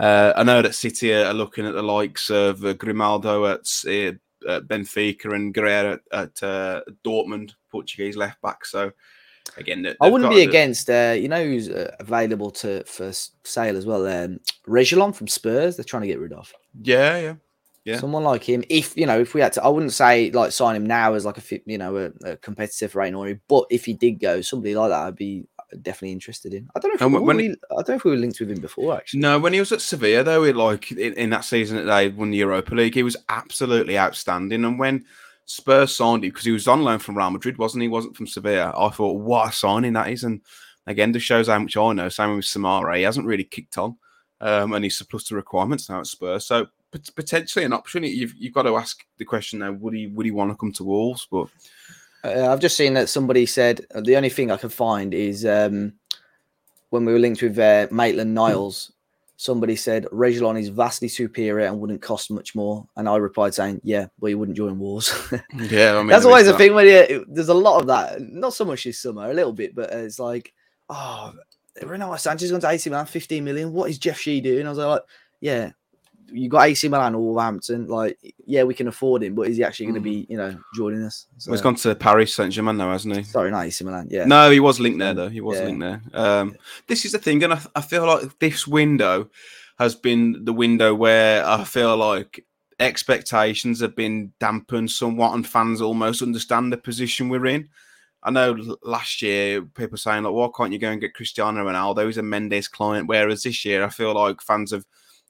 Uh, 0.00 0.32
I 0.36 0.42
know 0.42 0.62
that 0.62 0.74
City 0.74 1.12
are 1.12 1.32
looking 1.32 1.66
at 1.66 1.74
the 1.74 1.82
likes 1.82 2.30
of 2.30 2.64
uh, 2.64 2.72
Grimaldo 2.72 3.46
at 3.46 3.66
uh, 3.86 4.60
Benfica 4.60 5.34
and 5.34 5.54
Guerreiro 5.54 5.94
at, 5.94 6.00
at 6.12 6.42
uh, 6.42 6.82
Dortmund, 7.04 7.52
Portuguese 7.70 8.16
left 8.16 8.40
back. 8.40 8.64
So 8.64 8.92
again, 9.56 9.94
I 10.00 10.08
wouldn't 10.08 10.30
be 10.30 10.42
against. 10.42 10.90
Uh, 10.90 11.14
you 11.18 11.28
know 11.28 11.42
who's 11.44 11.68
uh, 11.68 11.94
available 12.00 12.50
to 12.52 12.84
for 12.84 13.10
sale 13.44 13.76
as 13.76 13.86
well? 13.86 14.06
Um, 14.06 14.40
Reguilon 14.66 15.14
from 15.14 15.28
Spurs. 15.28 15.76
They're 15.76 15.84
trying 15.84 16.02
to 16.02 16.08
get 16.08 16.20
rid 16.20 16.32
of. 16.32 16.52
Yeah, 16.82 17.18
yeah, 17.18 17.34
Yeah. 17.84 17.98
Someone 17.98 18.24
like 18.24 18.44
him, 18.44 18.64
if 18.68 18.96
you 18.96 19.06
know, 19.06 19.18
if 19.20 19.34
we 19.34 19.40
had 19.40 19.52
to, 19.54 19.64
I 19.64 19.68
wouldn't 19.68 19.92
say 19.92 20.30
like 20.30 20.52
sign 20.52 20.76
him 20.76 20.86
now 20.86 21.14
as 21.14 21.24
like 21.24 21.38
a 21.38 21.60
you 21.66 21.78
know, 21.78 21.96
a, 21.96 22.30
a 22.32 22.36
competitive 22.36 22.92
for 22.92 23.00
Aït-Nouri, 23.02 23.40
but 23.48 23.64
if 23.70 23.84
he 23.84 23.94
did 23.94 24.20
go, 24.20 24.40
somebody 24.40 24.74
like 24.74 24.90
that, 24.90 25.06
I'd 25.06 25.16
be 25.16 25.46
definitely 25.82 26.12
interested 26.12 26.54
in. 26.54 26.66
I 26.74 26.80
don't 26.80 26.90
know 26.90 26.94
if 26.94 27.00
And 27.02 27.12
we, 27.14 27.20
when 27.20 27.36
we- 27.36 27.50
I 27.50 27.74
don't 27.82 27.88
know 27.90 27.94
if 27.96 28.04
we 28.04 28.10
were 28.12 28.16
linked 28.16 28.40
with 28.40 28.50
him 28.50 28.60
before 28.60 28.96
actually. 28.96 29.20
No, 29.20 29.38
when 29.38 29.52
he 29.52 29.60
was 29.60 29.72
at 29.72 29.80
Sevilla, 29.82 30.24
though, 30.24 30.44
it, 30.44 30.56
like 30.56 30.90
in, 30.92 31.12
in 31.14 31.30
that 31.30 31.44
season 31.44 31.76
that 31.76 31.82
they 31.84 32.08
won 32.08 32.30
the 32.30 32.38
Europa 32.38 32.74
League, 32.74 32.94
he 32.94 33.02
was 33.02 33.16
absolutely 33.28 33.98
outstanding. 33.98 34.64
And 34.64 34.78
when 34.78 35.04
Spurs 35.50 35.96
signed 35.96 36.24
him, 36.24 36.30
because 36.30 36.44
he 36.44 36.52
was 36.52 36.68
on 36.68 36.82
loan 36.82 36.98
from 36.98 37.16
Real 37.16 37.30
Madrid, 37.30 37.56
wasn't 37.56 37.80
he? 37.80 37.86
He 37.86 37.92
wasn't 37.92 38.14
from 38.14 38.26
Sevilla. 38.26 38.74
I 38.76 38.90
thought, 38.90 39.18
what 39.18 39.48
a 39.48 39.52
signing 39.52 39.94
that 39.94 40.10
is. 40.10 40.22
And 40.22 40.42
again, 40.86 41.10
just 41.10 41.24
shows 41.24 41.48
how 41.48 41.58
much 41.58 41.74
I 41.74 41.92
know. 41.94 42.10
Same 42.10 42.36
with 42.36 42.44
Samara. 42.44 42.98
He 42.98 43.02
hasn't 43.02 43.26
really 43.26 43.44
kicked 43.44 43.78
on, 43.78 43.96
um, 44.42 44.74
and 44.74 44.84
he's 44.84 44.98
surplus 44.98 45.24
to 45.24 45.34
requirements 45.36 45.88
now 45.88 46.00
at 46.00 46.06
Spurs. 46.06 46.44
So 46.46 46.66
pot- 46.92 47.10
potentially 47.16 47.64
an 47.64 47.72
option. 47.72 48.04
You've, 48.04 48.34
you've 48.36 48.52
got 48.52 48.64
to 48.64 48.76
ask 48.76 49.02
the 49.16 49.24
question 49.24 49.60
now: 49.60 49.72
Would 49.72 49.94
he 49.94 50.06
would 50.08 50.26
he 50.26 50.32
want 50.32 50.50
to 50.50 50.56
come 50.56 50.72
to 50.74 50.84
Wolves? 50.84 51.26
But 51.30 51.48
Uh, 52.22 52.52
I've 52.52 52.60
just 52.60 52.76
seen 52.76 52.92
that 52.94 53.08
somebody 53.08 53.46
said 53.46 53.86
uh, 53.94 54.02
the 54.02 54.16
only 54.16 54.28
thing 54.28 54.50
I 54.50 54.58
could 54.58 54.72
find 54.72 55.14
is 55.14 55.46
um, 55.46 55.94
when 56.90 57.06
we 57.06 57.12
were 57.14 57.18
linked 57.18 57.40
with 57.40 57.58
uh, 57.58 57.86
Maitland 57.90 58.34
Niles. 58.34 58.92
Somebody 59.40 59.76
said 59.76 60.04
Reguilon 60.06 60.60
is 60.60 60.68
vastly 60.68 61.06
superior 61.06 61.66
and 61.66 61.78
wouldn't 61.78 62.02
cost 62.02 62.28
much 62.28 62.56
more, 62.56 62.88
and 62.96 63.08
I 63.08 63.14
replied 63.16 63.54
saying, 63.54 63.80
"Yeah, 63.84 64.06
but 64.18 64.26
he 64.26 64.34
wouldn't 64.34 64.56
join 64.56 64.80
Wars." 64.80 65.14
yeah, 65.54 65.94
I 65.94 65.98
mean, 65.98 66.08
That's 66.08 66.24
always 66.24 66.48
a 66.48 66.58
thing 66.58 66.74
when 66.74 66.86
you, 66.86 67.24
there's 67.28 67.48
a 67.48 67.54
lot 67.54 67.80
of 67.80 67.86
that. 67.86 68.20
Not 68.20 68.52
so 68.52 68.64
much 68.64 68.82
this 68.82 69.00
summer, 69.00 69.30
a 69.30 69.34
little 69.34 69.52
bit, 69.52 69.76
but 69.76 69.92
it's 69.92 70.18
like, 70.18 70.52
oh, 70.88 71.32
Renato 71.80 72.14
Sanches 72.14 72.50
going 72.50 72.60
to 72.62 72.68
AC 72.68 72.90
Milan, 72.90 73.06
15 73.06 73.44
million. 73.44 73.72
What 73.72 73.90
is 73.90 73.98
Jeff 73.98 74.18
Shi 74.18 74.40
doing? 74.40 74.66
I 74.66 74.70
was 74.70 74.78
like, 74.78 75.02
yeah, 75.40 75.70
you 76.30 76.48
got 76.48 76.66
AC 76.66 76.88
Milan 76.88 77.14
or 77.14 77.20
Wolverhampton. 77.22 77.86
Like, 77.86 78.18
yeah, 78.46 78.62
we 78.64 78.74
can 78.74 78.88
afford 78.88 79.22
him, 79.22 79.34
but 79.34 79.48
is 79.48 79.56
he 79.56 79.64
actually 79.64 79.86
going 79.86 79.94
to 79.94 80.00
be, 80.00 80.26
you 80.28 80.36
know, 80.36 80.58
joining 80.74 81.02
us? 81.02 81.26
Well, 81.46 81.54
he's 81.54 81.60
So- 81.60 81.62
gone 81.64 81.74
to 81.76 81.94
Paris 81.94 82.34
Saint 82.34 82.52
Germain 82.52 82.76
now, 82.76 82.90
hasn't 82.92 83.16
he? 83.16 83.22
Sorry, 83.22 83.50
not 83.50 83.64
AC 83.66 83.84
Milan. 83.84 84.08
Yeah. 84.10 84.24
No, 84.24 84.50
he 84.50 84.60
was 84.60 84.78
linked 84.80 84.98
there 84.98 85.14
though. 85.14 85.28
He 85.28 85.40
was 85.40 85.58
Yeah. 85.58 85.64
linked 85.66 85.80
there. 85.80 86.02
Um, 86.12 86.56
this 86.86 87.04
is 87.04 87.12
the 87.12 87.18
thing, 87.18 87.42
and 87.44 87.54
I, 87.54 87.60
I 87.74 87.80
feel 87.80 88.06
like 88.06 88.38
this 88.38 88.66
window 88.66 89.30
has 89.78 89.94
been 89.94 90.44
the 90.44 90.52
window 90.52 90.94
where 90.94 91.46
I 91.46 91.64
feel 91.64 91.96
like 91.96 92.44
expectations 92.80 93.80
have 93.80 93.94
been 93.94 94.32
dampened 94.40 94.90
somewhat, 94.90 95.34
and 95.34 95.46
fans 95.46 95.80
almost 95.80 96.22
understand 96.22 96.72
the 96.72 96.76
position 96.76 97.28
we're 97.28 97.46
in. 97.46 97.68
I 98.22 98.30
know 98.32 98.76
last 98.82 99.22
year 99.22 99.62
people 99.62 99.96
saying 99.96 100.24
like, 100.24 100.32
"Why 100.32 100.48
can't 100.56 100.72
you 100.72 100.78
go 100.80 100.90
and 100.90 101.00
get 101.00 101.14
Cristiano 101.14 101.64
Ronaldo? 101.64 102.06
He's 102.06 102.18
a 102.18 102.22
Mendes 102.22 102.66
client." 102.68 103.06
Whereas 103.08 103.44
this 103.44 103.64
year, 103.64 103.84
I 103.84 103.88
feel 103.88 104.12
like 104.14 104.42
fans 104.42 104.72
have 104.72 104.84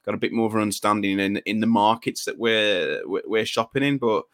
got 0.08 0.14
a 0.14 0.18
bit 0.18 0.32
more 0.32 0.46
of 0.46 0.54
an 0.54 0.62
understanding 0.62 1.20
in 1.20 1.36
in 1.38 1.60
the 1.60 1.66
markets 1.66 2.24
that 2.24 2.38
we're 2.38 3.02
we're 3.04 3.46
shopping 3.46 3.82
in, 3.82 3.98
but. 3.98 4.24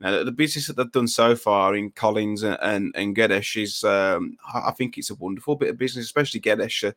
Now, 0.00 0.22
the 0.22 0.30
business 0.30 0.68
that 0.68 0.76
they've 0.76 0.92
done 0.92 1.08
so 1.08 1.34
far 1.34 1.74
in 1.74 1.90
Collins 1.90 2.44
and 2.44 2.56
and, 2.62 2.94
and 2.94 3.16
Guedes 3.16 3.60
is, 3.60 3.82
um, 3.82 4.36
I 4.54 4.70
think 4.70 4.96
it's 4.96 5.10
a 5.10 5.16
wonderful 5.16 5.56
bit 5.56 5.70
of 5.70 5.76
business, 5.76 6.04
especially 6.04 6.38
Guedes. 6.38 6.86
Uh, 6.86 6.92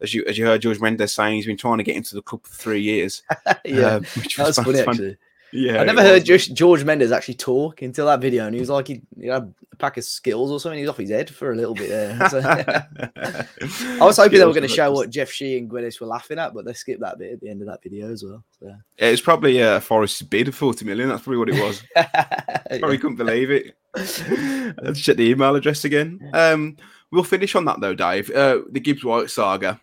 as 0.00 0.12
you 0.12 0.24
as 0.26 0.36
you 0.36 0.46
heard 0.46 0.62
George 0.62 0.80
Mendes 0.80 1.14
saying, 1.14 1.36
he's 1.36 1.46
been 1.46 1.56
trying 1.56 1.78
to 1.78 1.84
get 1.84 1.94
into 1.94 2.16
the 2.16 2.22
club 2.22 2.44
for 2.44 2.52
three 2.52 2.80
years. 2.80 3.22
yeah. 3.64 3.94
um, 3.94 4.04
which 4.16 4.36
was 4.36 4.56
fan- 4.56 4.64
funny, 4.64 4.80
actually. 4.80 5.16
Yeah, 5.52 5.80
I 5.80 5.84
never 5.84 6.02
heard 6.02 6.24
just 6.24 6.54
George 6.54 6.84
Mendes 6.84 7.12
actually 7.12 7.34
talk 7.34 7.82
until 7.82 8.06
that 8.06 8.20
video, 8.20 8.46
and 8.46 8.54
he 8.54 8.60
was 8.60 8.70
like, 8.70 8.86
he, 8.88 9.02
he 9.20 9.26
had 9.26 9.52
a 9.72 9.76
pack 9.76 9.96
of 9.96 10.04
skills 10.04 10.50
or 10.50 10.60
something. 10.60 10.78
He 10.78 10.82
was 10.84 10.90
off 10.90 10.96
his 10.98 11.10
head 11.10 11.28
for 11.28 11.52
a 11.52 11.56
little 11.56 11.74
bit 11.74 11.88
there. 11.88 12.28
So- 12.28 12.40
I 14.00 14.04
was 14.04 14.16
hoping 14.16 14.38
they 14.38 14.44
were 14.44 14.52
going 14.52 14.62
to 14.62 14.68
show 14.68 14.92
what 14.92 15.10
Jeff 15.10 15.30
Shi 15.30 15.58
and 15.58 15.68
Gwyneth 15.70 16.00
were 16.00 16.06
laughing 16.06 16.38
at, 16.38 16.54
but 16.54 16.64
they 16.64 16.72
skipped 16.72 17.00
that 17.00 17.18
bit 17.18 17.32
at 17.32 17.40
the 17.40 17.48
end 17.48 17.62
of 17.62 17.68
that 17.68 17.82
video 17.82 18.10
as 18.12 18.22
well. 18.22 18.44
So. 18.60 18.66
Yeah, 18.66 19.06
it's 19.06 19.20
probably 19.22 19.62
uh, 19.62 19.80
Forest's 19.80 20.22
bid 20.22 20.48
of 20.48 20.54
forty 20.54 20.84
million. 20.84 21.08
That's 21.08 21.22
probably 21.22 21.38
what 21.38 21.48
it 21.48 21.62
was. 21.62 21.82
Probably 22.78 22.98
couldn't 22.98 23.16
believe 23.16 23.50
it. 23.50 23.76
Let's 23.96 25.00
check 25.00 25.16
the 25.16 25.28
email 25.30 25.56
address 25.56 25.84
again. 25.84 26.30
Um, 26.32 26.76
we'll 27.10 27.24
finish 27.24 27.56
on 27.56 27.64
that 27.64 27.80
though, 27.80 27.94
Dave. 27.94 28.30
Uh, 28.30 28.60
the 28.70 28.78
Gibbs 28.80 29.02
White 29.04 29.28
saga. 29.30 29.80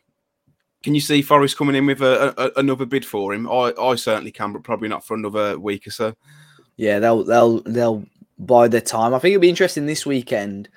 Can 0.84 0.96
you 0.96 1.02
see 1.02 1.22
Forest 1.22 1.58
coming 1.58 1.76
in 1.76 1.86
with 1.86 2.02
a, 2.02 2.34
a, 2.38 2.60
another 2.60 2.86
bid 2.86 3.06
for 3.06 3.34
him? 3.34 3.50
I, 3.50 3.74
I 3.80 3.96
certainly 3.96 4.32
can, 4.32 4.54
but 4.54 4.64
probably 4.64 4.88
not 4.88 5.06
for 5.06 5.16
another 5.16 5.60
week 5.60 5.88
or 5.88 5.92
so. 5.92 6.14
Yeah, 6.78 7.00
they'll 7.00 7.24
they'll 7.24 7.62
they'll 7.64 8.06
bide 8.38 8.72
their 8.72 8.82
time. 8.82 9.14
I 9.14 9.20
think 9.20 9.34
it'll 9.34 9.42
be 9.42 9.50
interesting 9.50 9.86
this 9.86 10.06
weekend. 10.06 10.70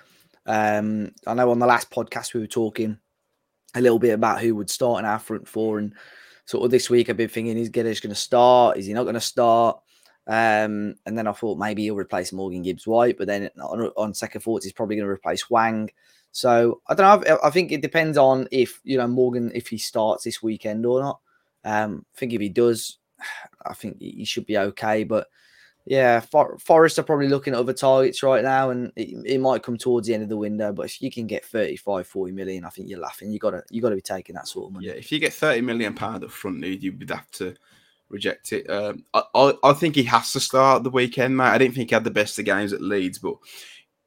Um, 0.46 1.12
I 1.26 1.34
know 1.34 1.50
on 1.50 1.58
the 1.58 1.66
last 1.66 1.90
podcast 1.90 2.34
we 2.34 2.40
were 2.40 2.46
talking 2.46 2.98
a 3.74 3.80
little 3.80 3.98
bit 3.98 4.14
about 4.14 4.40
who 4.40 4.54
would 4.56 4.70
start 4.70 5.00
in 5.00 5.04
our 5.04 5.18
front 5.18 5.46
four, 5.46 5.78
and 5.78 5.94
sort 6.46 6.64
of 6.64 6.70
this 6.70 6.90
week 6.90 7.08
I've 7.08 7.16
been 7.16 7.28
thinking 7.28 7.58
is 7.58 7.70
Guedes 7.70 8.02
going 8.02 8.14
to 8.14 8.14
start? 8.14 8.78
Is 8.78 8.86
he 8.86 8.94
not 8.94 9.04
going 9.04 9.14
to 9.14 9.20
start? 9.20 9.78
Um, 10.26 10.94
and 11.06 11.16
then 11.18 11.26
I 11.26 11.32
thought 11.32 11.58
maybe 11.58 11.82
he'll 11.82 11.96
replace 11.96 12.32
Morgan 12.32 12.62
Gibbs 12.62 12.86
White, 12.86 13.18
but 13.18 13.26
then 13.26 13.50
on, 13.60 13.90
on 13.96 14.14
second 14.14 14.40
thoughts 14.42 14.64
he's 14.64 14.72
probably 14.72 14.96
going 14.96 15.06
to 15.06 15.12
replace 15.12 15.42
Hwang. 15.42 15.90
So 16.32 16.80
I 16.88 16.94
don't 16.94 17.26
know. 17.26 17.38
I 17.42 17.50
think 17.50 17.72
it 17.72 17.82
depends 17.82 18.16
on 18.16 18.48
if 18.50 18.80
you 18.84 18.96
know 18.98 19.08
Morgan 19.08 19.50
if 19.54 19.68
he 19.68 19.78
starts 19.78 20.24
this 20.24 20.42
weekend 20.42 20.86
or 20.86 21.00
not. 21.00 21.20
Um, 21.64 22.06
I 22.14 22.18
think 22.18 22.32
if 22.32 22.40
he 22.40 22.48
does, 22.48 22.98
I 23.66 23.74
think 23.74 24.00
he 24.00 24.24
should 24.24 24.46
be 24.46 24.58
okay. 24.58 25.04
But 25.04 25.26
yeah, 25.86 26.20
For- 26.20 26.58
Forest 26.58 26.98
are 26.98 27.04
probably 27.04 27.28
looking 27.28 27.54
at 27.54 27.58
other 27.58 27.72
targets 27.72 28.22
right 28.22 28.44
now, 28.44 28.70
and 28.70 28.92
it, 28.96 29.16
it 29.26 29.40
might 29.40 29.62
come 29.62 29.76
towards 29.76 30.06
the 30.06 30.14
end 30.14 30.22
of 30.22 30.28
the 30.28 30.36
window. 30.36 30.72
But 30.72 30.86
if 30.86 31.02
you 31.02 31.10
can 31.10 31.26
get 31.26 31.44
35, 31.44 32.06
40 32.06 32.32
million, 32.32 32.64
I 32.64 32.68
think 32.70 32.88
you're 32.88 33.00
laughing. 33.00 33.32
You 33.32 33.38
gotta 33.38 33.62
you 33.70 33.82
gotta 33.82 33.96
be 33.96 34.02
taking 34.02 34.36
that 34.36 34.48
sort 34.48 34.68
of 34.68 34.74
money. 34.74 34.86
Yeah, 34.86 34.92
if 34.92 35.10
you 35.10 35.18
get 35.18 35.32
thirty 35.32 35.60
million 35.60 35.94
pound 35.94 36.22
up 36.22 36.30
front, 36.30 36.60
dude, 36.60 36.82
you 36.82 36.92
would 36.96 37.10
have 37.10 37.30
to 37.32 37.54
reject 38.08 38.52
it. 38.52 38.68
Um, 38.68 39.04
I, 39.14 39.22
I, 39.34 39.52
I 39.64 39.72
think 39.72 39.94
he 39.94 40.02
has 40.04 40.32
to 40.32 40.40
start 40.40 40.84
the 40.84 40.90
weekend, 40.90 41.36
mate. 41.36 41.44
I 41.44 41.58
didn't 41.58 41.74
think 41.74 41.90
he 41.90 41.94
had 41.94 42.04
the 42.04 42.10
best 42.10 42.38
of 42.38 42.44
games 42.44 42.72
at 42.72 42.82
Leeds, 42.82 43.18
but 43.18 43.36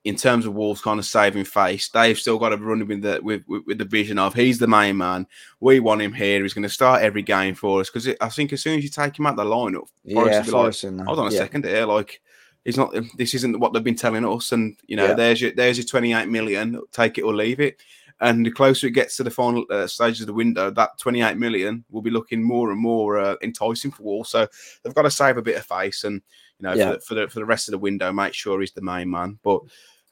in 0.03 0.15
terms 0.15 0.45
of 0.45 0.53
Wolves 0.53 0.81
kind 0.81 0.99
of 0.99 1.05
saving 1.05 1.45
face, 1.45 1.87
they've 1.89 2.17
still 2.17 2.37
got 2.37 2.49
to 2.49 2.57
run 2.57 2.85
with 2.85 3.01
the 3.01 3.19
with, 3.23 3.43
with, 3.47 3.77
the 3.77 3.85
vision 3.85 4.19
of 4.19 4.33
he's 4.33 4.59
the 4.59 4.67
main 4.67 4.97
man. 4.97 5.25
We 5.61 5.79
want 5.79 6.01
him 6.01 6.13
here. 6.13 6.43
He's 6.43 6.53
going 6.53 6.63
to 6.63 6.69
start 6.69 7.01
every 7.01 7.21
game 7.21 7.55
for 7.55 7.79
us 7.79 7.89
because 7.89 8.09
I 8.19 8.29
think 8.29 8.51
as 8.51 8.61
soon 8.61 8.77
as 8.77 8.83
you 8.83 8.89
take 8.89 9.17
him 9.17 9.25
out 9.25 9.37
the 9.37 9.45
lineup, 9.45 9.87
yeah, 10.03 10.19
like, 10.21 10.45
Forest. 10.45 10.83
and 10.83 10.99
that, 10.99 11.05
hold 11.05 11.19
on 11.19 11.27
a 11.27 11.31
yeah. 11.31 11.39
second 11.39 11.65
here, 11.65 11.85
like. 11.85 12.21
He's 12.65 12.77
not. 12.77 12.95
This 13.17 13.33
isn't 13.33 13.59
what 13.59 13.73
they've 13.73 13.83
been 13.83 13.93
telling 13.93 14.25
us, 14.25 14.53
and 14.53 14.77
you 14.87 14.95
know, 14.95 15.07
Yeah. 15.07 15.13
there's 15.15 15.41
your 15.41 15.51
there's 15.51 15.77
your 15.77 15.85
28 15.85 16.29
million. 16.29 16.79
Take 16.93 17.17
it 17.17 17.23
or 17.23 17.33
leave 17.33 17.59
it. 17.59 17.77
And 18.21 18.45
the 18.45 18.51
closer 18.51 18.87
it 18.87 18.91
gets 18.91 19.17
to 19.17 19.23
the 19.23 19.29
final 19.31 19.65
uh, 19.69 19.85
stage 19.85 20.21
of 20.21 20.27
the 20.27 20.33
window, 20.33 20.71
that 20.71 20.97
28 20.97 21.35
million 21.35 21.83
will 21.91 22.01
be 22.01 22.09
looking 22.09 22.41
more 22.41 22.71
and 22.71 22.79
more 22.79 23.19
uh, 23.19 23.35
enticing 23.41 23.91
for 23.91 24.03
Wolves. 24.03 24.29
So 24.29 24.47
they've 24.81 24.95
got 24.95 25.01
to 25.01 25.11
save 25.11 25.35
a 25.35 25.41
bit 25.41 25.57
of 25.57 25.65
face, 25.65 26.05
and 26.05 26.21
you 26.59 26.63
know, 26.69 26.73
Yeah. 26.73 26.85
for, 26.91 26.93
the, 26.93 26.99
for 27.01 27.15
the 27.15 27.27
for 27.27 27.39
the 27.39 27.45
rest 27.45 27.67
of 27.67 27.73
the 27.73 27.79
window, 27.79 28.13
make 28.13 28.33
sure 28.33 28.61
he's 28.61 28.71
the 28.71 28.81
main 28.81 29.09
man. 29.09 29.39
But 29.43 29.59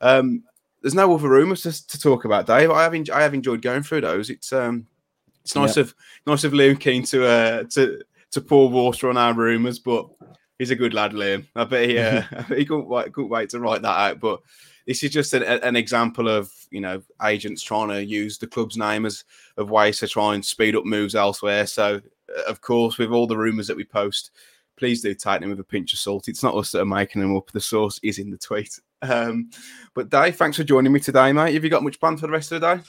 um, 0.01 0.43
there's 0.81 0.95
no 0.95 1.13
other 1.13 1.29
rumours 1.29 1.61
to, 1.63 1.87
to 1.87 1.99
talk 1.99 2.25
about, 2.25 2.47
Dave. 2.47 2.71
I 2.71 2.83
have 2.83 2.93
en- 2.93 3.05
I 3.13 3.21
have 3.21 3.33
enjoyed 3.33 3.61
going 3.61 3.83
through 3.83 4.01
those. 4.01 4.29
It's 4.29 4.51
um, 4.51 4.87
it's 5.43 5.55
nice 5.55 5.77
of 5.77 5.95
nice 6.25 6.43
of 6.43 6.53
Liam 6.53 6.79
Keen 6.79 7.03
to 7.03 7.25
uh 7.25 7.63
to 7.71 8.01
to 8.31 8.41
pour 8.41 8.69
water 8.69 9.09
on 9.09 9.17
our 9.17 9.33
rumours, 9.33 9.79
but 9.79 10.07
he's 10.57 10.71
a 10.71 10.75
good 10.75 10.93
lad, 10.93 11.11
Liam. 11.11 11.45
I 11.55 11.63
bet 11.63 11.89
he 11.89 11.97
uh, 11.97 12.21
he 12.49 12.65
couldn't 12.65 12.87
wait, 12.87 13.13
couldn't 13.13 13.29
wait 13.29 13.49
to 13.49 13.59
write 13.59 13.81
that 13.81 13.97
out. 13.97 14.19
But 14.19 14.41
this 14.87 15.03
is 15.03 15.11
just 15.11 15.33
an, 15.33 15.43
an 15.43 15.75
example 15.75 16.27
of 16.27 16.51
you 16.71 16.81
know 16.81 17.01
agents 17.23 17.61
trying 17.61 17.89
to 17.89 18.03
use 18.03 18.37
the 18.37 18.47
club's 18.47 18.77
name 18.77 19.05
as 19.05 19.23
of 19.57 19.69
ways 19.69 19.99
to 19.99 20.07
try 20.07 20.33
and 20.35 20.43
speed 20.43 20.75
up 20.75 20.85
moves 20.85 21.15
elsewhere. 21.15 21.67
So 21.67 22.01
uh, 22.35 22.41
of 22.47 22.61
course, 22.61 22.97
with 22.97 23.11
all 23.11 23.27
the 23.27 23.37
rumours 23.37 23.67
that 23.67 23.77
we 23.77 23.83
post, 23.83 24.31
please 24.77 25.01
do 25.01 25.13
take 25.13 25.41
them 25.41 25.49
with 25.49 25.59
a 25.59 25.63
pinch 25.63 25.93
of 25.93 25.99
salt. 25.99 26.27
It's 26.27 26.43
not 26.43 26.55
us 26.55 26.71
that 26.71 26.81
are 26.81 26.85
making 26.85 27.21
them 27.21 27.35
up. 27.35 27.51
The 27.51 27.61
source 27.61 27.99
is 28.03 28.19
in 28.19 28.31
the 28.31 28.37
tweet. 28.37 28.79
Um, 29.01 29.49
but 29.93 30.09
Dave, 30.09 30.35
thanks 30.35 30.57
for 30.57 30.63
joining 30.63 30.91
me 30.93 30.99
today, 30.99 31.33
mate. 31.33 31.53
Have 31.53 31.63
you 31.63 31.69
got 31.69 31.83
much 31.83 31.99
planned 31.99 32.19
for 32.19 32.27
the 32.27 32.31
rest 32.31 32.51
of 32.51 32.61
the 32.61 32.75
day? 32.75 32.81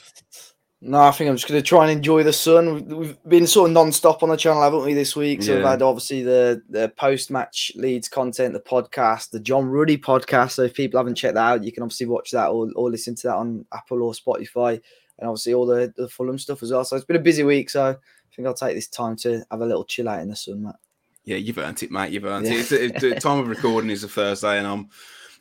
No, 0.85 0.99
I 0.99 1.11
think 1.11 1.29
I'm 1.29 1.37
just 1.37 1.47
going 1.47 1.61
to 1.61 1.65
try 1.65 1.83
and 1.83 1.91
enjoy 1.97 2.23
the 2.23 2.33
sun. 2.33 2.85
We've- 2.85 3.15
been 3.25 3.47
sort 3.47 3.69
of 3.69 3.73
non-stop 3.73 4.21
on 4.21 4.27
the 4.27 4.35
channel, 4.35 4.61
haven't 4.61 4.83
we, 4.83 4.93
this 4.93 5.15
week? 5.15 5.41
So 5.41 5.55
we've 5.55 5.63
had 5.63 5.81
obviously 5.81 6.23
the 6.23 6.61
the 6.67 6.89
post-match 6.97 7.71
Leeds 7.75 8.09
content, 8.09 8.53
the 8.53 8.59
podcast, 8.59 9.29
the 9.29 9.39
John 9.39 9.65
Ruddy 9.69 9.97
podcast. 9.97 10.51
So 10.51 10.63
if 10.63 10.73
people 10.73 10.99
haven't 10.99 11.15
checked 11.15 11.35
that 11.35 11.41
out, 11.53 11.63
you 11.63 11.71
can 11.71 11.83
obviously 11.83 12.07
watch 12.07 12.31
that 12.31 12.47
or, 12.49 12.69
or 12.75 12.89
listen 12.91 13.15
to 13.15 13.27
that 13.27 13.35
on 13.35 13.65
Apple 13.73 14.03
or 14.03 14.11
Spotify, 14.11 14.73
and 15.19 15.29
obviously 15.29 15.53
all 15.53 15.65
the 15.65 15.93
the 15.95 16.09
Fulham 16.09 16.37
stuff 16.37 16.61
as 16.61 16.71
well. 16.73 16.83
So 16.83 16.97
it's 16.97 17.05
been 17.05 17.15
a 17.15 17.19
busy 17.19 17.43
week. 17.43 17.69
So 17.69 17.91
I 17.91 18.35
think 18.35 18.45
I'll 18.45 18.53
take 18.53 18.75
this 18.75 18.89
time 18.89 19.15
to 19.17 19.41
have 19.51 19.61
a 19.61 19.65
little 19.65 19.85
chill 19.85 20.09
out 20.09 20.19
in 20.19 20.27
the 20.27 20.35
sun, 20.35 20.63
Matt. 20.63 20.75
Yeah, 21.23 21.37
you've 21.37 21.59
earned 21.59 21.81
it, 21.81 21.91
mate. 21.91 22.11
You've 22.11 22.25
earned 22.25 22.45
Yeah. 22.45 22.55
it. 22.55 22.59
It's, 22.59 22.71
it's, 22.73 22.99
the 23.01 23.15
time 23.21 23.39
of 23.39 23.47
recording 23.47 23.89
is 23.89 24.03
a 24.03 24.09
Thursday, 24.09 24.57
and 24.57 24.67
I'm 24.67 24.89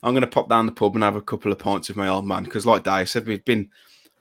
I'm 0.02 0.12
going 0.14 0.22
to 0.22 0.26
pop 0.26 0.48
down 0.48 0.66
the 0.66 0.72
pub 0.72 0.94
and 0.94 1.04
have 1.04 1.16
a 1.16 1.22
couple 1.22 1.52
of 1.52 1.58
pints 1.58 1.88
with 1.88 1.96
my 1.96 2.08
old 2.08 2.26
man 2.26 2.44
because, 2.44 2.66
like 2.66 2.82
Dave 2.82 3.08
said, 3.08 3.26
we've 3.26 3.44
been. 3.44 3.68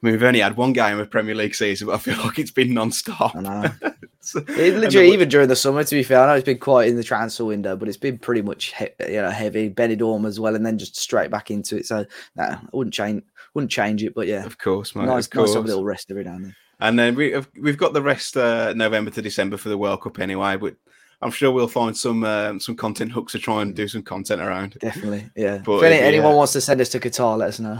I 0.03 0.07
mean, 0.07 0.13
we've 0.13 0.23
only 0.23 0.39
had 0.39 0.57
one 0.57 0.73
game 0.73 0.97
of 0.97 1.11
Premier 1.11 1.35
League 1.35 1.53
season, 1.53 1.85
but 1.87 1.93
I 1.93 1.97
feel 1.99 2.17
like 2.25 2.39
it's 2.39 2.49
been 2.51 2.73
non-stop. 2.73 3.35
I 3.35 3.41
know. 3.41 3.71
It 4.23 4.75
literally, 4.77 5.13
even 5.13 5.29
during 5.29 5.47
the 5.47 5.55
summer, 5.55 5.83
to 5.83 5.95
be 5.95 6.03
fair, 6.03 6.19
I 6.21 6.27
know 6.27 6.33
it's 6.35 6.45
been 6.45 6.59
quiet 6.59 6.89
in 6.89 6.95
the 6.95 7.03
transfer 7.03 7.43
window, 7.43 7.75
but 7.75 7.87
it's 7.87 7.97
been 7.97 8.19
pretty 8.19 8.43
much 8.43 8.71
he- 8.75 9.11
you 9.11 9.19
know 9.19 9.31
heavy. 9.31 9.67
Benidorm 9.67 10.27
as 10.27 10.39
well, 10.39 10.55
and 10.55 10.63
then 10.63 10.77
just 10.77 10.95
straight 10.95 11.31
back 11.31 11.49
into 11.49 11.77
it. 11.77 11.87
So 11.87 12.05
nah, 12.35 12.43
I 12.43 12.59
wouldn't 12.71 12.93
change, 12.93 13.23
wouldn't 13.55 13.71
change 13.71 14.03
it. 14.03 14.13
But 14.13 14.27
yeah, 14.27 14.45
Of 14.45 14.59
course, 14.59 14.95
mate. 14.95 15.05
nice, 15.05 15.25
of 15.25 15.31
course. 15.31 15.53
to 15.53 15.57
have 15.57 15.65
a 15.65 15.67
little 15.67 15.83
rest 15.83 16.11
every 16.11 16.23
now 16.23 16.35
and 16.35 16.45
then. 16.45 16.55
And 16.79 16.99
then 16.99 17.15
we 17.15 17.31
have, 17.31 17.49
we've 17.59 17.77
got 17.79 17.93
the 17.93 18.01
rest 18.03 18.37
uh, 18.37 18.73
November 18.75 19.09
to 19.09 19.23
December 19.23 19.57
for 19.57 19.69
the 19.69 19.77
World 19.77 20.01
Cup 20.03 20.19
anyway. 20.19 20.55
But 20.55 20.75
I'm 21.21 21.31
sure 21.31 21.51
we'll 21.51 21.67
find 21.67 21.95
some 21.95 22.23
um, 22.23 22.59
some 22.59 22.75
content 22.75 23.11
hooks 23.11 23.33
to 23.33 23.39
try 23.39 23.61
and 23.61 23.75
do 23.75 23.87
some 23.87 24.01
content 24.01 24.41
around. 24.41 24.77
Definitely, 24.79 25.29
yeah. 25.35 25.59
But 25.59 25.77
if 25.77 25.83
any, 25.83 25.95
if- 25.95 26.01
anyone 26.03 26.31
yeah. 26.31 26.37
wants 26.37 26.53
to 26.53 26.61
send 26.61 26.81
us 26.81 26.89
to 26.89 26.99
Qatar, 26.99 27.37
let 27.37 27.49
us 27.49 27.59
know. 27.59 27.79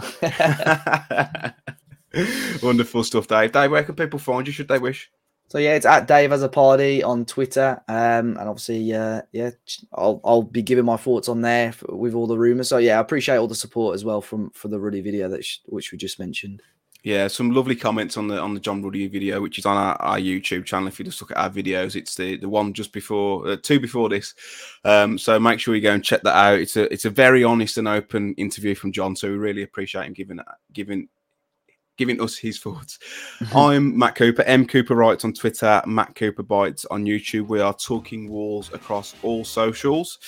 Wonderful 2.63 3.03
stuff, 3.03 3.27
Dave. 3.27 3.51
Dave, 3.51 3.71
where 3.71 3.83
can 3.83 3.95
people 3.95 4.19
find 4.19 4.45
you? 4.45 4.53
Should 4.53 4.67
they 4.67 4.79
wish? 4.79 5.09
So 5.51 5.57
yeah, 5.57 5.75
it's 5.75 5.85
at 5.85 6.07
Dave 6.07 6.31
as 6.31 6.43
a 6.43 6.49
party 6.49 7.03
on 7.03 7.25
Twitter, 7.25 7.81
um, 7.89 8.37
and 8.37 8.47
obviously, 8.47 8.93
uh, 8.93 9.21
yeah, 9.33 9.49
I'll 9.93 10.21
I'll 10.23 10.43
be 10.43 10.61
giving 10.61 10.85
my 10.85 10.95
thoughts 10.95 11.27
on 11.27 11.41
there 11.41 11.73
with 11.89 12.13
all 12.13 12.27
the 12.27 12.37
rumors. 12.37 12.69
So 12.69 12.77
yeah, 12.77 12.97
I 12.97 13.01
appreciate 13.01 13.35
all 13.35 13.47
the 13.47 13.55
support 13.55 13.95
as 13.95 14.05
well 14.05 14.21
from 14.21 14.51
for 14.51 14.69
the 14.69 14.79
Ruddy 14.79 15.01
video 15.01 15.27
that 15.29 15.43
sh- 15.43 15.57
which 15.65 15.91
we 15.91 15.97
just 15.97 16.19
mentioned. 16.19 16.61
Yeah, 17.03 17.29
some 17.29 17.49
lovely 17.49 17.75
comments 17.75 18.15
on 18.15 18.27
the 18.27 18.39
on 18.39 18.53
the 18.53 18.59
John 18.59 18.83
Ruddy 18.83 19.07
video, 19.07 19.41
which 19.41 19.57
is 19.57 19.65
on 19.65 19.75
our, 19.75 19.95
our 19.95 20.19
YouTube 20.19 20.65
channel. 20.65 20.87
If 20.87 20.99
you 20.99 21.05
just 21.05 21.19
look 21.19 21.31
at 21.31 21.37
our 21.37 21.49
videos, 21.49 21.95
it's 21.95 22.13
the 22.13 22.37
the 22.37 22.47
one 22.47 22.73
just 22.73 22.93
before 22.93 23.47
uh, 23.47 23.57
two 23.61 23.79
before 23.79 24.07
this. 24.07 24.35
Um, 24.85 25.17
so 25.17 25.39
make 25.39 25.59
sure 25.59 25.73
you 25.73 25.81
go 25.81 25.93
and 25.93 26.03
check 26.03 26.21
that 26.21 26.35
out. 26.35 26.59
It's 26.59 26.77
a 26.77 26.91
it's 26.93 27.05
a 27.05 27.09
very 27.09 27.43
honest 27.43 27.79
and 27.79 27.87
open 27.87 28.35
interview 28.35 28.75
from 28.75 28.91
John. 28.91 29.15
So 29.15 29.29
we 29.29 29.37
really 29.37 29.63
appreciate 29.63 30.05
him 30.05 30.13
giving 30.13 30.39
giving 30.73 31.07
giving 31.97 32.21
us 32.21 32.37
his 32.37 32.59
thoughts. 32.59 32.99
I'm 33.55 33.97
Matt 33.97 34.13
Cooper. 34.13 34.43
M 34.43 34.67
Cooper 34.67 34.93
writes 34.93 35.25
on 35.25 35.33
Twitter. 35.33 35.81
Matt 35.87 36.13
Cooper 36.13 36.43
bites 36.43 36.85
on 36.85 37.05
YouTube. 37.05 37.47
We 37.47 37.61
are 37.61 37.73
talking 37.73 38.29
walls 38.29 38.71
across 38.73 39.15
all 39.23 39.43
socials. 39.43 40.19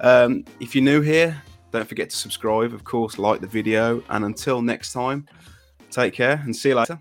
Um, 0.00 0.44
if 0.60 0.74
you're 0.74 0.84
new 0.84 1.00
here, 1.00 1.42
don't 1.72 1.88
forget 1.88 2.10
to 2.10 2.16
subscribe. 2.16 2.74
Of 2.74 2.84
course, 2.84 3.18
like 3.18 3.40
the 3.40 3.46
video. 3.46 4.02
And 4.10 4.26
until 4.26 4.60
next 4.60 4.92
time, 4.92 5.26
take 5.90 6.14
care 6.14 6.40
and 6.44 6.54
see 6.54 6.70
you 6.70 6.74
later. 6.74 7.00